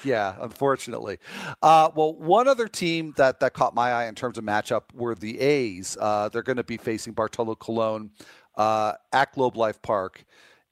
yeah, 0.04 0.36
unfortunately. 0.40 1.18
Uh, 1.60 1.90
well, 1.94 2.14
one 2.14 2.48
other 2.48 2.66
team 2.66 3.12
that 3.16 3.40
that 3.40 3.52
caught 3.52 3.74
my 3.74 3.90
eye 3.90 4.06
in 4.06 4.14
terms 4.14 4.38
of 4.38 4.44
matchup 4.44 4.82
were 4.94 5.14
the 5.14 5.38
A's. 5.38 5.98
Uh, 6.00 6.30
they're 6.30 6.42
going 6.42 6.56
to 6.56 6.64
be 6.64 6.78
facing 6.78 7.12
Bartolo 7.12 7.54
Colon 7.54 8.10
uh, 8.56 8.94
at 9.12 9.32
Globe 9.32 9.56
Life 9.56 9.82
Park, 9.82 10.24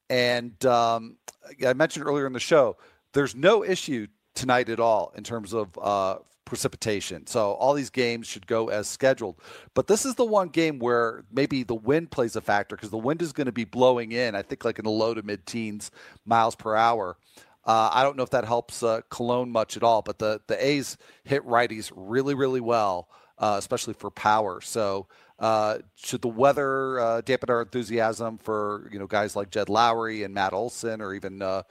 and 0.09 0.65
um, 0.65 1.17
I 1.65 1.73
mentioned 1.73 2.07
earlier 2.07 2.25
in 2.25 2.33
the 2.33 2.39
show, 2.39 2.77
there's 3.13 3.35
no 3.35 3.63
issue 3.63 4.07
tonight 4.33 4.69
at 4.69 4.79
all 4.79 5.13
in 5.15 5.23
terms 5.23 5.53
of 5.53 5.77
uh, 5.79 6.17
precipitation. 6.45 7.25
So 7.27 7.53
all 7.53 7.73
these 7.73 7.89
games 7.89 8.27
should 8.27 8.47
go 8.47 8.69
as 8.69 8.87
scheduled. 8.87 9.35
But 9.73 9.87
this 9.87 10.05
is 10.05 10.15
the 10.15 10.25
one 10.25 10.49
game 10.49 10.79
where 10.79 11.23
maybe 11.31 11.63
the 11.63 11.75
wind 11.75 12.11
plays 12.11 12.35
a 12.35 12.41
factor 12.41 12.75
because 12.75 12.89
the 12.89 12.97
wind 12.97 13.21
is 13.21 13.33
going 13.33 13.45
to 13.45 13.51
be 13.51 13.65
blowing 13.65 14.11
in, 14.11 14.35
I 14.35 14.41
think, 14.41 14.65
like 14.65 14.79
in 14.79 14.85
the 14.85 14.91
low 14.91 15.13
to 15.13 15.23
mid 15.23 15.45
teens 15.45 15.91
miles 16.25 16.55
per 16.55 16.75
hour. 16.75 17.17
Uh, 17.65 17.89
I 17.93 18.03
don't 18.03 18.17
know 18.17 18.23
if 18.23 18.29
that 18.31 18.45
helps 18.45 18.83
uh, 18.83 19.01
Colon 19.09 19.49
much 19.49 19.77
at 19.77 19.83
all, 19.83 20.01
but 20.01 20.19
the, 20.19 20.41
the 20.47 20.65
A's 20.65 20.97
hit 21.23 21.45
righties 21.45 21.91
really, 21.95 22.33
really 22.33 22.59
well, 22.59 23.07
uh, 23.37 23.55
especially 23.57 23.93
for 23.93 24.11
power. 24.11 24.59
So 24.59 25.07
uh, 25.39 25.77
should 25.95 26.21
the 26.21 26.27
weather 26.27 26.99
uh, 26.99 27.21
dampen 27.21 27.49
our 27.49 27.61
enthusiasm 27.61 28.37
for 28.37 28.89
you 28.91 28.99
know 28.99 29.07
guys 29.07 29.35
like 29.35 29.49
Jed 29.49 29.67
Lowrie 29.67 30.25
and 30.25 30.33
Matt 30.33 30.53
Olson, 30.53 31.01
or 31.01 31.13
even 31.13 31.41
uh, 31.41 31.63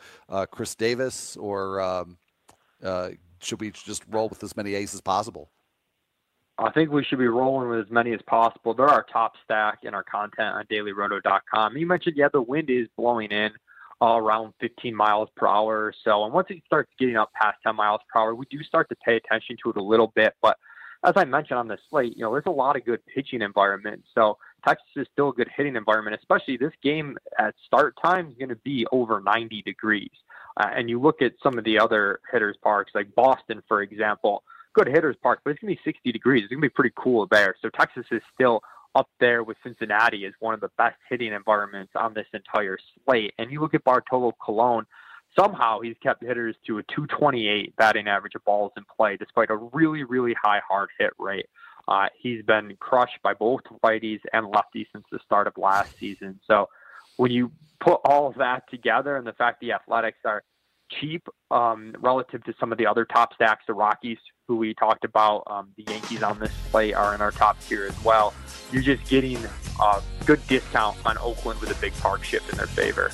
Khris 0.50 0.74
Davis, 0.74 1.36
or 1.36 1.80
um, 1.80 2.16
should 3.42 3.60
we 3.60 3.70
just 3.70 4.04
roll 4.08 4.28
with 4.28 4.42
as 4.42 4.56
many 4.56 4.74
aces 4.74 4.94
as 4.94 5.00
possible? 5.00 5.50
I 6.58 6.70
think 6.70 6.90
we 6.90 7.02
should 7.04 7.18
be 7.18 7.28
rolling 7.28 7.68
with 7.68 7.80
as 7.80 7.90
many 7.90 8.12
as 8.12 8.20
possible. 8.26 8.74
They're 8.74 8.88
our 8.88 9.04
top 9.04 9.32
stack 9.42 9.80
in 9.82 9.94
our 9.94 10.04
content 10.04 10.54
on 10.54 10.64
DailyRoto.com. 10.66 11.76
You 11.76 11.86
mentioned, 11.86 12.16
yeah, 12.16 12.28
the 12.32 12.42
wind 12.42 12.70
is 12.70 12.88
blowing 12.96 13.30
in 13.30 13.50
uh, 14.02 14.16
around 14.16 14.52
15 14.60 14.94
miles 14.94 15.28
per 15.36 15.46
hour 15.46 15.86
or 15.86 15.94
so. 16.04 16.24
And 16.24 16.32
once 16.32 16.48
it 16.50 16.62
starts 16.66 16.90
getting 16.98 17.16
up 17.16 17.32
past 17.32 17.58
10 17.64 17.74
miles 17.74 18.00
per 18.12 18.20
hour, 18.20 18.34
we 18.34 18.46
do 18.50 18.62
start 18.62 18.88
to 18.90 18.96
pay 19.04 19.16
attention 19.16 19.56
to 19.62 19.70
it 19.70 19.76
a 19.76 19.82
little 19.82 20.12
bit. 20.14 20.34
But 20.42 20.58
as 21.04 21.14
I 21.16 21.24
mentioned 21.24 21.58
on 21.58 21.68
the 21.68 21.78
slate, 21.90 22.16
you 22.16 22.22
know, 22.22 22.32
there's 22.32 22.44
a 22.46 22.50
lot 22.50 22.76
of 22.76 22.84
good 22.84 23.00
pitching 23.06 23.42
environments. 23.42 24.08
So 24.14 24.38
Texas 24.66 24.86
is 24.96 25.06
still 25.12 25.30
a 25.30 25.32
good 25.32 25.48
hitting 25.56 25.74
environment, 25.74 26.16
especially 26.20 26.56
this 26.56 26.72
game 26.82 27.16
at 27.38 27.54
start 27.66 27.96
time 28.02 28.28
is 28.28 28.34
going 28.36 28.50
to 28.50 28.56
be 28.56 28.86
over 28.92 29.20
90 29.20 29.62
degrees. 29.62 30.10
Uh, 30.56 30.68
and 30.74 30.90
you 30.90 31.00
look 31.00 31.22
at 31.22 31.32
some 31.42 31.58
of 31.58 31.64
the 31.64 31.78
other 31.78 32.20
hitters 32.30 32.56
parks, 32.62 32.92
like 32.94 33.14
Boston, 33.14 33.62
for 33.68 33.82
example, 33.82 34.42
good 34.74 34.86
hitters 34.86 35.16
park, 35.22 35.40
but 35.44 35.50
it's 35.50 35.60
going 35.60 35.74
to 35.74 35.82
be 35.82 35.90
60 35.90 36.12
degrees. 36.12 36.44
It's 36.44 36.50
going 36.50 36.60
to 36.60 36.68
be 36.68 36.70
pretty 36.70 36.94
cool 36.96 37.26
there. 37.30 37.54
So 37.60 37.68
Texas 37.70 38.06
is 38.10 38.22
still 38.34 38.62
up 38.94 39.08
there 39.20 39.42
with 39.42 39.56
Cincinnati 39.62 40.26
as 40.26 40.32
one 40.40 40.54
of 40.54 40.60
the 40.60 40.70
best 40.76 40.96
hitting 41.08 41.32
environments 41.32 41.92
on 41.96 42.14
this 42.14 42.26
entire 42.34 42.78
slate. 43.04 43.32
And 43.38 43.50
you 43.50 43.60
look 43.60 43.74
at 43.74 43.84
Bartolo 43.84 44.32
Colon, 44.44 44.86
somehow 45.38 45.80
he's 45.80 45.96
kept 46.02 46.22
hitters 46.22 46.56
to 46.66 46.78
a 46.78 46.82
228 46.82 47.74
batting 47.76 48.08
average 48.08 48.34
of 48.34 48.44
balls 48.44 48.72
in 48.76 48.84
play, 48.96 49.16
despite 49.16 49.50
a 49.50 49.56
really, 49.56 50.04
really 50.04 50.34
high 50.42 50.60
hard 50.68 50.90
hit 50.98 51.12
rate. 51.18 51.46
Uh, 51.88 52.06
he's 52.18 52.44
been 52.44 52.76
crushed 52.78 53.20
by 53.22 53.34
both 53.34 53.62
righties 53.84 54.20
and 54.32 54.46
lefties 54.52 54.86
since 54.92 55.04
the 55.10 55.18
start 55.24 55.46
of 55.46 55.54
last 55.56 55.98
season. 55.98 56.38
So 56.46 56.68
when 57.16 57.30
you 57.30 57.50
put 57.80 58.00
all 58.04 58.28
of 58.28 58.34
that 58.36 58.68
together 58.70 59.16
and 59.16 59.26
the 59.26 59.32
fact 59.32 59.60
the 59.60 59.72
Athletics 59.72 60.18
are 60.24 60.42
cheap 61.00 61.26
um, 61.50 61.94
relative 62.00 62.44
to 62.44 62.54
some 62.60 62.72
of 62.72 62.78
the 62.78 62.86
other 62.86 63.04
top 63.04 63.34
stacks, 63.34 63.64
the 63.66 63.74
Rockies, 63.74 64.18
who 64.46 64.56
we 64.56 64.74
talked 64.74 65.04
about, 65.04 65.42
um, 65.46 65.70
the 65.76 65.84
Yankees 65.88 66.22
on 66.22 66.38
this 66.38 66.52
play 66.70 66.92
are 66.92 67.14
in 67.14 67.20
our 67.20 67.30
top 67.30 67.58
tier 67.60 67.86
as 67.86 68.04
well. 68.04 68.34
You're 68.70 68.82
just 68.82 69.08
getting 69.08 69.38
a 69.80 70.02
good 70.26 70.46
discount 70.46 70.96
on 71.06 71.18
Oakland 71.18 71.60
with 71.60 71.76
a 71.76 71.80
big 71.80 71.94
park 71.94 72.24
shift 72.24 72.50
in 72.50 72.58
their 72.58 72.66
favor. 72.66 73.10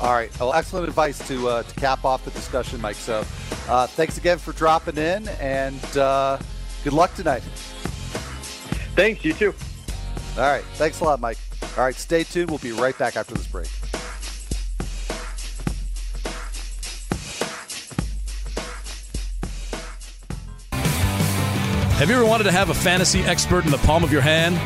All 0.00 0.12
right. 0.12 0.36
Well, 0.38 0.54
excellent 0.54 0.88
advice 0.88 1.26
to 1.26 1.48
uh, 1.48 1.62
to 1.64 1.74
cap 1.80 2.04
off 2.04 2.24
the 2.24 2.30
discussion, 2.30 2.80
Mike. 2.80 2.94
So, 2.94 3.24
uh, 3.68 3.88
thanks 3.88 4.16
again 4.16 4.38
for 4.38 4.52
dropping 4.52 4.96
in, 4.96 5.26
and 5.40 5.96
uh, 5.96 6.38
good 6.84 6.92
luck 6.92 7.14
tonight. 7.14 7.42
Thanks. 8.94 9.24
You 9.24 9.32
too. 9.32 9.54
All 10.36 10.44
right. 10.44 10.62
Thanks 10.74 11.00
a 11.00 11.04
lot, 11.04 11.18
Mike. 11.18 11.38
All 11.78 11.84
right. 11.84 11.94
Stay 11.94 12.24
tuned. 12.24 12.50
We'll 12.50 12.58
be 12.58 12.72
right 12.72 12.98
back 12.98 13.16
after 13.16 13.34
this 13.34 13.46
break. 13.46 13.68
Have 21.98 22.08
you 22.08 22.16
ever 22.16 22.24
wanted 22.24 22.44
to 22.44 22.52
have 22.52 22.70
a 22.70 22.74
fantasy 22.74 23.20
expert 23.20 23.64
in 23.64 23.70
the 23.70 23.78
palm 23.78 24.02
of 24.02 24.12
your 24.12 24.22
hand? 24.22 24.56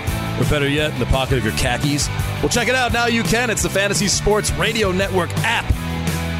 Or 0.41 0.49
better 0.49 0.69
yet, 0.69 0.93
in 0.93 0.99
the 0.99 1.07
pocket 1.07 1.37
of 1.37 1.45
your 1.45 1.53
khakis? 1.55 2.09
Well, 2.41 2.49
check 2.49 2.69
it 2.69 2.75
out. 2.75 2.95
Now 2.95 3.07
you 3.07 3.23
can. 3.23 3.51
It's 3.51 3.63
the 3.63 3.71
Fantasy 3.71 4.09
Sports 4.09 4.51
Radio 4.53 4.91
Network 4.91 5.31
app. 5.39 5.67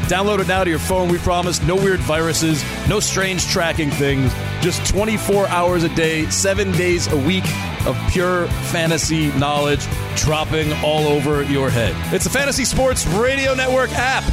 Download 0.07 0.39
it 0.39 0.47
now 0.47 0.63
to 0.63 0.69
your 0.69 0.79
phone. 0.79 1.09
We 1.09 1.19
promise 1.19 1.61
no 1.61 1.75
weird 1.75 1.99
viruses, 1.99 2.63
no 2.89 2.99
strange 2.99 3.47
tracking 3.47 3.91
things, 3.91 4.33
just 4.61 4.85
24 4.87 5.47
hours 5.47 5.83
a 5.83 5.89
day, 5.95 6.27
seven 6.29 6.71
days 6.71 7.07
a 7.11 7.17
week 7.17 7.45
of 7.85 7.97
pure 8.11 8.47
fantasy 8.71 9.31
knowledge 9.33 9.85
dropping 10.15 10.71
all 10.83 11.07
over 11.07 11.43
your 11.43 11.69
head. 11.69 11.95
It's 12.13 12.23
the 12.23 12.29
Fantasy 12.29 12.65
Sports 12.65 13.05
Radio 13.07 13.53
Network 13.53 13.89
app. 13.93 14.23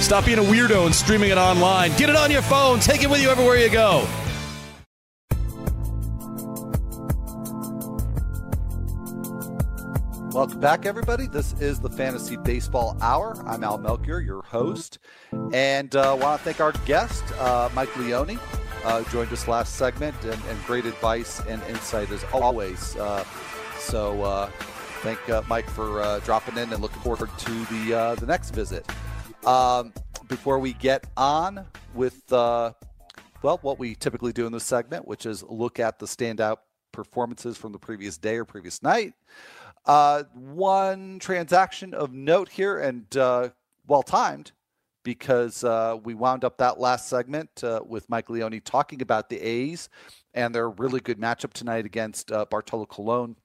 Stop 0.00 0.24
being 0.26 0.38
a 0.38 0.42
weirdo 0.42 0.86
and 0.86 0.94
streaming 0.94 1.30
it 1.30 1.38
online. 1.38 1.90
Get 1.96 2.08
it 2.08 2.16
on 2.16 2.30
your 2.30 2.42
phone. 2.42 2.80
Take 2.80 3.02
it 3.02 3.10
with 3.10 3.22
you 3.22 3.28
everywhere 3.30 3.56
you 3.56 3.70
go. 3.70 4.06
Welcome 10.32 10.60
back, 10.60 10.86
everybody. 10.86 11.26
This 11.26 11.54
is 11.60 11.80
the 11.80 11.90
Fantasy 11.90 12.36
Baseball 12.36 12.96
Hour. 13.02 13.36
I'm 13.46 13.64
Al 13.64 13.78
Melchior, 13.78 14.20
your 14.20 14.42
host, 14.42 15.00
and 15.52 15.94
uh, 15.96 16.16
want 16.20 16.38
to 16.38 16.44
thank 16.44 16.60
our 16.60 16.70
guest, 16.86 17.24
uh, 17.40 17.68
Mike 17.74 17.94
Leone, 17.96 18.38
uh, 18.84 19.02
joined 19.10 19.32
us 19.32 19.48
last 19.48 19.76
segment, 19.76 20.16
and, 20.24 20.40
and, 20.48 20.64
great 20.64 20.84
advice 20.84 21.40
and 21.48 21.62
insight 21.64 22.10
as 22.10 22.24
always. 22.32 22.96
Uh, 22.96 23.24
so, 23.78 24.22
uh, 24.22 24.46
thank 25.02 25.28
uh, 25.28 25.42
Mike 25.48 25.68
for 25.70 26.20
dropping 26.24 26.56
in, 26.56 26.72
and 26.72 26.82
looking 26.82 27.00
forward 27.00 27.30
to 27.38 27.50
the 27.66 28.16
the 28.20 28.26
next 28.26 28.50
visit. 28.50 28.86
Um, 29.46 29.92
before 30.28 30.58
we 30.58 30.74
get 30.74 31.06
on 31.16 31.66
with 31.94 32.22
well, 33.42 33.58
what 33.62 33.78
we 33.78 33.94
typically 33.94 34.32
do 34.32 34.46
in 34.46 34.52
this 34.52 34.64
segment, 34.64 35.08
which 35.08 35.24
is 35.24 35.42
look 35.42 35.80
at 35.80 35.98
the 35.98 36.06
standout 36.06 36.58
performances 36.92 37.56
from 37.56 37.72
the 37.72 37.78
previous 37.78 38.18
day 38.18 38.36
or 38.36 38.44
previous 38.44 38.82
night. 38.82 39.14
Uh, 39.86 40.24
one 40.34 41.18
transaction 41.18 41.94
of 41.94 42.12
note 42.12 42.48
here 42.48 42.78
and 42.78 43.16
uh, 43.16 43.48
well 43.86 44.02
timed 44.02 44.52
because 45.02 45.64
uh, 45.64 45.96
we 46.02 46.14
wound 46.14 46.44
up 46.44 46.58
that 46.58 46.78
last 46.78 47.08
segment 47.08 47.64
uh, 47.64 47.80
with 47.86 48.08
Mike 48.08 48.30
Leone 48.30 48.60
talking 48.64 49.02
about 49.02 49.28
the 49.28 49.40
A's 49.40 49.88
and 50.34 50.54
their 50.54 50.70
really 50.70 51.00
good 51.00 51.18
matchup 51.18 51.52
tonight 51.52 51.86
against 51.86 52.30
uh, 52.32 52.44
Bartolo 52.50 52.86
Colon 52.86 53.36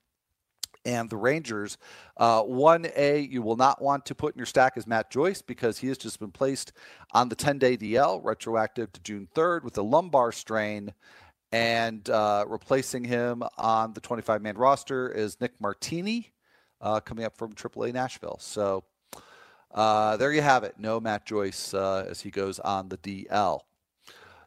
and 0.86 1.10
the 1.10 1.16
Rangers. 1.16 1.76
Uh, 2.16 2.42
one 2.42 2.86
A 2.96 3.20
you 3.20 3.42
will 3.42 3.56
not 3.56 3.82
want 3.82 4.06
to 4.06 4.14
put 4.14 4.34
in 4.34 4.38
your 4.38 4.46
stack 4.46 4.76
is 4.76 4.86
Matt 4.86 5.10
Joyce 5.10 5.42
because 5.42 5.78
he 5.78 5.88
has 5.88 5.98
just 5.98 6.20
been 6.20 6.30
placed 6.30 6.72
on 7.12 7.28
the 7.28 7.34
10 7.34 7.58
day 7.58 7.76
DL, 7.76 8.20
retroactive 8.24 8.92
to 8.92 9.00
June 9.00 9.28
3rd, 9.34 9.64
with 9.64 9.76
a 9.76 9.82
lumbar 9.82 10.32
strain. 10.32 10.94
And 11.52 12.08
uh, 12.10 12.44
replacing 12.48 13.04
him 13.04 13.42
on 13.56 13.92
the 13.92 14.00
25 14.00 14.42
man 14.42 14.56
roster 14.56 15.08
is 15.08 15.40
Nick 15.40 15.52
Martini, 15.60 16.32
uh, 16.80 17.00
coming 17.00 17.24
up 17.24 17.36
from 17.36 17.52
AAA 17.52 17.92
Nashville. 17.92 18.38
So 18.40 18.84
uh, 19.76 20.16
there 20.16 20.32
you 20.32 20.42
have 20.42 20.64
it. 20.64 20.74
No 20.78 20.98
Matt 20.98 21.26
Joyce 21.26 21.74
uh, 21.74 22.06
as 22.08 22.22
he 22.22 22.30
goes 22.30 22.58
on 22.58 22.88
the 22.88 22.96
DL. 22.98 23.60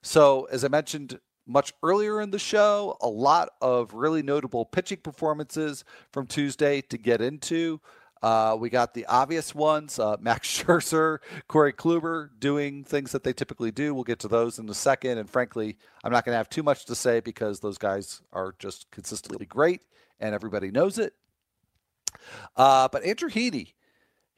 So, 0.02 0.48
as 0.52 0.66
I 0.66 0.70
mentioned 0.70 1.20
much 1.46 1.74
earlier 1.84 2.22
in 2.22 2.32
the 2.32 2.40
show, 2.40 2.98
a 3.02 3.08
lot 3.08 3.50
of 3.62 3.94
really 3.94 4.24
notable 4.24 4.66
pitching 4.66 5.00
performances 5.00 5.84
from 6.12 6.28
Tuesday 6.28 6.82
to 6.82 6.98
get 6.98 7.22
into. 7.22 7.80
Uh, 8.22 8.56
we 8.60 8.70
got 8.70 8.94
the 8.94 9.06
obvious 9.06 9.56
ones 9.56 9.98
uh, 9.98 10.18
Max 10.22 10.48
Scherzer, 10.48 11.20
Corey 11.48 11.74
Kluber 11.74 12.30
doing 12.40 12.84
things 12.84 13.12
that 13.12 13.24
they 13.24 13.34
typically 13.34 13.72
do. 13.72 13.94
We'll 13.94 14.04
get 14.04 14.20
to 14.20 14.28
those 14.28 14.60
in 14.60 14.68
a 14.70 14.74
second. 14.74 15.18
And 15.20 15.30
frankly, 15.30 15.78
I'm 16.04 16.12
not 16.12 16.26
going 16.26 16.34
to 16.34 16.38
have 16.38 16.50
too 16.50 16.64
much 16.64 16.86
to 16.86 16.96
say 16.96 17.20
because 17.20 17.60
those 17.60 17.78
guys 17.78 18.22
are 18.34 18.56
just 18.60 18.90
consistently 18.92 19.46
great 19.46 19.82
and 20.20 20.36
everybody 20.36 20.72
knows 20.72 20.98
it. 20.98 21.14
Uh, 22.56 22.88
but 22.92 23.04
Andrew 23.04 23.30
Heaney, 23.30 23.74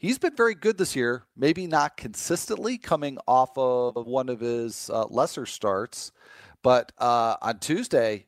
he's 0.01 0.17
been 0.17 0.35
very 0.35 0.55
good 0.55 0.77
this 0.77 0.95
year, 0.95 1.23
maybe 1.37 1.67
not 1.67 1.95
consistently 1.95 2.77
coming 2.77 3.17
off 3.27 3.57
of 3.57 4.07
one 4.07 4.27
of 4.27 4.39
his 4.39 4.89
uh, 4.91 5.05
lesser 5.05 5.45
starts. 5.45 6.11
But 6.63 6.91
uh, 6.97 7.37
on 7.41 7.59
Tuesday, 7.59 8.25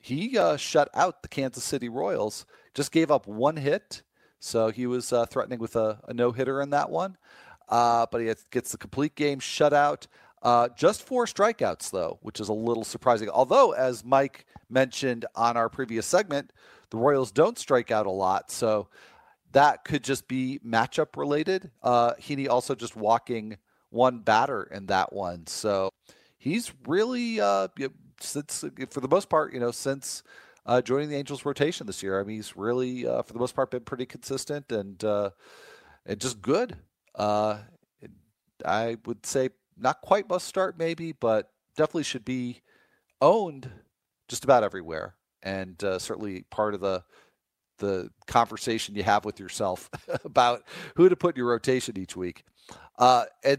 he 0.00 0.38
uh, 0.38 0.56
shut 0.56 0.88
out 0.94 1.22
the 1.22 1.28
Kansas 1.28 1.64
City 1.64 1.88
Royals, 1.88 2.46
just 2.74 2.92
gave 2.92 3.10
up 3.10 3.26
one 3.26 3.56
hit 3.56 4.02
so 4.44 4.70
he 4.70 4.88
was 4.88 5.12
uh, 5.12 5.24
threatening 5.26 5.60
with 5.60 5.76
a, 5.76 6.00
a 6.08 6.12
no 6.12 6.32
hitter 6.32 6.60
in 6.60 6.70
that 6.70 6.90
one. 6.90 7.16
Uh, 7.68 8.06
but 8.10 8.20
he 8.20 8.32
gets 8.50 8.72
the 8.72 8.76
complete 8.76 9.14
game 9.14 9.38
shutout. 9.38 10.08
Uh, 10.42 10.68
just 10.76 11.06
four 11.06 11.26
strikeouts, 11.26 11.92
though, 11.92 12.18
which 12.22 12.40
is 12.40 12.48
a 12.48 12.52
little 12.52 12.82
surprising. 12.82 13.30
Although, 13.30 13.70
as 13.70 14.04
Mike 14.04 14.44
mentioned 14.68 15.26
on 15.36 15.56
our 15.56 15.68
previous 15.68 16.06
segment, 16.06 16.52
the 16.90 16.96
Royals 16.96 17.30
don't 17.30 17.56
strike 17.56 17.92
out 17.92 18.06
a 18.06 18.10
lot. 18.10 18.50
So 18.50 18.88
that 19.52 19.84
could 19.84 20.02
just 20.02 20.28
be 20.28 20.60
matchup 20.66 21.16
related. 21.16 21.70
Uh, 21.82 22.14
Heaney 22.14 22.48
also 22.48 22.74
just 22.74 22.96
walking 22.96 23.58
one 23.90 24.20
batter 24.20 24.62
in 24.64 24.86
that 24.86 25.12
one. 25.12 25.46
So 25.46 25.90
he's 26.38 26.72
really, 26.86 27.40
uh, 27.40 27.68
since, 28.20 28.64
for 28.90 29.00
the 29.00 29.08
most 29.08 29.28
part, 29.28 29.52
you 29.52 29.60
know, 29.60 29.70
since 29.70 30.22
uh, 30.66 30.80
joining 30.80 31.08
the 31.08 31.16
Angels 31.16 31.44
rotation 31.44 31.86
this 31.86 32.02
year. 32.02 32.20
I 32.20 32.24
mean, 32.24 32.36
he's 32.36 32.56
really, 32.56 33.06
uh, 33.06 33.22
for 33.22 33.32
the 33.32 33.38
most 33.38 33.54
part, 33.54 33.70
been 33.70 33.84
pretty 33.84 34.06
consistent 34.06 34.70
and 34.72 35.02
uh, 35.04 35.30
and 36.06 36.20
just 36.20 36.40
good. 36.40 36.76
Uh, 37.14 37.58
I 38.64 38.96
would 39.06 39.26
say 39.26 39.50
not 39.76 40.00
quite 40.02 40.28
must 40.28 40.46
start, 40.46 40.78
maybe, 40.78 41.12
but 41.12 41.50
definitely 41.76 42.04
should 42.04 42.24
be 42.24 42.62
owned 43.20 43.70
just 44.28 44.44
about 44.44 44.62
everywhere, 44.62 45.16
and 45.42 45.82
uh, 45.82 45.98
certainly 45.98 46.42
part 46.50 46.74
of 46.74 46.80
the 46.80 47.04
the 47.82 48.10
conversation 48.26 48.94
you 48.94 49.02
have 49.02 49.24
with 49.24 49.38
yourself 49.38 49.90
about 50.24 50.62
who 50.96 51.08
to 51.08 51.16
put 51.16 51.34
in 51.34 51.40
your 51.40 51.50
rotation 51.50 51.98
each 51.98 52.16
week. 52.16 52.44
Uh, 52.98 53.24
and 53.44 53.58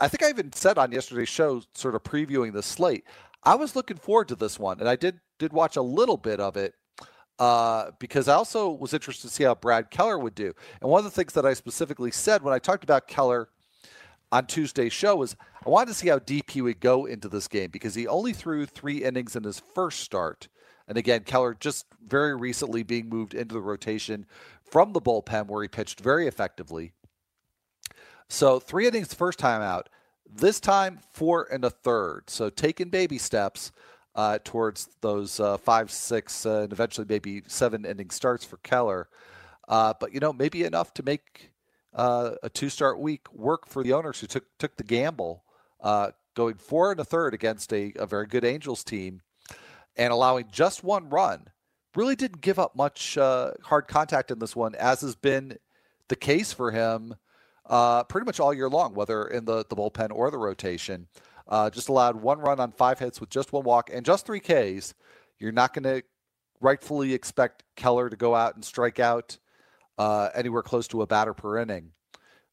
I 0.00 0.08
think 0.08 0.22
I 0.22 0.28
even 0.28 0.52
said 0.52 0.78
on 0.78 0.92
yesterday's 0.92 1.28
show, 1.28 1.62
sort 1.74 1.94
of 1.94 2.02
previewing 2.02 2.52
the 2.52 2.62
slate, 2.62 3.04
I 3.42 3.56
was 3.56 3.74
looking 3.74 3.96
forward 3.96 4.28
to 4.28 4.36
this 4.36 4.58
one, 4.58 4.80
and 4.80 4.88
I 4.88 4.96
did 4.96 5.20
did 5.38 5.52
watch 5.52 5.76
a 5.76 5.82
little 5.82 6.16
bit 6.16 6.38
of 6.38 6.56
it 6.56 6.74
uh, 7.38 7.90
because 7.98 8.28
I 8.28 8.34
also 8.34 8.70
was 8.70 8.94
interested 8.94 9.28
to 9.28 9.34
see 9.34 9.44
how 9.44 9.54
Brad 9.54 9.90
Keller 9.90 10.18
would 10.18 10.34
do. 10.34 10.52
And 10.80 10.90
one 10.90 10.98
of 10.98 11.04
the 11.04 11.10
things 11.10 11.32
that 11.32 11.44
I 11.44 11.54
specifically 11.54 12.12
said 12.12 12.42
when 12.42 12.54
I 12.54 12.58
talked 12.58 12.84
about 12.84 13.08
Keller 13.08 13.48
on 14.30 14.46
Tuesday's 14.46 14.92
show 14.92 15.16
was 15.16 15.36
I 15.64 15.68
wanted 15.68 15.88
to 15.88 15.94
see 15.94 16.08
how 16.08 16.18
deep 16.18 16.50
he 16.50 16.62
would 16.62 16.80
go 16.80 17.04
into 17.06 17.28
this 17.28 17.48
game 17.48 17.70
because 17.70 17.94
he 17.94 18.06
only 18.06 18.32
threw 18.32 18.66
three 18.66 19.02
innings 19.04 19.34
in 19.36 19.42
his 19.42 19.60
first 19.74 20.00
start. 20.00 20.48
And 20.86 20.98
again, 20.98 21.24
Keller 21.24 21.54
just 21.58 21.86
very 22.06 22.36
recently 22.36 22.82
being 22.82 23.08
moved 23.08 23.34
into 23.34 23.54
the 23.54 23.60
rotation 23.60 24.26
from 24.62 24.92
the 24.92 25.00
bullpen 25.00 25.46
where 25.46 25.62
he 25.62 25.68
pitched 25.68 26.00
very 26.00 26.26
effectively. 26.26 26.92
So 28.28 28.58
three 28.58 28.86
innings 28.86 29.14
first 29.14 29.38
time 29.38 29.62
out. 29.62 29.88
This 30.30 30.60
time 30.60 30.98
four 31.12 31.46
and 31.50 31.64
a 31.64 31.70
third. 31.70 32.28
So 32.28 32.50
taking 32.50 32.88
baby 32.88 33.18
steps 33.18 33.72
uh, 34.14 34.38
towards 34.44 34.88
those 35.00 35.40
uh, 35.40 35.56
five, 35.56 35.90
six, 35.90 36.46
uh, 36.46 36.62
and 36.62 36.72
eventually 36.72 37.06
maybe 37.08 37.42
seven 37.46 37.84
inning 37.84 38.10
starts 38.10 38.44
for 38.44 38.58
Keller. 38.58 39.08
Uh, 39.68 39.94
but 39.98 40.12
you 40.12 40.20
know, 40.20 40.32
maybe 40.32 40.64
enough 40.64 40.94
to 40.94 41.02
make 41.02 41.50
uh, 41.94 42.32
a 42.42 42.50
two-start 42.50 42.98
week 42.98 43.32
work 43.32 43.66
for 43.66 43.82
the 43.82 43.92
owners 43.92 44.20
who 44.20 44.26
took 44.26 44.44
took 44.58 44.76
the 44.76 44.84
gamble, 44.84 45.44
uh, 45.80 46.10
going 46.34 46.54
four 46.54 46.90
and 46.90 47.00
a 47.00 47.04
third 47.04 47.34
against 47.34 47.72
a, 47.72 47.92
a 47.96 48.06
very 48.06 48.26
good 48.26 48.44
Angels 48.44 48.84
team, 48.84 49.22
and 49.96 50.12
allowing 50.12 50.46
just 50.50 50.84
one 50.84 51.08
run. 51.08 51.48
Really 51.94 52.16
didn't 52.16 52.40
give 52.40 52.58
up 52.58 52.74
much 52.74 53.14
hard 53.16 53.88
contact 53.88 54.30
in 54.30 54.38
this 54.38 54.56
one, 54.56 54.74
as 54.74 55.00
has 55.02 55.14
been 55.14 55.58
the 56.08 56.16
case 56.16 56.52
for 56.52 56.70
him 56.72 57.14
pretty 58.08 58.24
much 58.24 58.40
all 58.40 58.52
year 58.52 58.68
long, 58.68 58.94
whether 58.94 59.26
in 59.26 59.44
the 59.44 59.64
the 59.68 59.76
bullpen 59.76 60.10
or 60.12 60.30
the 60.30 60.38
rotation. 60.38 61.06
Uh, 61.46 61.68
just 61.70 61.88
allowed 61.88 62.16
one 62.16 62.38
run 62.38 62.58
on 62.58 62.72
five 62.72 62.98
hits 62.98 63.20
with 63.20 63.28
just 63.28 63.52
one 63.52 63.64
walk 63.64 63.90
and 63.92 64.04
just 64.06 64.26
three 64.26 64.40
Ks. 64.40 64.94
You're 65.38 65.52
not 65.52 65.74
going 65.74 65.82
to 65.82 66.02
rightfully 66.60 67.12
expect 67.12 67.64
Keller 67.76 68.08
to 68.08 68.16
go 68.16 68.34
out 68.34 68.54
and 68.54 68.64
strike 68.64 68.98
out 68.98 69.38
uh, 69.98 70.30
anywhere 70.34 70.62
close 70.62 70.88
to 70.88 71.02
a 71.02 71.06
batter 71.06 71.34
per 71.34 71.58
inning. 71.58 71.90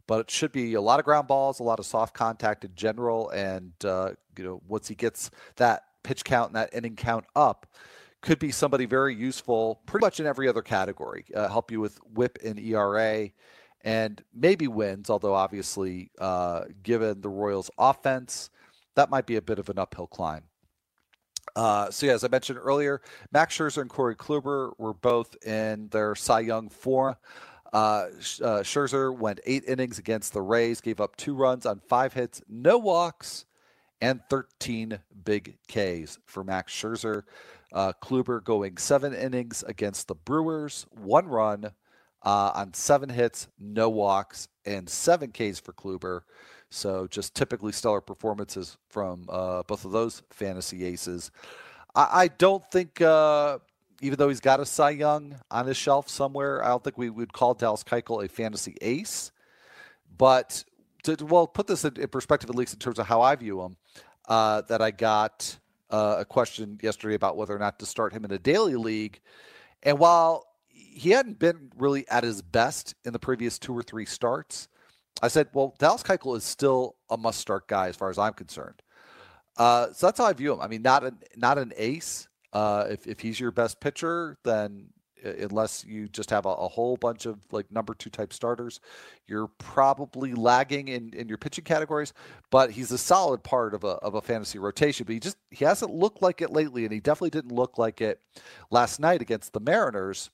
But 0.07 0.21
it 0.21 0.31
should 0.31 0.51
be 0.51 0.73
a 0.73 0.81
lot 0.81 0.99
of 0.99 1.05
ground 1.05 1.27
balls, 1.27 1.59
a 1.59 1.63
lot 1.63 1.79
of 1.79 1.85
soft 1.85 2.13
contact 2.13 2.65
in 2.65 2.75
general, 2.75 3.29
and 3.29 3.71
uh, 3.85 4.11
you 4.37 4.43
know 4.43 4.61
once 4.67 4.89
he 4.89 4.95
gets 4.95 5.31
that 5.55 5.83
pitch 6.03 6.23
count 6.23 6.47
and 6.47 6.55
that 6.55 6.73
inning 6.73 6.95
count 6.95 7.25
up, 7.35 7.67
could 8.21 8.39
be 8.39 8.51
somebody 8.51 8.85
very 8.85 9.15
useful, 9.15 9.81
pretty 9.85 10.05
much 10.05 10.19
in 10.19 10.25
every 10.25 10.47
other 10.47 10.61
category. 10.61 11.25
Uh, 11.35 11.47
help 11.47 11.71
you 11.71 11.79
with 11.79 11.97
WHIP 12.13 12.37
and 12.45 12.59
ERA, 12.59 13.29
and 13.83 14.23
maybe 14.33 14.67
wins. 14.67 15.09
Although 15.09 15.33
obviously, 15.33 16.11
uh, 16.19 16.65
given 16.83 17.21
the 17.21 17.29
Royals' 17.29 17.71
offense 17.77 18.49
that 18.95 19.09
might 19.09 19.25
be 19.25 19.35
a 19.35 19.41
bit 19.41 19.59
of 19.59 19.69
an 19.69 19.79
uphill 19.79 20.07
climb. 20.07 20.43
Uh, 21.55 21.89
so 21.89 22.05
yeah, 22.05 22.13
as 22.13 22.23
I 22.23 22.27
mentioned 22.27 22.59
earlier, 22.61 23.01
Max 23.31 23.57
Scherzer 23.57 23.81
and 23.81 23.89
Corey 23.89 24.15
Kluber 24.15 24.73
were 24.77 24.93
both 24.93 25.35
in 25.45 25.89
their 25.89 26.15
Cy 26.15 26.41
Young 26.41 26.69
form. 26.69 27.15
Uh, 27.73 28.07
uh, 28.41 28.61
Scherzer 28.61 29.17
went 29.17 29.39
eight 29.45 29.63
innings 29.67 29.97
against 29.97 30.33
the 30.33 30.41
Rays, 30.41 30.81
gave 30.81 30.99
up 30.99 31.15
two 31.15 31.33
runs 31.33 31.65
on 31.65 31.79
five 31.79 32.13
hits, 32.13 32.41
no 32.47 32.77
walks, 32.77 33.45
and 34.01 34.21
13 34.29 34.99
big 35.23 35.57
Ks 35.67 36.19
for 36.25 36.43
Max 36.43 36.73
Scherzer. 36.73 37.23
Uh, 37.73 37.93
Kluber 38.01 38.43
going 38.43 38.77
seven 38.77 39.13
innings 39.13 39.63
against 39.65 40.07
the 40.07 40.15
Brewers, 40.15 40.85
one 40.91 41.27
run 41.27 41.71
uh, 42.23 42.51
on 42.53 42.73
seven 42.73 43.09
hits, 43.09 43.47
no 43.59 43.89
walks, 43.89 44.47
and 44.65 44.89
seven 44.89 45.31
Ks 45.31 45.59
for 45.59 45.73
Kluber. 45.73 46.21
So 46.69 47.07
just 47.07 47.35
typically 47.35 47.71
stellar 47.71 48.01
performances 48.01 48.77
from 48.89 49.25
uh, 49.29 49.63
both 49.63 49.85
of 49.85 49.91
those 49.91 50.23
fantasy 50.29 50.85
aces. 50.85 51.31
I, 51.95 52.07
I 52.11 52.27
don't 52.27 52.63
think, 52.71 53.01
uh, 53.01 53.59
even 54.01 54.17
though 54.17 54.29
he's 54.29 54.39
got 54.39 54.59
a 54.59 54.65
Cy 54.65 54.91
Young 54.91 55.35
on 55.49 55.67
his 55.67 55.77
shelf 55.77 56.09
somewhere, 56.09 56.63
I 56.63 56.69
don't 56.69 56.83
think 56.83 56.97
we 56.97 57.09
would 57.09 57.33
call 57.33 57.53
Dallas 57.53 57.83
Keuchel 57.83 58.23
a 58.25 58.29
fantasy 58.29 58.77
ace. 58.81 59.31
But 60.17 60.63
to, 61.03 61.25
well, 61.25 61.47
put 61.47 61.67
this 61.67 61.85
in, 61.85 61.93
perspective, 62.09 62.49
at 62.49 62.55
least 62.55 62.73
in 62.73 62.79
terms 62.79 62.99
of 62.99 63.07
how 63.07 63.21
I 63.21 63.35
view 63.35 63.61
him, 63.61 63.77
uh, 64.27 64.61
that 64.69 64.81
I 64.81 64.91
got 64.91 65.57
uh, 65.89 66.17
a 66.19 66.25
question 66.25 66.79
yesterday 66.81 67.15
about 67.15 67.37
whether 67.37 67.55
or 67.55 67.59
not 67.59 67.79
to 67.79 67.85
start 67.85 68.13
him 68.13 68.25
in 68.25 68.31
a 68.31 68.39
daily 68.39 68.75
league. 68.75 69.19
And 69.83 69.99
while 69.99 70.45
he 70.69 71.09
hadn't 71.11 71.39
been 71.39 71.71
really 71.77 72.07
at 72.09 72.23
his 72.23 72.41
best 72.41 72.95
in 73.05 73.13
the 73.13 73.19
previous 73.19 73.59
two 73.59 73.77
or 73.77 73.83
three 73.83 74.05
starts, 74.05 74.67
I 75.21 75.27
said, 75.27 75.49
well, 75.53 75.75
Dallas 75.79 76.03
Keuchel 76.03 76.37
is 76.37 76.43
still 76.43 76.95
a 77.09 77.17
must-start 77.17 77.67
guy 77.67 77.89
as 77.89 77.95
far 77.95 78.09
as 78.09 78.17
I'm 78.17 78.33
concerned. 78.33 78.81
Uh, 79.57 79.87
so 79.93 80.07
that's 80.07 80.17
how 80.17 80.25
I 80.25 80.33
view 80.33 80.53
him. 80.53 80.61
I 80.61 80.67
mean, 80.67 80.81
not 80.81 81.03
an 81.03 81.19
not 81.35 81.57
an 81.57 81.73
ace. 81.75 82.27
Uh, 82.53 82.87
if 82.89 83.05
if 83.05 83.19
he's 83.19 83.39
your 83.39 83.51
best 83.51 83.79
pitcher, 83.79 84.37
then 84.43 84.87
unless 85.23 85.85
you 85.85 86.07
just 86.07 86.29
have 86.29 86.45
a, 86.45 86.49
a, 86.49 86.67
whole 86.67 86.97
bunch 86.97 87.25
of 87.25 87.39
like 87.51 87.71
number 87.71 87.93
two 87.93 88.09
type 88.09 88.33
starters, 88.33 88.79
you're 89.27 89.47
probably 89.57 90.33
lagging 90.33 90.87
in, 90.87 91.13
in 91.13 91.27
your 91.27 91.37
pitching 91.37 91.63
categories. 91.63 92.13
But 92.49 92.71
he's 92.71 92.91
a 92.91 92.97
solid 92.97 93.43
part 93.43 93.73
of 93.73 93.83
a 93.83 93.95
of 94.01 94.15
a 94.15 94.21
fantasy 94.21 94.59
rotation. 94.59 95.05
But 95.05 95.13
he 95.13 95.19
just 95.19 95.37
he 95.49 95.65
hasn't 95.65 95.93
looked 95.93 96.21
like 96.21 96.41
it 96.41 96.51
lately, 96.51 96.83
and 96.83 96.93
he 96.93 96.99
definitely 96.99 97.31
didn't 97.31 97.51
look 97.53 97.77
like 97.77 98.01
it 98.01 98.19
last 98.69 98.99
night 98.99 99.21
against 99.21 99.53
the 99.53 99.59
Mariners. 99.59 100.29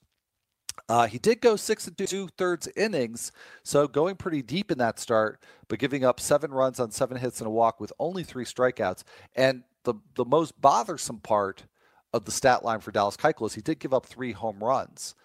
Uh, 0.89 1.07
he 1.07 1.17
did 1.17 1.41
go 1.41 1.55
six 1.55 1.87
and 1.87 1.97
two 1.97 2.29
thirds 2.37 2.67
innings, 2.75 3.31
so 3.63 3.87
going 3.87 4.15
pretty 4.15 4.41
deep 4.41 4.71
in 4.71 4.77
that 4.77 4.99
start, 4.99 5.41
but 5.67 5.79
giving 5.79 6.05
up 6.05 6.19
seven 6.19 6.51
runs 6.51 6.79
on 6.79 6.91
seven 6.91 7.17
hits 7.17 7.41
and 7.41 7.47
a 7.47 7.51
walk 7.51 7.79
with 7.79 7.91
only 7.99 8.23
three 8.23 8.45
strikeouts. 8.45 9.03
And 9.35 9.63
the 9.83 9.95
the 10.15 10.25
most 10.25 10.59
bothersome 10.61 11.19
part 11.19 11.65
of 12.13 12.25
the 12.25 12.31
stat 12.31 12.63
line 12.63 12.79
for 12.79 12.91
Dallas 12.91 13.17
Keuchel 13.17 13.47
is 13.47 13.55
he 13.55 13.61
did 13.61 13.79
give 13.79 13.93
up 13.93 14.05
three 14.05 14.31
home 14.31 14.63
runs. 14.63 15.15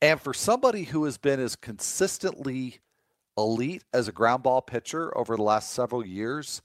And 0.00 0.20
for 0.20 0.32
somebody 0.32 0.84
who 0.84 1.04
has 1.04 1.18
been 1.18 1.40
as 1.40 1.56
consistently 1.56 2.78
elite 3.36 3.84
as 3.92 4.08
a 4.08 4.12
ground 4.12 4.42
ball 4.42 4.62
pitcher 4.62 5.16
over 5.16 5.36
the 5.36 5.42
last 5.42 5.70
several 5.70 6.04
years, 6.04 6.62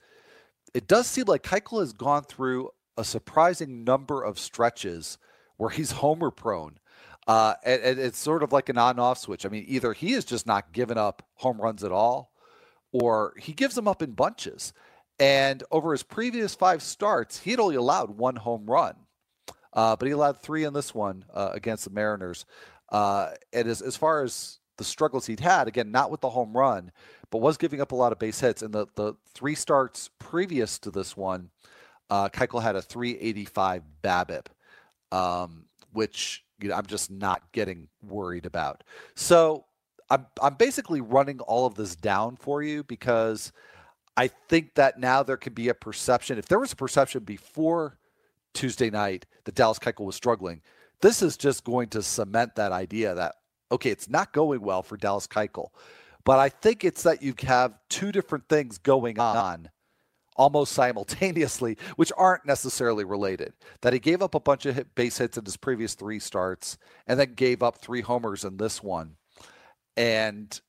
it 0.73 0.87
does 0.87 1.07
seem 1.07 1.25
like 1.25 1.43
Keuchel 1.43 1.79
has 1.79 1.93
gone 1.93 2.23
through 2.23 2.69
a 2.97 3.03
surprising 3.03 3.83
number 3.83 4.23
of 4.23 4.39
stretches 4.39 5.17
where 5.57 5.69
he's 5.69 5.91
homer 6.03 6.31
prone 6.31 6.79
uh, 7.27 7.53
and, 7.63 7.81
and, 7.81 7.99
it's 7.99 8.17
sort 8.17 8.43
of 8.43 8.51
like 8.51 8.69
an 8.69 8.77
on-off 8.77 9.17
switch. 9.17 9.45
I 9.45 9.49
mean, 9.49 9.65
either 9.67 9.93
he 9.93 10.13
is 10.13 10.25
just 10.25 10.45
not 10.45 10.73
giving 10.73 10.97
up 10.97 11.25
home 11.35 11.59
runs 11.61 11.83
at 11.83 11.91
all, 11.91 12.31
or 12.91 13.33
he 13.39 13.53
gives 13.53 13.75
them 13.75 13.87
up 13.87 14.01
in 14.01 14.11
bunches. 14.11 14.73
And 15.19 15.63
over 15.71 15.91
his 15.91 16.03
previous 16.03 16.53
five 16.53 16.81
starts, 16.81 17.39
he 17.39 17.51
had 17.51 17.59
only 17.59 17.75
allowed 17.75 18.17
one 18.17 18.35
home 18.35 18.65
run, 18.65 18.95
uh, 19.73 19.95
but 19.95 20.05
he 20.05 20.11
allowed 20.11 20.39
three 20.39 20.63
in 20.63 20.73
this 20.73 20.93
one 20.93 21.25
uh, 21.33 21.49
against 21.53 21.83
the 21.83 21.89
Mariners. 21.89 22.45
Uh, 22.89 23.31
and 23.51 23.67
as, 23.67 23.81
as 23.81 23.97
far 23.97 24.23
as 24.23 24.59
the 24.77 24.83
struggles 24.83 25.25
he'd 25.25 25.39
had, 25.39 25.67
again, 25.67 25.91
not 25.91 26.11
with 26.11 26.21
the 26.21 26.29
home 26.29 26.55
run, 26.55 26.91
but 27.31 27.41
was 27.41 27.57
giving 27.57 27.81
up 27.81 27.91
a 27.91 27.95
lot 27.95 28.11
of 28.11 28.19
base 28.19 28.39
hits. 28.39 28.61
And 28.61 28.73
the, 28.73 28.87
the 28.95 29.15
three 29.33 29.55
starts 29.55 30.09
previous 30.19 30.79
to 30.79 30.91
this 30.91 31.17
one, 31.17 31.49
uh, 32.09 32.29
Keuchel 32.29 32.61
had 32.61 32.75
a 32.75 32.81
385 32.81 33.83
BABIP, 34.03 34.45
um, 35.11 35.65
which 35.91 36.43
you 36.61 36.69
know, 36.69 36.75
I'm 36.75 36.85
just 36.85 37.09
not 37.09 37.41
getting 37.51 37.87
worried 38.01 38.45
about. 38.45 38.83
So 39.15 39.65
I'm 40.09 40.27
I'm 40.41 40.55
basically 40.55 41.01
running 41.01 41.39
all 41.39 41.65
of 41.65 41.75
this 41.75 41.95
down 41.95 42.35
for 42.35 42.61
you 42.61 42.83
because 42.83 43.51
I 44.15 44.27
think 44.27 44.75
that 44.75 44.99
now 44.99 45.23
there 45.23 45.37
could 45.37 45.55
be 45.55 45.69
a 45.69 45.73
perception. 45.73 46.37
If 46.37 46.47
there 46.47 46.59
was 46.59 46.71
a 46.71 46.75
perception 46.75 47.23
before 47.23 47.97
Tuesday 48.53 48.89
night 48.89 49.25
that 49.45 49.55
Dallas 49.55 49.79
Keuchel 49.79 50.05
was 50.05 50.15
struggling, 50.15 50.61
this 51.01 51.21
is 51.21 51.37
just 51.37 51.63
going 51.63 51.89
to 51.89 52.01
cement 52.01 52.55
that 52.55 52.71
idea 52.71 53.13
that 53.15 53.35
okay, 53.71 53.89
it's 53.89 54.07
not 54.07 54.33
going 54.33 54.61
well 54.61 54.83
for 54.83 54.97
Dallas 54.97 55.27
Keuchel. 55.27 55.69
But 56.25 56.39
I 56.39 56.49
think 56.49 56.85
it's 56.85 57.03
that 57.03 57.21
you 57.21 57.33
have 57.41 57.73
two 57.89 58.11
different 58.11 58.47
things 58.47 58.77
going 58.77 59.19
on 59.19 59.69
almost 60.35 60.71
simultaneously, 60.73 61.77
which 61.95 62.11
aren't 62.17 62.45
necessarily 62.45 63.03
related. 63.03 63.53
That 63.81 63.93
he 63.93 63.99
gave 63.99 64.21
up 64.21 64.35
a 64.35 64.39
bunch 64.39 64.65
of 64.65 64.75
hit 64.75 64.95
base 64.95 65.17
hits 65.17 65.37
in 65.37 65.45
his 65.45 65.57
previous 65.57 65.95
three 65.95 66.19
starts 66.19 66.77
and 67.07 67.19
then 67.19 67.33
gave 67.33 67.61
up 67.61 67.79
three 67.79 68.01
homers 68.01 68.45
in 68.45 68.57
this 68.57 68.81
one. 68.81 69.17
And, 69.97 70.59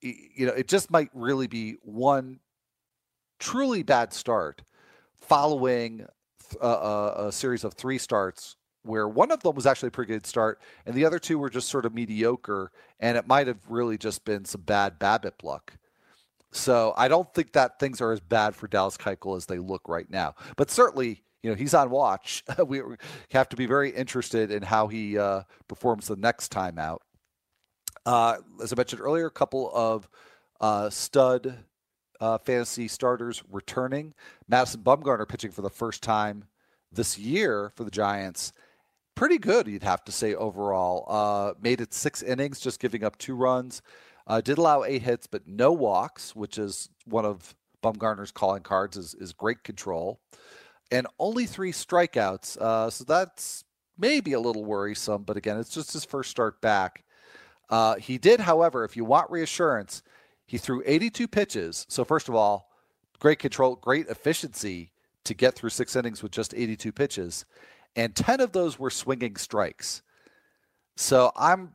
you 0.00 0.46
know, 0.46 0.52
it 0.52 0.68
just 0.68 0.90
might 0.90 1.10
really 1.12 1.46
be 1.46 1.76
one 1.82 2.40
truly 3.38 3.82
bad 3.82 4.12
start 4.12 4.62
following 5.14 6.06
a, 6.60 7.26
a, 7.26 7.32
series 7.32 7.64
of 7.64 7.74
three 7.74 7.98
starts 7.98 8.56
where 8.82 9.08
one 9.08 9.30
of 9.30 9.42
them 9.42 9.54
was 9.54 9.66
actually 9.66 9.88
a 9.88 9.92
pretty 9.92 10.12
good 10.12 10.26
start 10.26 10.60
and 10.86 10.94
the 10.94 11.04
other 11.04 11.18
two 11.18 11.38
were 11.38 11.50
just 11.50 11.68
sort 11.68 11.86
of 11.86 11.94
mediocre 11.94 12.70
and 13.00 13.16
it 13.16 13.26
might 13.26 13.46
have 13.46 13.58
really 13.68 13.96
just 13.96 14.24
been 14.24 14.44
some 14.44 14.60
bad 14.60 14.98
BABIP 14.98 15.42
luck. 15.42 15.74
So 16.52 16.94
I 16.96 17.08
don't 17.08 17.32
think 17.34 17.52
that 17.52 17.80
things 17.80 18.00
are 18.00 18.12
as 18.12 18.20
bad 18.20 18.54
for 18.54 18.68
Dallas 18.68 18.96
Keuchel 18.96 19.36
as 19.36 19.46
they 19.46 19.58
look 19.58 19.88
right 19.88 20.08
now. 20.08 20.34
But 20.56 20.70
certainly, 20.70 21.24
you 21.42 21.50
know, 21.50 21.56
he's 21.56 21.74
on 21.74 21.90
watch. 21.90 22.44
we 22.66 22.80
have 23.32 23.48
to 23.48 23.56
be 23.56 23.66
very 23.66 23.90
interested 23.90 24.52
in 24.52 24.62
how 24.62 24.86
he 24.86 25.18
uh, 25.18 25.42
performs 25.66 26.06
the 26.06 26.16
next 26.16 26.50
time 26.50 26.78
out. 26.78 27.02
Uh, 28.06 28.36
as 28.62 28.72
I 28.72 28.76
mentioned 28.76 29.00
earlier, 29.00 29.26
a 29.26 29.30
couple 29.30 29.70
of 29.74 30.08
uh, 30.60 30.90
stud 30.90 31.58
uh, 32.24 32.38
fantasy 32.38 32.88
starters 32.88 33.42
returning. 33.50 34.14
Madison 34.48 34.80
Bumgarner 34.80 35.28
pitching 35.28 35.50
for 35.50 35.60
the 35.60 35.68
first 35.68 36.02
time 36.02 36.44
this 36.90 37.18
year 37.18 37.70
for 37.76 37.84
the 37.84 37.90
Giants. 37.90 38.54
Pretty 39.14 39.36
good, 39.36 39.66
you'd 39.66 39.82
have 39.82 40.04
to 40.06 40.12
say 40.12 40.34
overall. 40.34 41.04
Uh, 41.06 41.52
made 41.60 41.82
it 41.82 41.92
six 41.92 42.22
innings, 42.22 42.60
just 42.60 42.80
giving 42.80 43.04
up 43.04 43.18
two 43.18 43.36
runs. 43.36 43.82
Uh, 44.26 44.40
did 44.40 44.56
allow 44.56 44.84
eight 44.84 45.02
hits, 45.02 45.26
but 45.26 45.46
no 45.46 45.70
walks, 45.70 46.34
which 46.34 46.56
is 46.56 46.88
one 47.04 47.26
of 47.26 47.54
Bumgarner's 47.82 48.32
calling 48.32 48.62
cards, 48.62 48.96
is, 48.96 49.14
is 49.14 49.34
great 49.34 49.62
control. 49.62 50.18
And 50.90 51.06
only 51.18 51.44
three 51.44 51.72
strikeouts. 51.72 52.56
Uh, 52.56 52.88
so 52.88 53.04
that's 53.04 53.64
maybe 53.98 54.32
a 54.32 54.40
little 54.40 54.64
worrisome, 54.64 55.24
but 55.24 55.36
again, 55.36 55.58
it's 55.58 55.74
just 55.74 55.92
his 55.92 56.06
first 56.06 56.30
start 56.30 56.62
back. 56.62 57.04
Uh, 57.68 57.96
he 57.96 58.16
did, 58.16 58.40
however, 58.40 58.82
if 58.82 58.96
you 58.96 59.04
want 59.04 59.30
reassurance, 59.30 60.02
He 60.46 60.58
threw 60.58 60.82
82 60.84 61.28
pitches. 61.28 61.86
So, 61.88 62.04
first 62.04 62.28
of 62.28 62.34
all, 62.34 62.70
great 63.18 63.38
control, 63.38 63.76
great 63.76 64.08
efficiency 64.08 64.92
to 65.24 65.34
get 65.34 65.54
through 65.54 65.70
six 65.70 65.96
innings 65.96 66.22
with 66.22 66.32
just 66.32 66.54
82 66.54 66.92
pitches. 66.92 67.44
And 67.96 68.14
10 68.14 68.40
of 68.40 68.52
those 68.52 68.78
were 68.78 68.90
swinging 68.90 69.36
strikes. 69.36 70.02
So, 70.96 71.32
I'm 71.36 71.74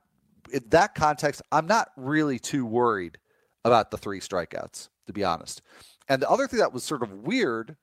in 0.52 0.64
that 0.70 0.96
context, 0.96 1.42
I'm 1.52 1.68
not 1.68 1.90
really 1.96 2.40
too 2.40 2.66
worried 2.66 3.18
about 3.66 3.92
the 3.92 3.98
three 3.98 4.20
strikeouts, 4.20 4.90
to 5.08 5.14
be 5.14 5.24
honest. 5.24 5.62
And 6.08 6.22
the 6.22 6.30
other 6.30 6.48
thing 6.48 6.60
that 6.60 6.74
was 6.74 6.84
sort 6.84 7.04
of 7.04 7.12
weird 7.12 7.76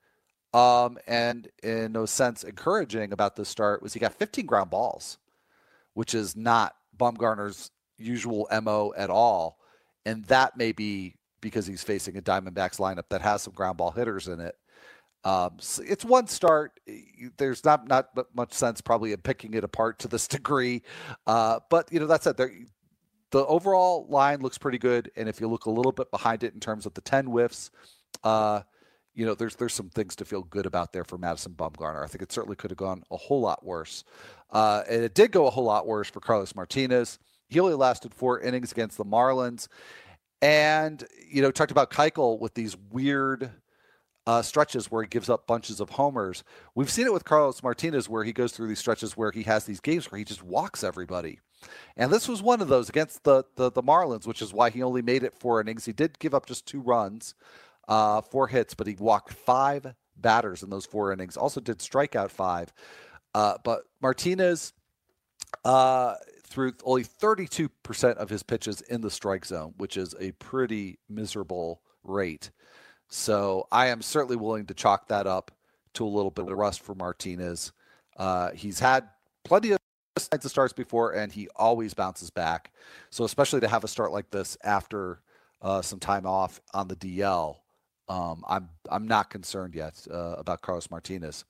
um, 0.53 0.97
and 1.07 1.47
in 1.63 1.91
no 1.91 2.05
sense 2.05 2.43
encouraging 2.43 3.13
about 3.13 3.35
this 3.35 3.49
start 3.49 3.81
was 3.81 3.93
he 3.93 3.99
got 3.99 4.13
15 4.13 4.45
ground 4.45 4.69
balls, 4.69 5.17
which 5.93 6.13
is 6.13 6.35
not 6.35 6.75
Bumgarner's 6.97 7.71
usual 7.97 8.47
MO 8.61 8.93
at 8.97 9.09
all. 9.09 9.59
And 10.07 10.23
that 10.25 10.55
may 10.55 10.71
be 10.71 11.15
because 11.41 11.67
he's 11.67 11.83
facing 11.83 12.17
a 12.17 12.21
Diamondbacks 12.21 12.79
lineup 12.79 13.09
that 13.09 13.21
has 13.21 13.41
some 13.41 13.53
ground 13.53 13.77
ball 13.77 13.91
hitters 13.91 14.29
in 14.29 14.39
it. 14.39 14.55
Um, 15.25 15.57
so 15.59 15.83
it's 15.85 16.05
one 16.05 16.27
start. 16.27 16.79
There's 17.35 17.65
not 17.65 17.89
not 17.89 18.07
much 18.33 18.53
sense 18.53 18.79
probably 18.79 19.11
in 19.11 19.19
picking 19.19 19.53
it 19.53 19.65
apart 19.65 19.99
to 19.99 20.07
this 20.07 20.25
degree, 20.37 20.81
uh, 21.25 21.59
but 21.69 21.91
you 21.91 21.99
know 21.99 22.07
that's 22.07 22.25
it. 22.25 22.37
The 22.37 23.45
overall 23.45 24.07
line 24.09 24.39
looks 24.39 24.57
pretty 24.57 24.77
good, 24.77 25.11
and 25.17 25.27
if 25.27 25.41
you 25.41 25.49
look 25.49 25.65
a 25.65 25.69
little 25.69 25.91
bit 25.91 26.09
behind 26.09 26.43
it 26.45 26.53
in 26.53 26.61
terms 26.61 26.85
of 26.85 26.93
the 26.93 27.01
ten 27.01 27.25
whiffs, 27.25 27.71
uh, 28.23 28.61
you 29.13 29.25
know 29.25 29.35
there's 29.35 29.57
there's 29.57 29.73
some 29.73 29.89
things 29.89 30.15
to 30.15 30.23
feel 30.23 30.43
good 30.43 30.65
about 30.65 30.93
there 30.93 31.03
for 31.03 31.17
Madison 31.17 31.51
Bumgarner. 31.51 32.01
I 32.01 32.07
think 32.07 32.21
it 32.21 32.31
certainly 32.31 32.55
could 32.55 32.71
have 32.71 32.77
gone 32.77 33.03
a 33.11 33.17
whole 33.17 33.41
lot 33.41 33.65
worse, 33.65 34.05
uh, 34.51 34.83
and 34.89 35.03
it 35.03 35.13
did 35.13 35.33
go 35.33 35.47
a 35.47 35.49
whole 35.49 35.65
lot 35.65 35.85
worse 35.85 36.09
for 36.09 36.21
Carlos 36.21 36.55
Martinez. 36.55 37.19
He 37.47 37.59
only 37.59 37.75
lasted 37.75 38.13
four 38.13 38.39
innings 38.39 38.71
against 38.71 38.97
the 38.97 39.05
Marlins, 39.05 39.67
and 40.41 41.03
you 41.29 41.41
know 41.41 41.51
talked 41.51 41.71
about 41.71 41.91
Keuchel 41.91 42.39
with 42.39 42.53
these 42.53 42.75
weird 42.91 43.51
uh, 44.27 44.41
stretches 44.41 44.91
where 44.91 45.01
he 45.01 45.07
gives 45.07 45.29
up 45.29 45.47
bunches 45.47 45.79
of 45.79 45.91
homers. 45.91 46.43
We've 46.75 46.91
seen 46.91 47.05
it 47.05 47.13
with 47.13 47.23
Carlos 47.23 47.63
Martinez 47.63 48.09
where 48.09 48.25
he 48.25 48.33
goes 48.33 48.51
through 48.51 48.67
these 48.67 48.79
stretches 48.79 49.15
where 49.15 49.31
he 49.31 49.43
has 49.43 49.63
these 49.63 49.79
games 49.79 50.11
where 50.11 50.19
he 50.19 50.25
just 50.25 50.43
walks 50.43 50.83
everybody. 50.83 51.39
And 51.95 52.11
this 52.11 52.27
was 52.27 52.41
one 52.41 52.61
of 52.61 52.67
those 52.67 52.89
against 52.89 53.23
the, 53.23 53.45
the, 53.55 53.71
the 53.71 53.81
Marlins, 53.81 54.27
which 54.27 54.41
is 54.41 54.53
why 54.53 54.69
he 54.69 54.83
only 54.83 55.01
made 55.01 55.23
it 55.23 55.33
four 55.33 55.61
innings. 55.61 55.85
He 55.85 55.93
did 55.93 56.19
give 56.19 56.35
up 56.35 56.45
just 56.45 56.67
two 56.67 56.81
runs, 56.81 57.35
uh, 57.87 58.21
four 58.21 58.47
hits, 58.47 58.73
but 58.73 58.85
he 58.85 58.95
walked 58.99 59.33
five 59.33 59.95
batters 60.17 60.61
in 60.61 60.69
those 60.69 60.85
four 60.85 61.13
innings. 61.13 61.37
Also 61.37 61.61
did 61.61 61.81
strike 61.81 62.15
out 62.15 62.29
five. 62.29 62.73
Uh, 63.33 63.55
but 63.63 63.83
Martinez 64.01 64.73
uh, 65.63 66.15
threw 66.49 66.73
only 66.83 67.03
32% 67.03 68.15
of 68.15 68.29
his 68.29 68.43
pitches 68.43 68.81
in 68.81 69.01
the 69.01 69.11
strike 69.11 69.45
zone, 69.45 69.73
which 69.77 69.97
is 69.97 70.15
a 70.19 70.31
pretty 70.33 70.99
miserable 71.09 71.81
rate. 72.03 72.51
So 73.09 73.67
I 73.71 73.87
am 73.87 74.01
certainly 74.01 74.37
willing 74.37 74.65
to 74.67 74.73
chalk 74.73 75.07
that 75.09 75.27
up 75.27 75.51
to 75.93 76.05
a 76.05 76.07
little 76.07 76.31
bit 76.31 76.49
of 76.49 76.57
rust 76.57 76.81
for 76.81 76.95
Martinez. 76.95 77.71
Uh, 78.17 78.51
he's 78.51 78.79
had 78.79 79.09
plenty 79.43 79.71
of 79.71 79.77
of 80.31 80.43
starts 80.49 80.73
before, 80.73 81.11
and 81.11 81.31
he 81.31 81.47
always 81.55 81.93
bounces 81.93 82.31
back. 82.31 82.71
So 83.11 83.23
especially 83.23 83.59
to 83.61 83.67
have 83.67 83.83
a 83.83 83.87
start 83.87 84.11
like 84.11 84.31
this 84.31 84.57
after 84.63 85.21
uh, 85.61 85.81
some 85.81 85.99
time 85.99 86.25
off 86.25 86.59
on 86.73 86.87
the 86.87 86.95
DL, 86.95 87.57
um, 88.09 88.43
I'm 88.47 88.69
I'm 88.89 89.07
not 89.07 89.29
concerned 89.29 89.75
yet 89.75 90.05
uh, 90.11 90.35
about 90.37 90.61
Carlos 90.61 90.89
Martinez. 90.89 91.45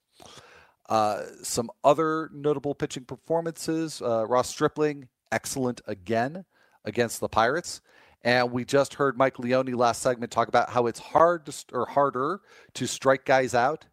Uh, 0.89 1.23
some 1.43 1.69
other 1.83 2.29
notable 2.33 2.73
pitching 2.73 3.03
performances: 3.03 4.01
uh, 4.01 4.25
Ross 4.27 4.49
Stripling, 4.49 5.09
excellent 5.31 5.81
again 5.85 6.45
against 6.85 7.19
the 7.19 7.29
Pirates. 7.29 7.81
And 8.23 8.51
we 8.51 8.65
just 8.65 8.95
heard 8.95 9.17
Mike 9.17 9.39
Leone 9.39 9.71
last 9.73 10.01
segment 10.01 10.31
talk 10.31 10.47
about 10.47 10.69
how 10.69 10.87
it's 10.87 10.99
hard 10.99 11.45
to, 11.45 11.65
or 11.71 11.85
harder 11.85 12.41
to 12.73 12.87
strike 12.87 13.25
guys 13.25 13.53
out 13.53 13.85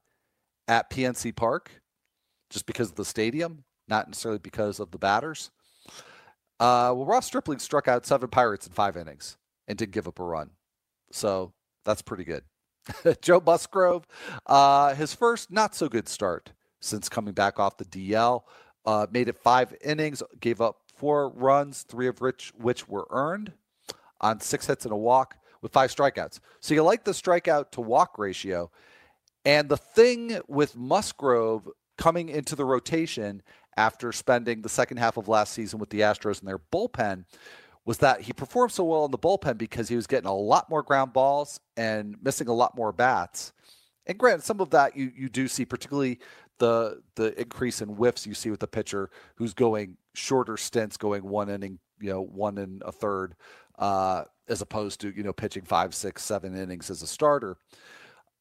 at 0.66 0.90
PNC 0.90 1.36
Park 1.36 1.82
just 2.50 2.66
because 2.66 2.90
of 2.90 2.96
the 2.96 3.04
stadium, 3.04 3.64
not 3.86 4.08
necessarily 4.08 4.38
because 4.38 4.80
of 4.80 4.90
the 4.90 4.98
batters. 4.98 5.50
Uh, 6.60 6.94
well, 6.94 7.04
Ross 7.04 7.26
Stripling 7.26 7.58
struck 7.58 7.88
out 7.88 8.06
seven 8.06 8.28
Pirates 8.28 8.66
in 8.66 8.72
five 8.72 8.96
innings 8.96 9.36
and 9.68 9.76
didn't 9.76 9.92
give 9.92 10.08
up 10.08 10.18
a 10.20 10.24
run. 10.24 10.50
So 11.10 11.52
that's 11.84 12.02
pretty 12.02 12.24
good. 12.24 12.44
Joe 13.22 13.42
Musgrove, 13.44 14.06
uh, 14.46 14.94
his 14.94 15.14
first 15.14 15.50
not 15.50 15.74
so 15.74 15.88
good 15.88 16.08
start 16.08 16.52
since 16.84 17.08
coming 17.08 17.34
back 17.34 17.58
off 17.58 17.76
the 17.76 17.84
DL, 17.84 18.42
uh, 18.86 19.06
made 19.10 19.28
it 19.28 19.36
five 19.36 19.74
innings, 19.82 20.22
gave 20.40 20.60
up 20.60 20.76
four 20.94 21.30
runs, 21.30 21.82
three 21.82 22.06
of 22.06 22.20
which 22.20 22.52
which 22.56 22.88
were 22.88 23.06
earned 23.10 23.52
on 24.20 24.40
six 24.40 24.66
hits 24.66 24.84
and 24.84 24.92
a 24.92 24.96
walk 24.96 25.36
with 25.60 25.72
five 25.72 25.94
strikeouts. 25.94 26.40
So 26.60 26.74
you 26.74 26.82
like 26.82 27.04
the 27.04 27.12
strikeout 27.12 27.70
to 27.72 27.80
walk 27.80 28.18
ratio. 28.18 28.70
And 29.44 29.68
the 29.68 29.76
thing 29.76 30.40
with 30.48 30.76
Musgrove 30.76 31.68
coming 31.98 32.28
into 32.28 32.56
the 32.56 32.64
rotation 32.64 33.42
after 33.76 34.12
spending 34.12 34.62
the 34.62 34.68
second 34.68 34.98
half 34.98 35.16
of 35.16 35.28
last 35.28 35.52
season 35.52 35.78
with 35.78 35.90
the 35.90 36.00
Astros 36.00 36.40
in 36.40 36.46
their 36.46 36.58
bullpen 36.58 37.24
was 37.84 37.98
that 37.98 38.22
he 38.22 38.32
performed 38.32 38.72
so 38.72 38.84
well 38.84 39.04
in 39.04 39.10
the 39.10 39.18
bullpen 39.18 39.58
because 39.58 39.88
he 39.88 39.96
was 39.96 40.06
getting 40.06 40.28
a 40.28 40.34
lot 40.34 40.70
more 40.70 40.82
ground 40.82 41.12
balls 41.12 41.60
and 41.76 42.16
missing 42.22 42.48
a 42.48 42.52
lot 42.52 42.76
more 42.76 42.92
bats. 42.92 43.52
And 44.06 44.18
granted, 44.18 44.44
some 44.44 44.60
of 44.60 44.70
that 44.70 44.96
you 44.96 45.12
you 45.16 45.28
do 45.28 45.48
see, 45.48 45.64
particularly 45.64 46.18
the 46.58 47.02
the 47.16 47.38
increase 47.40 47.80
in 47.80 47.88
whiffs 47.88 48.26
you 48.26 48.34
see 48.34 48.50
with 48.50 48.60
the 48.60 48.66
pitcher 48.66 49.10
who's 49.36 49.54
going 49.54 49.96
shorter 50.14 50.56
stints, 50.56 50.96
going 50.96 51.24
one 51.24 51.48
inning, 51.50 51.78
you 52.00 52.10
know, 52.10 52.22
one 52.22 52.58
and 52.58 52.82
a 52.84 52.92
third 52.92 53.34
uh, 53.78 54.24
as 54.48 54.60
opposed 54.60 55.00
to 55.00 55.10
you 55.10 55.22
know 55.22 55.32
pitching 55.32 55.64
five, 55.64 55.94
six, 55.94 56.22
seven 56.22 56.56
innings 56.56 56.90
as 56.90 57.02
a 57.02 57.06
starter. 57.06 57.56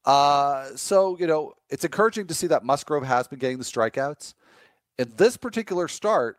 Uh, 0.05 0.67
so 0.75 1.17
you 1.19 1.27
know 1.27 1.53
it's 1.69 1.85
encouraging 1.85 2.27
to 2.27 2.33
see 2.33 2.47
that 2.47 2.63
Musgrove 2.63 3.03
has 3.03 3.27
been 3.27 3.39
getting 3.39 3.57
the 3.57 3.63
strikeouts. 3.63 4.33
In 4.99 5.11
this 5.17 5.37
particular 5.37 5.87
start, 5.87 6.37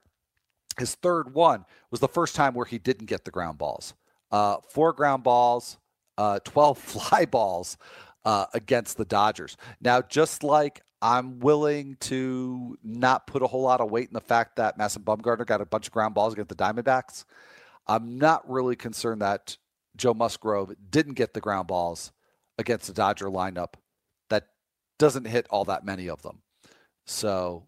his 0.78 0.94
third 0.96 1.34
one 1.34 1.64
was 1.90 2.00
the 2.00 2.08
first 2.08 2.36
time 2.36 2.54
where 2.54 2.66
he 2.66 2.78
didn't 2.78 3.06
get 3.06 3.24
the 3.24 3.30
ground 3.30 3.58
balls. 3.58 3.94
Uh, 4.30 4.56
four 4.68 4.92
ground 4.92 5.22
balls, 5.22 5.78
uh, 6.18 6.38
12 6.44 6.78
fly 7.10 7.24
balls 7.24 7.76
uh, 8.24 8.46
against 8.54 8.96
the 8.96 9.04
Dodgers. 9.04 9.56
Now, 9.80 10.02
just 10.02 10.42
like 10.42 10.82
I'm 11.04 11.38
willing 11.40 11.98
to 12.00 12.78
not 12.82 13.26
put 13.26 13.42
a 13.42 13.46
whole 13.46 13.60
lot 13.60 13.82
of 13.82 13.90
weight 13.90 14.08
in 14.08 14.14
the 14.14 14.22
fact 14.22 14.56
that 14.56 14.78
Madison 14.78 15.02
Bumgarner 15.02 15.44
got 15.44 15.60
a 15.60 15.66
bunch 15.66 15.86
of 15.86 15.92
ground 15.92 16.14
balls 16.14 16.32
against 16.32 16.48
the 16.48 16.54
Diamondbacks. 16.54 17.26
I'm 17.86 18.16
not 18.16 18.50
really 18.50 18.74
concerned 18.74 19.20
that 19.20 19.58
Joe 19.98 20.14
Musgrove 20.14 20.74
didn't 20.90 21.12
get 21.12 21.34
the 21.34 21.42
ground 21.42 21.66
balls 21.68 22.10
against 22.58 22.86
the 22.86 22.94
Dodger 22.94 23.26
lineup 23.26 23.74
that 24.30 24.46
doesn't 24.98 25.26
hit 25.26 25.46
all 25.50 25.66
that 25.66 25.84
many 25.84 26.08
of 26.08 26.22
them. 26.22 26.38
So, 27.04 27.66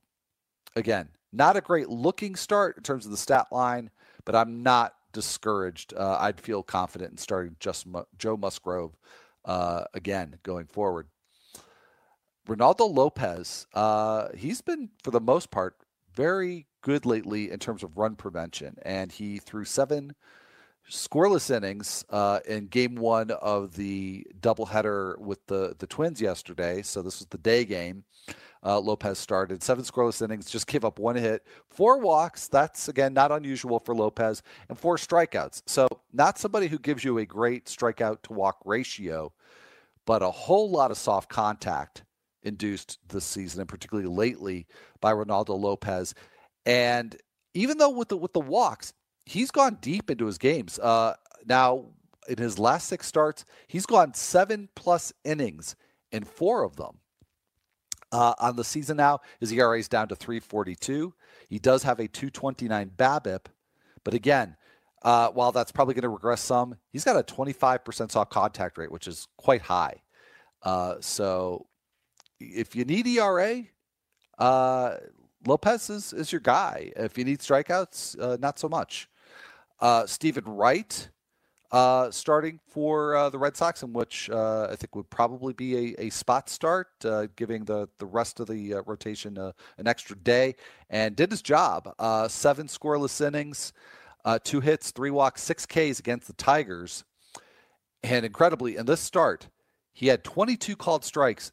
again, 0.74 1.10
not 1.30 1.58
a 1.58 1.60
great 1.60 1.90
looking 1.90 2.36
start 2.36 2.78
in 2.78 2.84
terms 2.84 3.04
of 3.04 3.10
the 3.10 3.18
stat 3.18 3.48
line, 3.52 3.90
but 4.24 4.34
I'm 4.34 4.62
not 4.62 4.94
discouraged. 5.12 5.92
Uh, 5.92 6.16
I'd 6.18 6.40
feel 6.40 6.62
confident 6.62 7.10
in 7.10 7.18
starting 7.18 7.56
just 7.60 7.86
Mu- 7.86 8.04
Joe 8.16 8.38
Musgrove 8.38 8.96
uh, 9.44 9.84
again 9.92 10.38
going 10.42 10.68
forward. 10.68 11.08
Reynaldo 12.46 12.92
Lopez, 12.92 13.66
uh, 13.74 14.28
he's 14.36 14.60
been, 14.60 14.90
for 15.02 15.10
the 15.10 15.20
most 15.20 15.50
part, 15.50 15.76
very 16.14 16.66
good 16.80 17.04
lately 17.04 17.50
in 17.50 17.58
terms 17.58 17.82
of 17.82 17.96
run 17.98 18.14
prevention, 18.14 18.76
and 18.82 19.10
he 19.10 19.38
threw 19.38 19.64
seven 19.64 20.14
scoreless 20.88 21.54
innings 21.54 22.04
uh, 22.10 22.38
in 22.46 22.66
Game 22.68 22.94
One 22.94 23.32
of 23.32 23.74
the 23.74 24.26
doubleheader 24.40 25.18
with 25.18 25.44
the 25.46 25.74
the 25.78 25.86
Twins 25.86 26.20
yesterday. 26.20 26.82
So 26.82 27.02
this 27.02 27.18
was 27.18 27.26
the 27.26 27.38
day 27.38 27.64
game. 27.64 28.04
Uh, 28.64 28.78
Lopez 28.80 29.18
started 29.18 29.62
seven 29.62 29.84
scoreless 29.84 30.22
innings, 30.22 30.50
just 30.50 30.66
gave 30.66 30.84
up 30.84 30.98
one 30.98 31.16
hit, 31.16 31.44
four 31.68 31.98
walks. 31.98 32.48
That's 32.48 32.88
again 32.88 33.12
not 33.12 33.32
unusual 33.32 33.80
for 33.80 33.94
Lopez, 33.94 34.42
and 34.68 34.78
four 34.78 34.96
strikeouts. 34.96 35.62
So 35.66 35.88
not 36.12 36.38
somebody 36.38 36.68
who 36.68 36.78
gives 36.78 37.04
you 37.04 37.18
a 37.18 37.26
great 37.26 37.66
strikeout 37.66 38.22
to 38.22 38.32
walk 38.32 38.58
ratio, 38.64 39.32
but 40.04 40.22
a 40.22 40.30
whole 40.30 40.70
lot 40.70 40.90
of 40.90 40.96
soft 40.96 41.28
contact 41.28 42.04
induced 42.46 42.98
this 43.08 43.24
season, 43.24 43.60
and 43.60 43.68
particularly 43.68 44.08
lately 44.08 44.66
by 45.00 45.12
Reynaldo 45.12 45.58
Lopez. 45.58 46.14
And 46.64 47.16
even 47.54 47.78
though 47.78 47.90
with 47.90 48.08
the 48.08 48.16
with 48.16 48.32
the 48.32 48.40
walks, 48.40 48.92
he's 49.24 49.50
gone 49.50 49.78
deep 49.80 50.10
into 50.10 50.26
his 50.26 50.38
games. 50.38 50.78
Uh, 50.78 51.14
now 51.46 51.86
in 52.28 52.38
his 52.38 52.58
last 52.58 52.88
six 52.88 53.06
starts, 53.06 53.44
he's 53.66 53.86
gone 53.86 54.14
seven 54.14 54.68
plus 54.74 55.12
innings 55.24 55.76
in 56.12 56.24
four 56.24 56.62
of 56.62 56.76
them. 56.76 56.98
Uh, 58.12 58.34
on 58.38 58.56
the 58.56 58.64
season 58.64 58.96
now, 58.96 59.20
his 59.40 59.52
ERA 59.52 59.78
is 59.78 59.88
down 59.88 60.08
to 60.08 60.16
342. 60.16 61.12
He 61.48 61.58
does 61.58 61.82
have 61.82 61.98
a 61.98 62.08
229 62.08 62.92
BABIP, 62.96 63.46
but 64.04 64.14
again, 64.14 64.56
uh, 65.02 65.30
while 65.30 65.52
that's 65.52 65.72
probably 65.72 65.94
going 65.94 66.02
to 66.02 66.08
regress 66.08 66.40
some, 66.40 66.76
he's 66.92 67.04
got 67.04 67.16
a 67.16 67.22
25% 67.22 68.10
soft 68.10 68.30
contact 68.30 68.78
rate, 68.78 68.90
which 68.90 69.06
is 69.06 69.28
quite 69.36 69.62
high. 69.62 70.02
Uh, 70.62 70.96
so 71.00 71.66
if 72.40 72.76
you 72.76 72.84
need 72.84 73.06
ERA, 73.06 73.64
uh, 74.38 74.96
Lopez 75.46 75.90
is, 75.90 76.12
is 76.12 76.32
your 76.32 76.40
guy. 76.40 76.92
If 76.96 77.16
you 77.16 77.24
need 77.24 77.40
strikeouts, 77.40 78.20
uh, 78.20 78.36
not 78.40 78.58
so 78.58 78.68
much. 78.68 79.08
Uh, 79.80 80.06
Steven 80.06 80.44
Wright, 80.44 81.08
uh, 81.70 82.10
starting 82.10 82.58
for 82.68 83.16
uh, 83.16 83.30
the 83.30 83.38
Red 83.38 83.56
Sox, 83.56 83.82
in 83.82 83.92
which 83.92 84.30
uh, 84.30 84.68
I 84.70 84.76
think 84.76 84.94
would 84.94 85.10
probably 85.10 85.52
be 85.52 85.76
a, 85.76 86.06
a 86.06 86.10
spot 86.10 86.48
start, 86.48 86.88
uh, 87.04 87.26
giving 87.36 87.64
the, 87.64 87.88
the 87.98 88.06
rest 88.06 88.40
of 88.40 88.46
the 88.46 88.74
uh, 88.74 88.82
rotation 88.86 89.36
uh, 89.38 89.52
an 89.78 89.86
extra 89.86 90.16
day, 90.16 90.54
and 90.90 91.16
did 91.16 91.30
his 91.30 91.42
job. 91.42 91.92
seven 92.30 92.66
scoreless 92.66 93.24
innings, 93.24 93.72
two 94.44 94.60
hits, 94.60 94.90
three 94.90 95.10
walks, 95.10 95.42
six 95.42 95.66
Ks 95.66 95.98
against 95.98 96.26
the 96.26 96.34
Tigers. 96.34 97.04
And 98.02 98.24
incredibly, 98.24 98.76
in 98.76 98.86
this 98.86 99.00
start, 99.00 99.48
he 99.92 100.06
had 100.06 100.22
22 100.22 100.76
called 100.76 101.04
strikes 101.04 101.52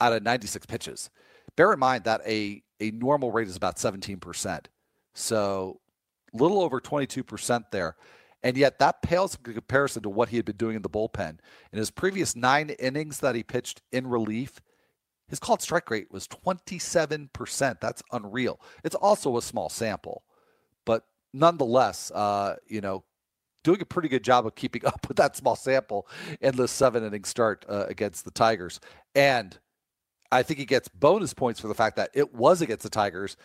out 0.00 0.12
of 0.12 0.22
96 0.22 0.66
pitches. 0.66 1.10
Bear 1.56 1.72
in 1.72 1.78
mind 1.78 2.04
that 2.04 2.20
a, 2.26 2.62
a 2.80 2.90
normal 2.92 3.32
rate 3.32 3.48
is 3.48 3.56
about 3.56 3.76
17%. 3.76 4.66
So 5.14 5.80
a 6.32 6.36
little 6.36 6.60
over 6.60 6.80
22% 6.80 7.64
there. 7.70 7.96
And 8.42 8.56
yet 8.56 8.78
that 8.78 9.00
pales 9.00 9.38
in 9.46 9.54
comparison 9.54 10.02
to 10.02 10.10
what 10.10 10.28
he 10.28 10.36
had 10.36 10.44
been 10.44 10.56
doing 10.56 10.76
in 10.76 10.82
the 10.82 10.90
bullpen. 10.90 11.38
In 11.72 11.78
his 11.78 11.90
previous 11.90 12.36
nine 12.36 12.70
innings 12.70 13.20
that 13.20 13.34
he 13.34 13.42
pitched 13.42 13.80
in 13.90 14.06
relief, 14.06 14.60
his 15.28 15.38
called 15.38 15.62
strike 15.62 15.90
rate 15.90 16.08
was 16.10 16.28
27%. 16.28 17.80
That's 17.80 18.02
unreal. 18.12 18.60
It's 18.82 18.94
also 18.94 19.38
a 19.38 19.42
small 19.42 19.70
sample, 19.70 20.24
but 20.84 21.06
nonetheless, 21.32 22.10
uh, 22.10 22.56
you 22.66 22.82
know, 22.82 23.04
doing 23.62 23.80
a 23.80 23.86
pretty 23.86 24.08
good 24.08 24.22
job 24.22 24.46
of 24.46 24.54
keeping 24.54 24.84
up 24.86 25.08
with 25.08 25.16
that 25.16 25.36
small 25.36 25.56
sample 25.56 26.06
in 26.40 26.54
the 26.56 26.68
seven 26.68 27.04
inning 27.04 27.24
start 27.24 27.64
uh, 27.68 27.86
against 27.88 28.26
the 28.26 28.30
Tigers. 28.30 28.78
And 29.14 29.58
I 30.34 30.42
think 30.42 30.58
he 30.58 30.66
gets 30.66 30.88
bonus 30.88 31.32
points 31.32 31.60
for 31.60 31.68
the 31.68 31.74
fact 31.74 31.94
that 31.96 32.10
it 32.12 32.34
was 32.34 32.60
against 32.60 32.82
the 32.82 32.90
Tigers 32.90 33.36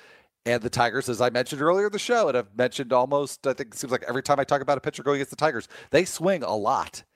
and 0.46 0.64
the 0.64 0.70
Tigers, 0.72 1.08
as 1.08 1.22
I 1.22 1.30
mentioned 1.30 1.62
earlier 1.62 1.86
in 1.86 1.92
the 1.92 2.00
show, 2.00 2.30
and 2.30 2.38
I've 2.38 2.58
mentioned 2.58 2.92
almost, 2.92 3.46
I 3.46 3.54
think 3.54 3.74
it 3.74 3.78
seems 3.78 3.92
like 3.92 4.04
every 4.08 4.24
time 4.24 4.40
I 4.40 4.44
talk 4.44 4.62
about 4.62 4.80
a 4.80 4.82
pitcher 4.82 5.04
going 5.04 5.18
against 5.18 5.30
the 5.30 5.36
Tigers, 5.36 5.68
they 5.92 6.04
swing 6.06 6.44
a 6.44 6.56
lot. 6.56 7.04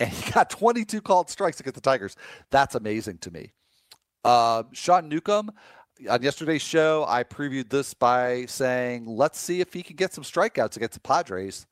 And 0.00 0.10
he 0.10 0.30
got 0.30 0.48
22 0.48 1.00
called 1.00 1.28
strikes 1.28 1.58
against 1.58 1.74
the 1.74 1.80
Tigers. 1.80 2.14
That's 2.52 2.76
amazing 2.76 3.18
to 3.18 3.32
me. 3.32 3.50
Uh, 4.22 4.62
Sean 4.70 5.08
Newcomb, 5.08 5.50
on 6.08 6.22
yesterday's 6.22 6.62
show, 6.62 7.04
I 7.08 7.24
previewed 7.24 7.68
this 7.68 7.94
by 7.94 8.46
saying, 8.46 9.06
let's 9.06 9.40
see 9.40 9.60
if 9.60 9.72
he 9.72 9.82
can 9.82 9.96
get 9.96 10.14
some 10.14 10.22
strikeouts 10.22 10.76
against 10.76 10.94
the 10.94 11.00
Padres. 11.00 11.66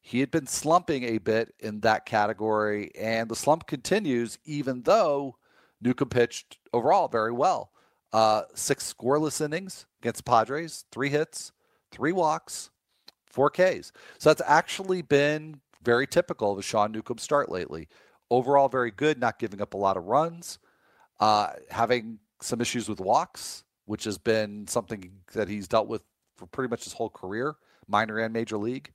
He 0.00 0.20
had 0.20 0.30
been 0.30 0.46
slumping 0.46 1.04
a 1.04 1.18
bit 1.18 1.52
in 1.58 1.80
that 1.80 2.06
category, 2.06 2.92
and 2.98 3.28
the 3.28 3.36
slump 3.36 3.66
continues, 3.66 4.38
even 4.46 4.80
though 4.80 5.36
Newcomb 5.86 6.08
pitched 6.08 6.58
overall 6.72 7.08
very 7.08 7.32
well. 7.32 7.70
Uh, 8.12 8.42
six 8.54 8.92
scoreless 8.92 9.40
innings 9.40 9.86
against 10.00 10.24
Padres, 10.24 10.84
three 10.90 11.10
hits, 11.10 11.52
three 11.92 12.12
walks, 12.12 12.70
four 13.26 13.50
Ks. 13.50 13.92
So 14.18 14.30
that's 14.30 14.42
actually 14.46 15.02
been 15.02 15.60
very 15.82 16.06
typical 16.06 16.52
of 16.52 16.58
a 16.58 16.62
Sean 16.62 16.90
Newcomb 16.90 17.18
start 17.18 17.50
lately. 17.50 17.88
Overall, 18.30 18.68
very 18.68 18.90
good, 18.90 19.20
not 19.20 19.38
giving 19.38 19.60
up 19.62 19.74
a 19.74 19.76
lot 19.76 19.96
of 19.96 20.06
runs, 20.06 20.58
uh, 21.20 21.50
having 21.70 22.18
some 22.42 22.60
issues 22.60 22.88
with 22.88 23.00
walks, 23.00 23.64
which 23.84 24.04
has 24.04 24.18
been 24.18 24.66
something 24.66 25.12
that 25.32 25.48
he's 25.48 25.68
dealt 25.68 25.86
with 25.86 26.02
for 26.36 26.46
pretty 26.46 26.68
much 26.68 26.84
his 26.84 26.92
whole 26.92 27.10
career, 27.10 27.54
minor 27.86 28.18
and 28.18 28.32
major 28.32 28.58
league. 28.58 28.92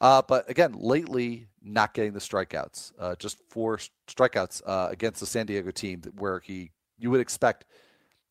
Uh, 0.00 0.22
but 0.26 0.48
again, 0.50 0.74
lately, 0.76 1.48
not 1.62 1.94
getting 1.94 2.12
the 2.12 2.20
strikeouts, 2.20 2.92
uh, 2.98 3.14
just 3.16 3.38
four 3.48 3.78
strikeouts 4.08 4.62
uh, 4.66 4.88
against 4.90 5.20
the 5.20 5.26
San 5.26 5.46
Diego 5.46 5.70
team 5.70 6.02
where 6.18 6.40
he 6.40 6.70
you 6.98 7.10
would 7.10 7.20
expect 7.20 7.64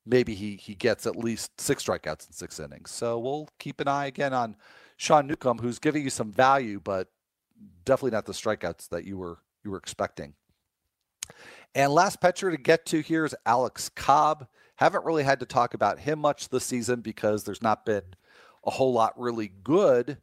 maybe 0.05 0.35
he 0.35 0.55
he 0.55 0.75
gets 0.75 1.07
at 1.07 1.15
least 1.15 1.59
six 1.59 1.83
strikeouts 1.83 2.27
in 2.27 2.33
six 2.33 2.59
innings. 2.59 2.91
So 2.91 3.19
we'll 3.19 3.49
keep 3.59 3.79
an 3.79 3.87
eye 3.87 4.07
again 4.07 4.33
on 4.33 4.55
Sean 4.97 5.27
Newcomb, 5.27 5.59
who's 5.59 5.79
giving 5.79 6.03
you 6.03 6.09
some 6.09 6.31
value, 6.31 6.79
but 6.83 7.07
definitely 7.85 8.11
not 8.11 8.25
the 8.25 8.33
strikeouts 8.33 8.89
that 8.89 9.05
you 9.05 9.17
were 9.17 9.39
you 9.63 9.71
were 9.71 9.77
expecting. 9.77 10.33
And 11.75 11.91
last 11.91 12.21
pitcher 12.21 12.51
to 12.51 12.57
get 12.57 12.85
to 12.87 12.99
here 12.99 13.25
is 13.25 13.35
Alex 13.45 13.89
Cobb. 13.89 14.47
Haven't 14.75 15.05
really 15.05 15.23
had 15.23 15.39
to 15.39 15.45
talk 15.45 15.73
about 15.73 15.99
him 15.99 16.19
much 16.19 16.49
this 16.49 16.65
season 16.65 17.01
because 17.01 17.43
there's 17.43 17.61
not 17.61 17.85
been 17.85 18.03
a 18.65 18.71
whole 18.71 18.93
lot 18.93 19.19
really 19.19 19.51
good, 19.63 20.17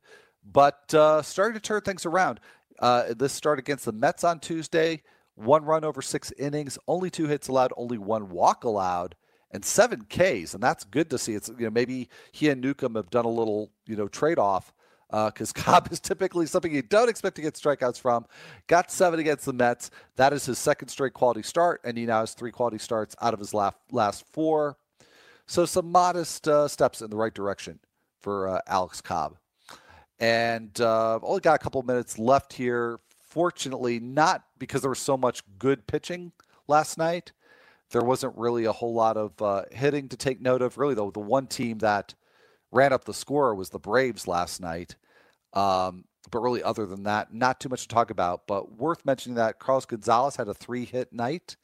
but 0.45 0.93
uh, 0.95 1.23
starting 1.23 1.55
to 1.55 1.61
turn 1.61 1.81
things 1.83 2.07
around. 2.07 2.41
Uh, 2.79 3.13
this 3.15 3.33
start 3.33 3.59
against 3.59 3.85
the 3.85 3.93
Mets 3.93 4.25
on 4.25 4.41
Tuesday, 4.41 5.03
one 5.35 5.65
run 5.65 5.85
over 5.85 6.01
six 6.01 6.33
innings, 6.39 6.79
only 6.89 7.11
two 7.11 7.27
hits 7.27 7.49
allowed, 7.49 7.73
only 7.77 7.99
one 7.99 8.31
walk 8.31 8.65
allowed 8.65 9.15
and 9.51 9.65
seven 9.65 10.07
Ks, 10.09 10.55
and 10.55 10.63
that's 10.63 10.85
good 10.85 11.11
to 11.11 11.19
see. 11.19 11.35
It's 11.35 11.49
you 11.49 11.65
know 11.65 11.71
maybe 11.71 12.09
he 12.33 12.49
and 12.49 12.61
Newcomb 12.61 12.95
have 12.95 13.11
done 13.11 13.25
a 13.25 13.31
little 13.31 13.71
you 13.87 13.97
know 13.97 14.09
trade 14.09 14.39
off 14.39 14.73
because 15.11 15.51
uh, 15.51 15.55
Cobb 15.63 15.89
is 15.91 16.01
typically 16.01 16.47
something 16.47 16.73
you 16.73 16.83
don't 16.83 17.09
expect 17.09 17.37
to 17.37 17.43
get 17.43 17.55
strikeouts 17.55 18.01
from. 18.01 18.27
Got 18.69 18.91
seven 18.91 19.19
against 19.19 19.45
the 19.45 19.53
Mets. 19.53 19.91
That 20.17 20.33
is 20.33 20.47
his 20.47 20.59
second 20.59 20.89
straight 20.89 21.15
quality 21.15 21.43
start, 21.43 21.81
and 21.85 21.99
he 21.99 22.07
now 22.07 22.21
has 22.21 22.35
three 22.35 22.53
quality 22.53 22.79
starts 22.79 23.17
out 23.21 23.35
of 23.35 23.41
his 23.41 23.53
last 23.53 23.77
last 23.91 24.25
four. 24.33 24.77
So 25.47 25.67
some 25.67 25.91
modest 25.91 26.47
uh, 26.47 26.69
steps 26.69 27.03
in 27.03 27.11
the 27.11 27.17
right 27.17 27.35
direction 27.35 27.81
for 28.21 28.49
uh, 28.49 28.61
Alex 28.69 29.01
Cobb. 29.01 29.37
And 30.21 30.79
uh, 30.81 31.19
only 31.23 31.41
got 31.41 31.55
a 31.55 31.59
couple 31.59 31.83
minutes 31.83 32.19
left 32.19 32.53
here. 32.53 33.01
Fortunately, 33.21 33.99
not 34.01 34.45
because 34.59 34.83
there 34.83 34.91
was 34.91 34.99
so 34.99 35.17
much 35.17 35.43
good 35.59 35.87
pitching 35.87 36.33
last 36.69 36.99
night 36.99 37.33
there 37.91 38.03
wasn't 38.03 38.37
really 38.37 38.65
a 38.65 38.73
whole 38.73 38.95
lot 38.95 39.17
of 39.17 39.41
uh, 39.43 39.65
hitting 39.73 40.09
to 40.09 40.17
take 40.17 40.41
note 40.41 40.63
of. 40.63 40.79
Really, 40.79 40.95
though, 40.95 41.11
the 41.11 41.21
one 41.21 41.47
team 41.47 41.79
that 41.79 42.15
ran 42.71 42.93
up 42.93 43.05
the 43.05 43.15
score 43.15 43.55
was 43.55 43.71
the 43.71 43.79
Braves 43.79 44.29
last 44.29 44.61
night. 44.61 44.95
Um, 45.53 46.05
but 46.31 46.41
really, 46.41 46.63
other 46.63 46.87
than 46.87 47.03
that, 47.05 47.35
not 47.35 47.59
too 47.59 47.69
much 47.69 47.83
to 47.83 47.89
talk 47.89 48.11
about. 48.11 48.47
But 48.47 48.79
worth 48.79 49.05
mentioning 49.05 49.37
that 49.37 49.59
Carlos 49.59 49.87
Gonzalez 49.87 50.37
had 50.37 50.49
a 50.49 50.55
three 50.55 50.85
hit 50.85 51.13
night 51.13 51.57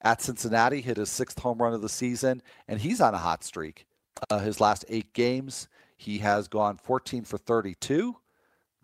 at 0.00 0.22
Cincinnati, 0.22 0.80
hit 0.80 0.96
his 0.96 1.10
sixth 1.10 1.38
home 1.40 1.58
run 1.58 1.74
of 1.74 1.82
the 1.82 1.88
season, 1.88 2.42
and 2.68 2.80
he's 2.80 3.00
on 3.00 3.14
a 3.14 3.18
hot 3.18 3.42
streak. 3.42 3.86
Uh, 4.30 4.38
his 4.38 4.60
last 4.60 4.84
eight 4.88 5.12
games, 5.12 5.66
he 5.96 6.18
has 6.18 6.48
gone 6.48 6.76
14 6.76 7.24
for 7.24 7.38
32. 7.38 8.16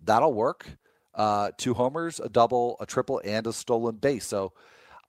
That'll 0.02 0.32
work. 0.32 0.66
Uh, 1.14 1.50
two 1.56 1.74
homers, 1.74 2.20
a 2.20 2.28
double, 2.28 2.76
a 2.80 2.86
triple, 2.86 3.20
and 3.24 3.46
a 3.46 3.52
stolen 3.52 3.96
base. 3.96 4.26
So 4.26 4.52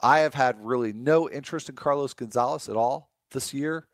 I 0.01 0.19
have 0.19 0.33
had 0.33 0.57
really 0.59 0.93
no 0.93 1.29
interest 1.29 1.69
in 1.69 1.75
Carlos 1.75 2.13
Gonzalez 2.13 2.67
at 2.67 2.75
all 2.75 3.11
this 3.31 3.53
year, 3.53 3.87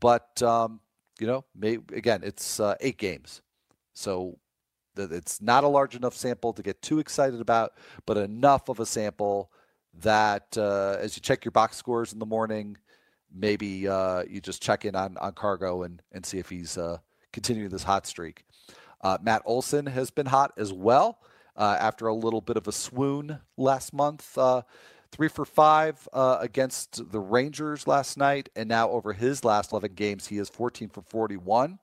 but 0.00 0.42
um, 0.42 0.80
you 1.18 1.26
know, 1.26 1.44
may, 1.54 1.74
again, 1.92 2.22
it's 2.24 2.58
uh, 2.58 2.74
eight 2.80 2.96
games, 2.96 3.42
so 3.92 4.38
th- 4.96 5.10
it's 5.10 5.42
not 5.42 5.62
a 5.62 5.68
large 5.68 5.94
enough 5.94 6.14
sample 6.14 6.54
to 6.54 6.62
get 6.62 6.80
too 6.80 6.98
excited 6.98 7.40
about, 7.40 7.72
but 8.06 8.16
enough 8.16 8.68
of 8.70 8.80
a 8.80 8.86
sample 8.86 9.50
that 10.00 10.56
uh, 10.56 10.96
as 10.98 11.16
you 11.16 11.20
check 11.20 11.44
your 11.44 11.52
box 11.52 11.76
scores 11.76 12.14
in 12.14 12.18
the 12.18 12.26
morning, 12.26 12.78
maybe 13.32 13.86
uh, 13.86 14.22
you 14.28 14.40
just 14.40 14.62
check 14.62 14.86
in 14.86 14.96
on 14.96 15.18
on 15.18 15.32
Cargo 15.32 15.82
and 15.82 16.00
and 16.12 16.24
see 16.24 16.38
if 16.38 16.48
he's 16.48 16.78
uh, 16.78 16.96
continuing 17.32 17.70
this 17.70 17.84
hot 17.84 18.06
streak. 18.06 18.44
Uh, 19.02 19.18
Matt 19.22 19.42
Olson 19.44 19.86
has 19.86 20.10
been 20.10 20.26
hot 20.26 20.52
as 20.56 20.72
well 20.72 21.18
uh, 21.56 21.76
after 21.80 22.06
a 22.06 22.14
little 22.14 22.40
bit 22.40 22.56
of 22.56 22.68
a 22.68 22.72
swoon 22.72 23.40
last 23.56 23.92
month 23.92 24.36
three 25.12 25.28
for 25.28 25.44
five 25.44 26.08
uh, 26.12 26.38
against 26.40 27.10
the 27.10 27.20
Rangers 27.20 27.86
last 27.86 28.16
night, 28.16 28.48
and 28.54 28.68
now 28.68 28.90
over 28.90 29.12
his 29.12 29.44
last 29.44 29.72
11 29.72 29.94
games, 29.94 30.26
he 30.26 30.38
is 30.38 30.48
14 30.48 30.88
for 30.88 31.02
41. 31.02 31.78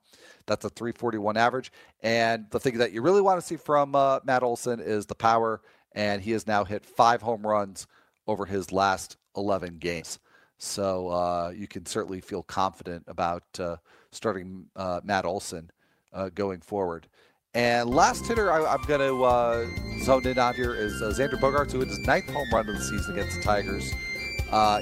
That's 0.46 0.64
a 0.64 0.70
341 0.70 1.36
average. 1.36 1.70
And 2.02 2.46
the 2.50 2.60
thing 2.60 2.78
that 2.78 2.92
you 2.92 3.02
really 3.02 3.20
want 3.20 3.40
to 3.40 3.46
see 3.46 3.56
from 3.56 3.94
uh, 3.94 4.20
Matt 4.24 4.42
Olson 4.42 4.80
is 4.80 5.06
the 5.06 5.14
power, 5.14 5.60
and 5.92 6.22
he 6.22 6.32
has 6.32 6.46
now 6.46 6.64
hit 6.64 6.84
five 6.84 7.22
home 7.22 7.46
runs 7.46 7.86
over 8.26 8.46
his 8.46 8.72
last 8.72 9.16
11 9.36 9.78
games. 9.78 10.18
So 10.58 11.08
uh, 11.08 11.52
you 11.56 11.68
can 11.68 11.86
certainly 11.86 12.20
feel 12.20 12.42
confident 12.42 13.04
about 13.06 13.44
uh, 13.58 13.76
starting 14.10 14.66
uh, 14.74 15.00
Matt 15.04 15.24
Olson 15.24 15.70
uh, 16.12 16.30
going 16.34 16.60
forward. 16.60 17.06
And 17.54 17.88
last 17.88 18.26
hitter 18.26 18.52
I, 18.52 18.74
am 18.74 18.82
going 18.82 19.00
to 19.00 19.24
uh, 19.24 19.66
zone 20.02 20.26
in 20.26 20.38
on 20.38 20.54
here 20.54 20.74
is 20.74 21.00
uh, 21.00 21.06
Xander 21.06 21.40
Bogaerts, 21.40 21.72
who 21.72 21.78
hit 21.78 21.88
his 21.88 22.00
ninth 22.00 22.28
home 22.30 22.48
run 22.52 22.68
of 22.68 22.74
the 22.76 22.82
season 22.82 23.12
against 23.12 23.36
the 23.36 23.42
Tigers. 23.42 23.92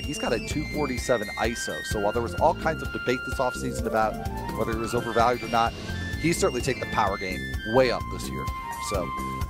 He's 0.04 0.18
got 0.18 0.32
a 0.32 0.38
247 0.38 1.28
ISO. 1.40 1.84
So 1.84 2.00
while 2.00 2.12
there 2.12 2.22
was 2.22 2.34
all 2.36 2.54
kinds 2.54 2.82
of 2.82 2.92
debate 2.92 3.18
this 3.28 3.38
offseason 3.38 3.86
about 3.86 4.14
whether 4.56 4.72
he 4.72 4.78
was 4.78 4.94
overvalued 4.94 5.42
or 5.42 5.48
not, 5.48 5.72
he's 6.20 6.38
certainly 6.38 6.62
taken 6.62 6.80
the 6.80 6.94
power 6.94 7.18
game 7.18 7.40
way 7.74 7.90
up 7.90 8.02
this 8.12 8.28
year. 8.28 8.44
So 8.90 9.02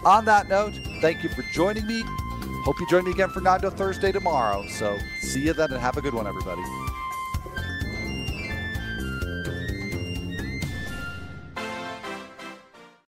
on 0.04 0.24
that 0.26 0.48
note, 0.48 0.74
thank 1.00 1.22
you 1.22 1.28
for 1.30 1.42
joining 1.52 1.86
me. 1.86 2.02
Hope 2.66 2.80
you 2.80 2.86
join 2.88 3.04
me 3.04 3.12
again 3.12 3.28
for 3.28 3.40
Nando 3.40 3.70
Thursday 3.70 4.10
tomorrow. 4.10 4.66
So 4.66 4.98
see 5.20 5.42
you 5.42 5.52
then 5.52 5.70
and 5.70 5.80
have 5.80 5.96
a 5.98 6.00
good 6.00 6.14
one, 6.14 6.26
everybody. 6.26 6.62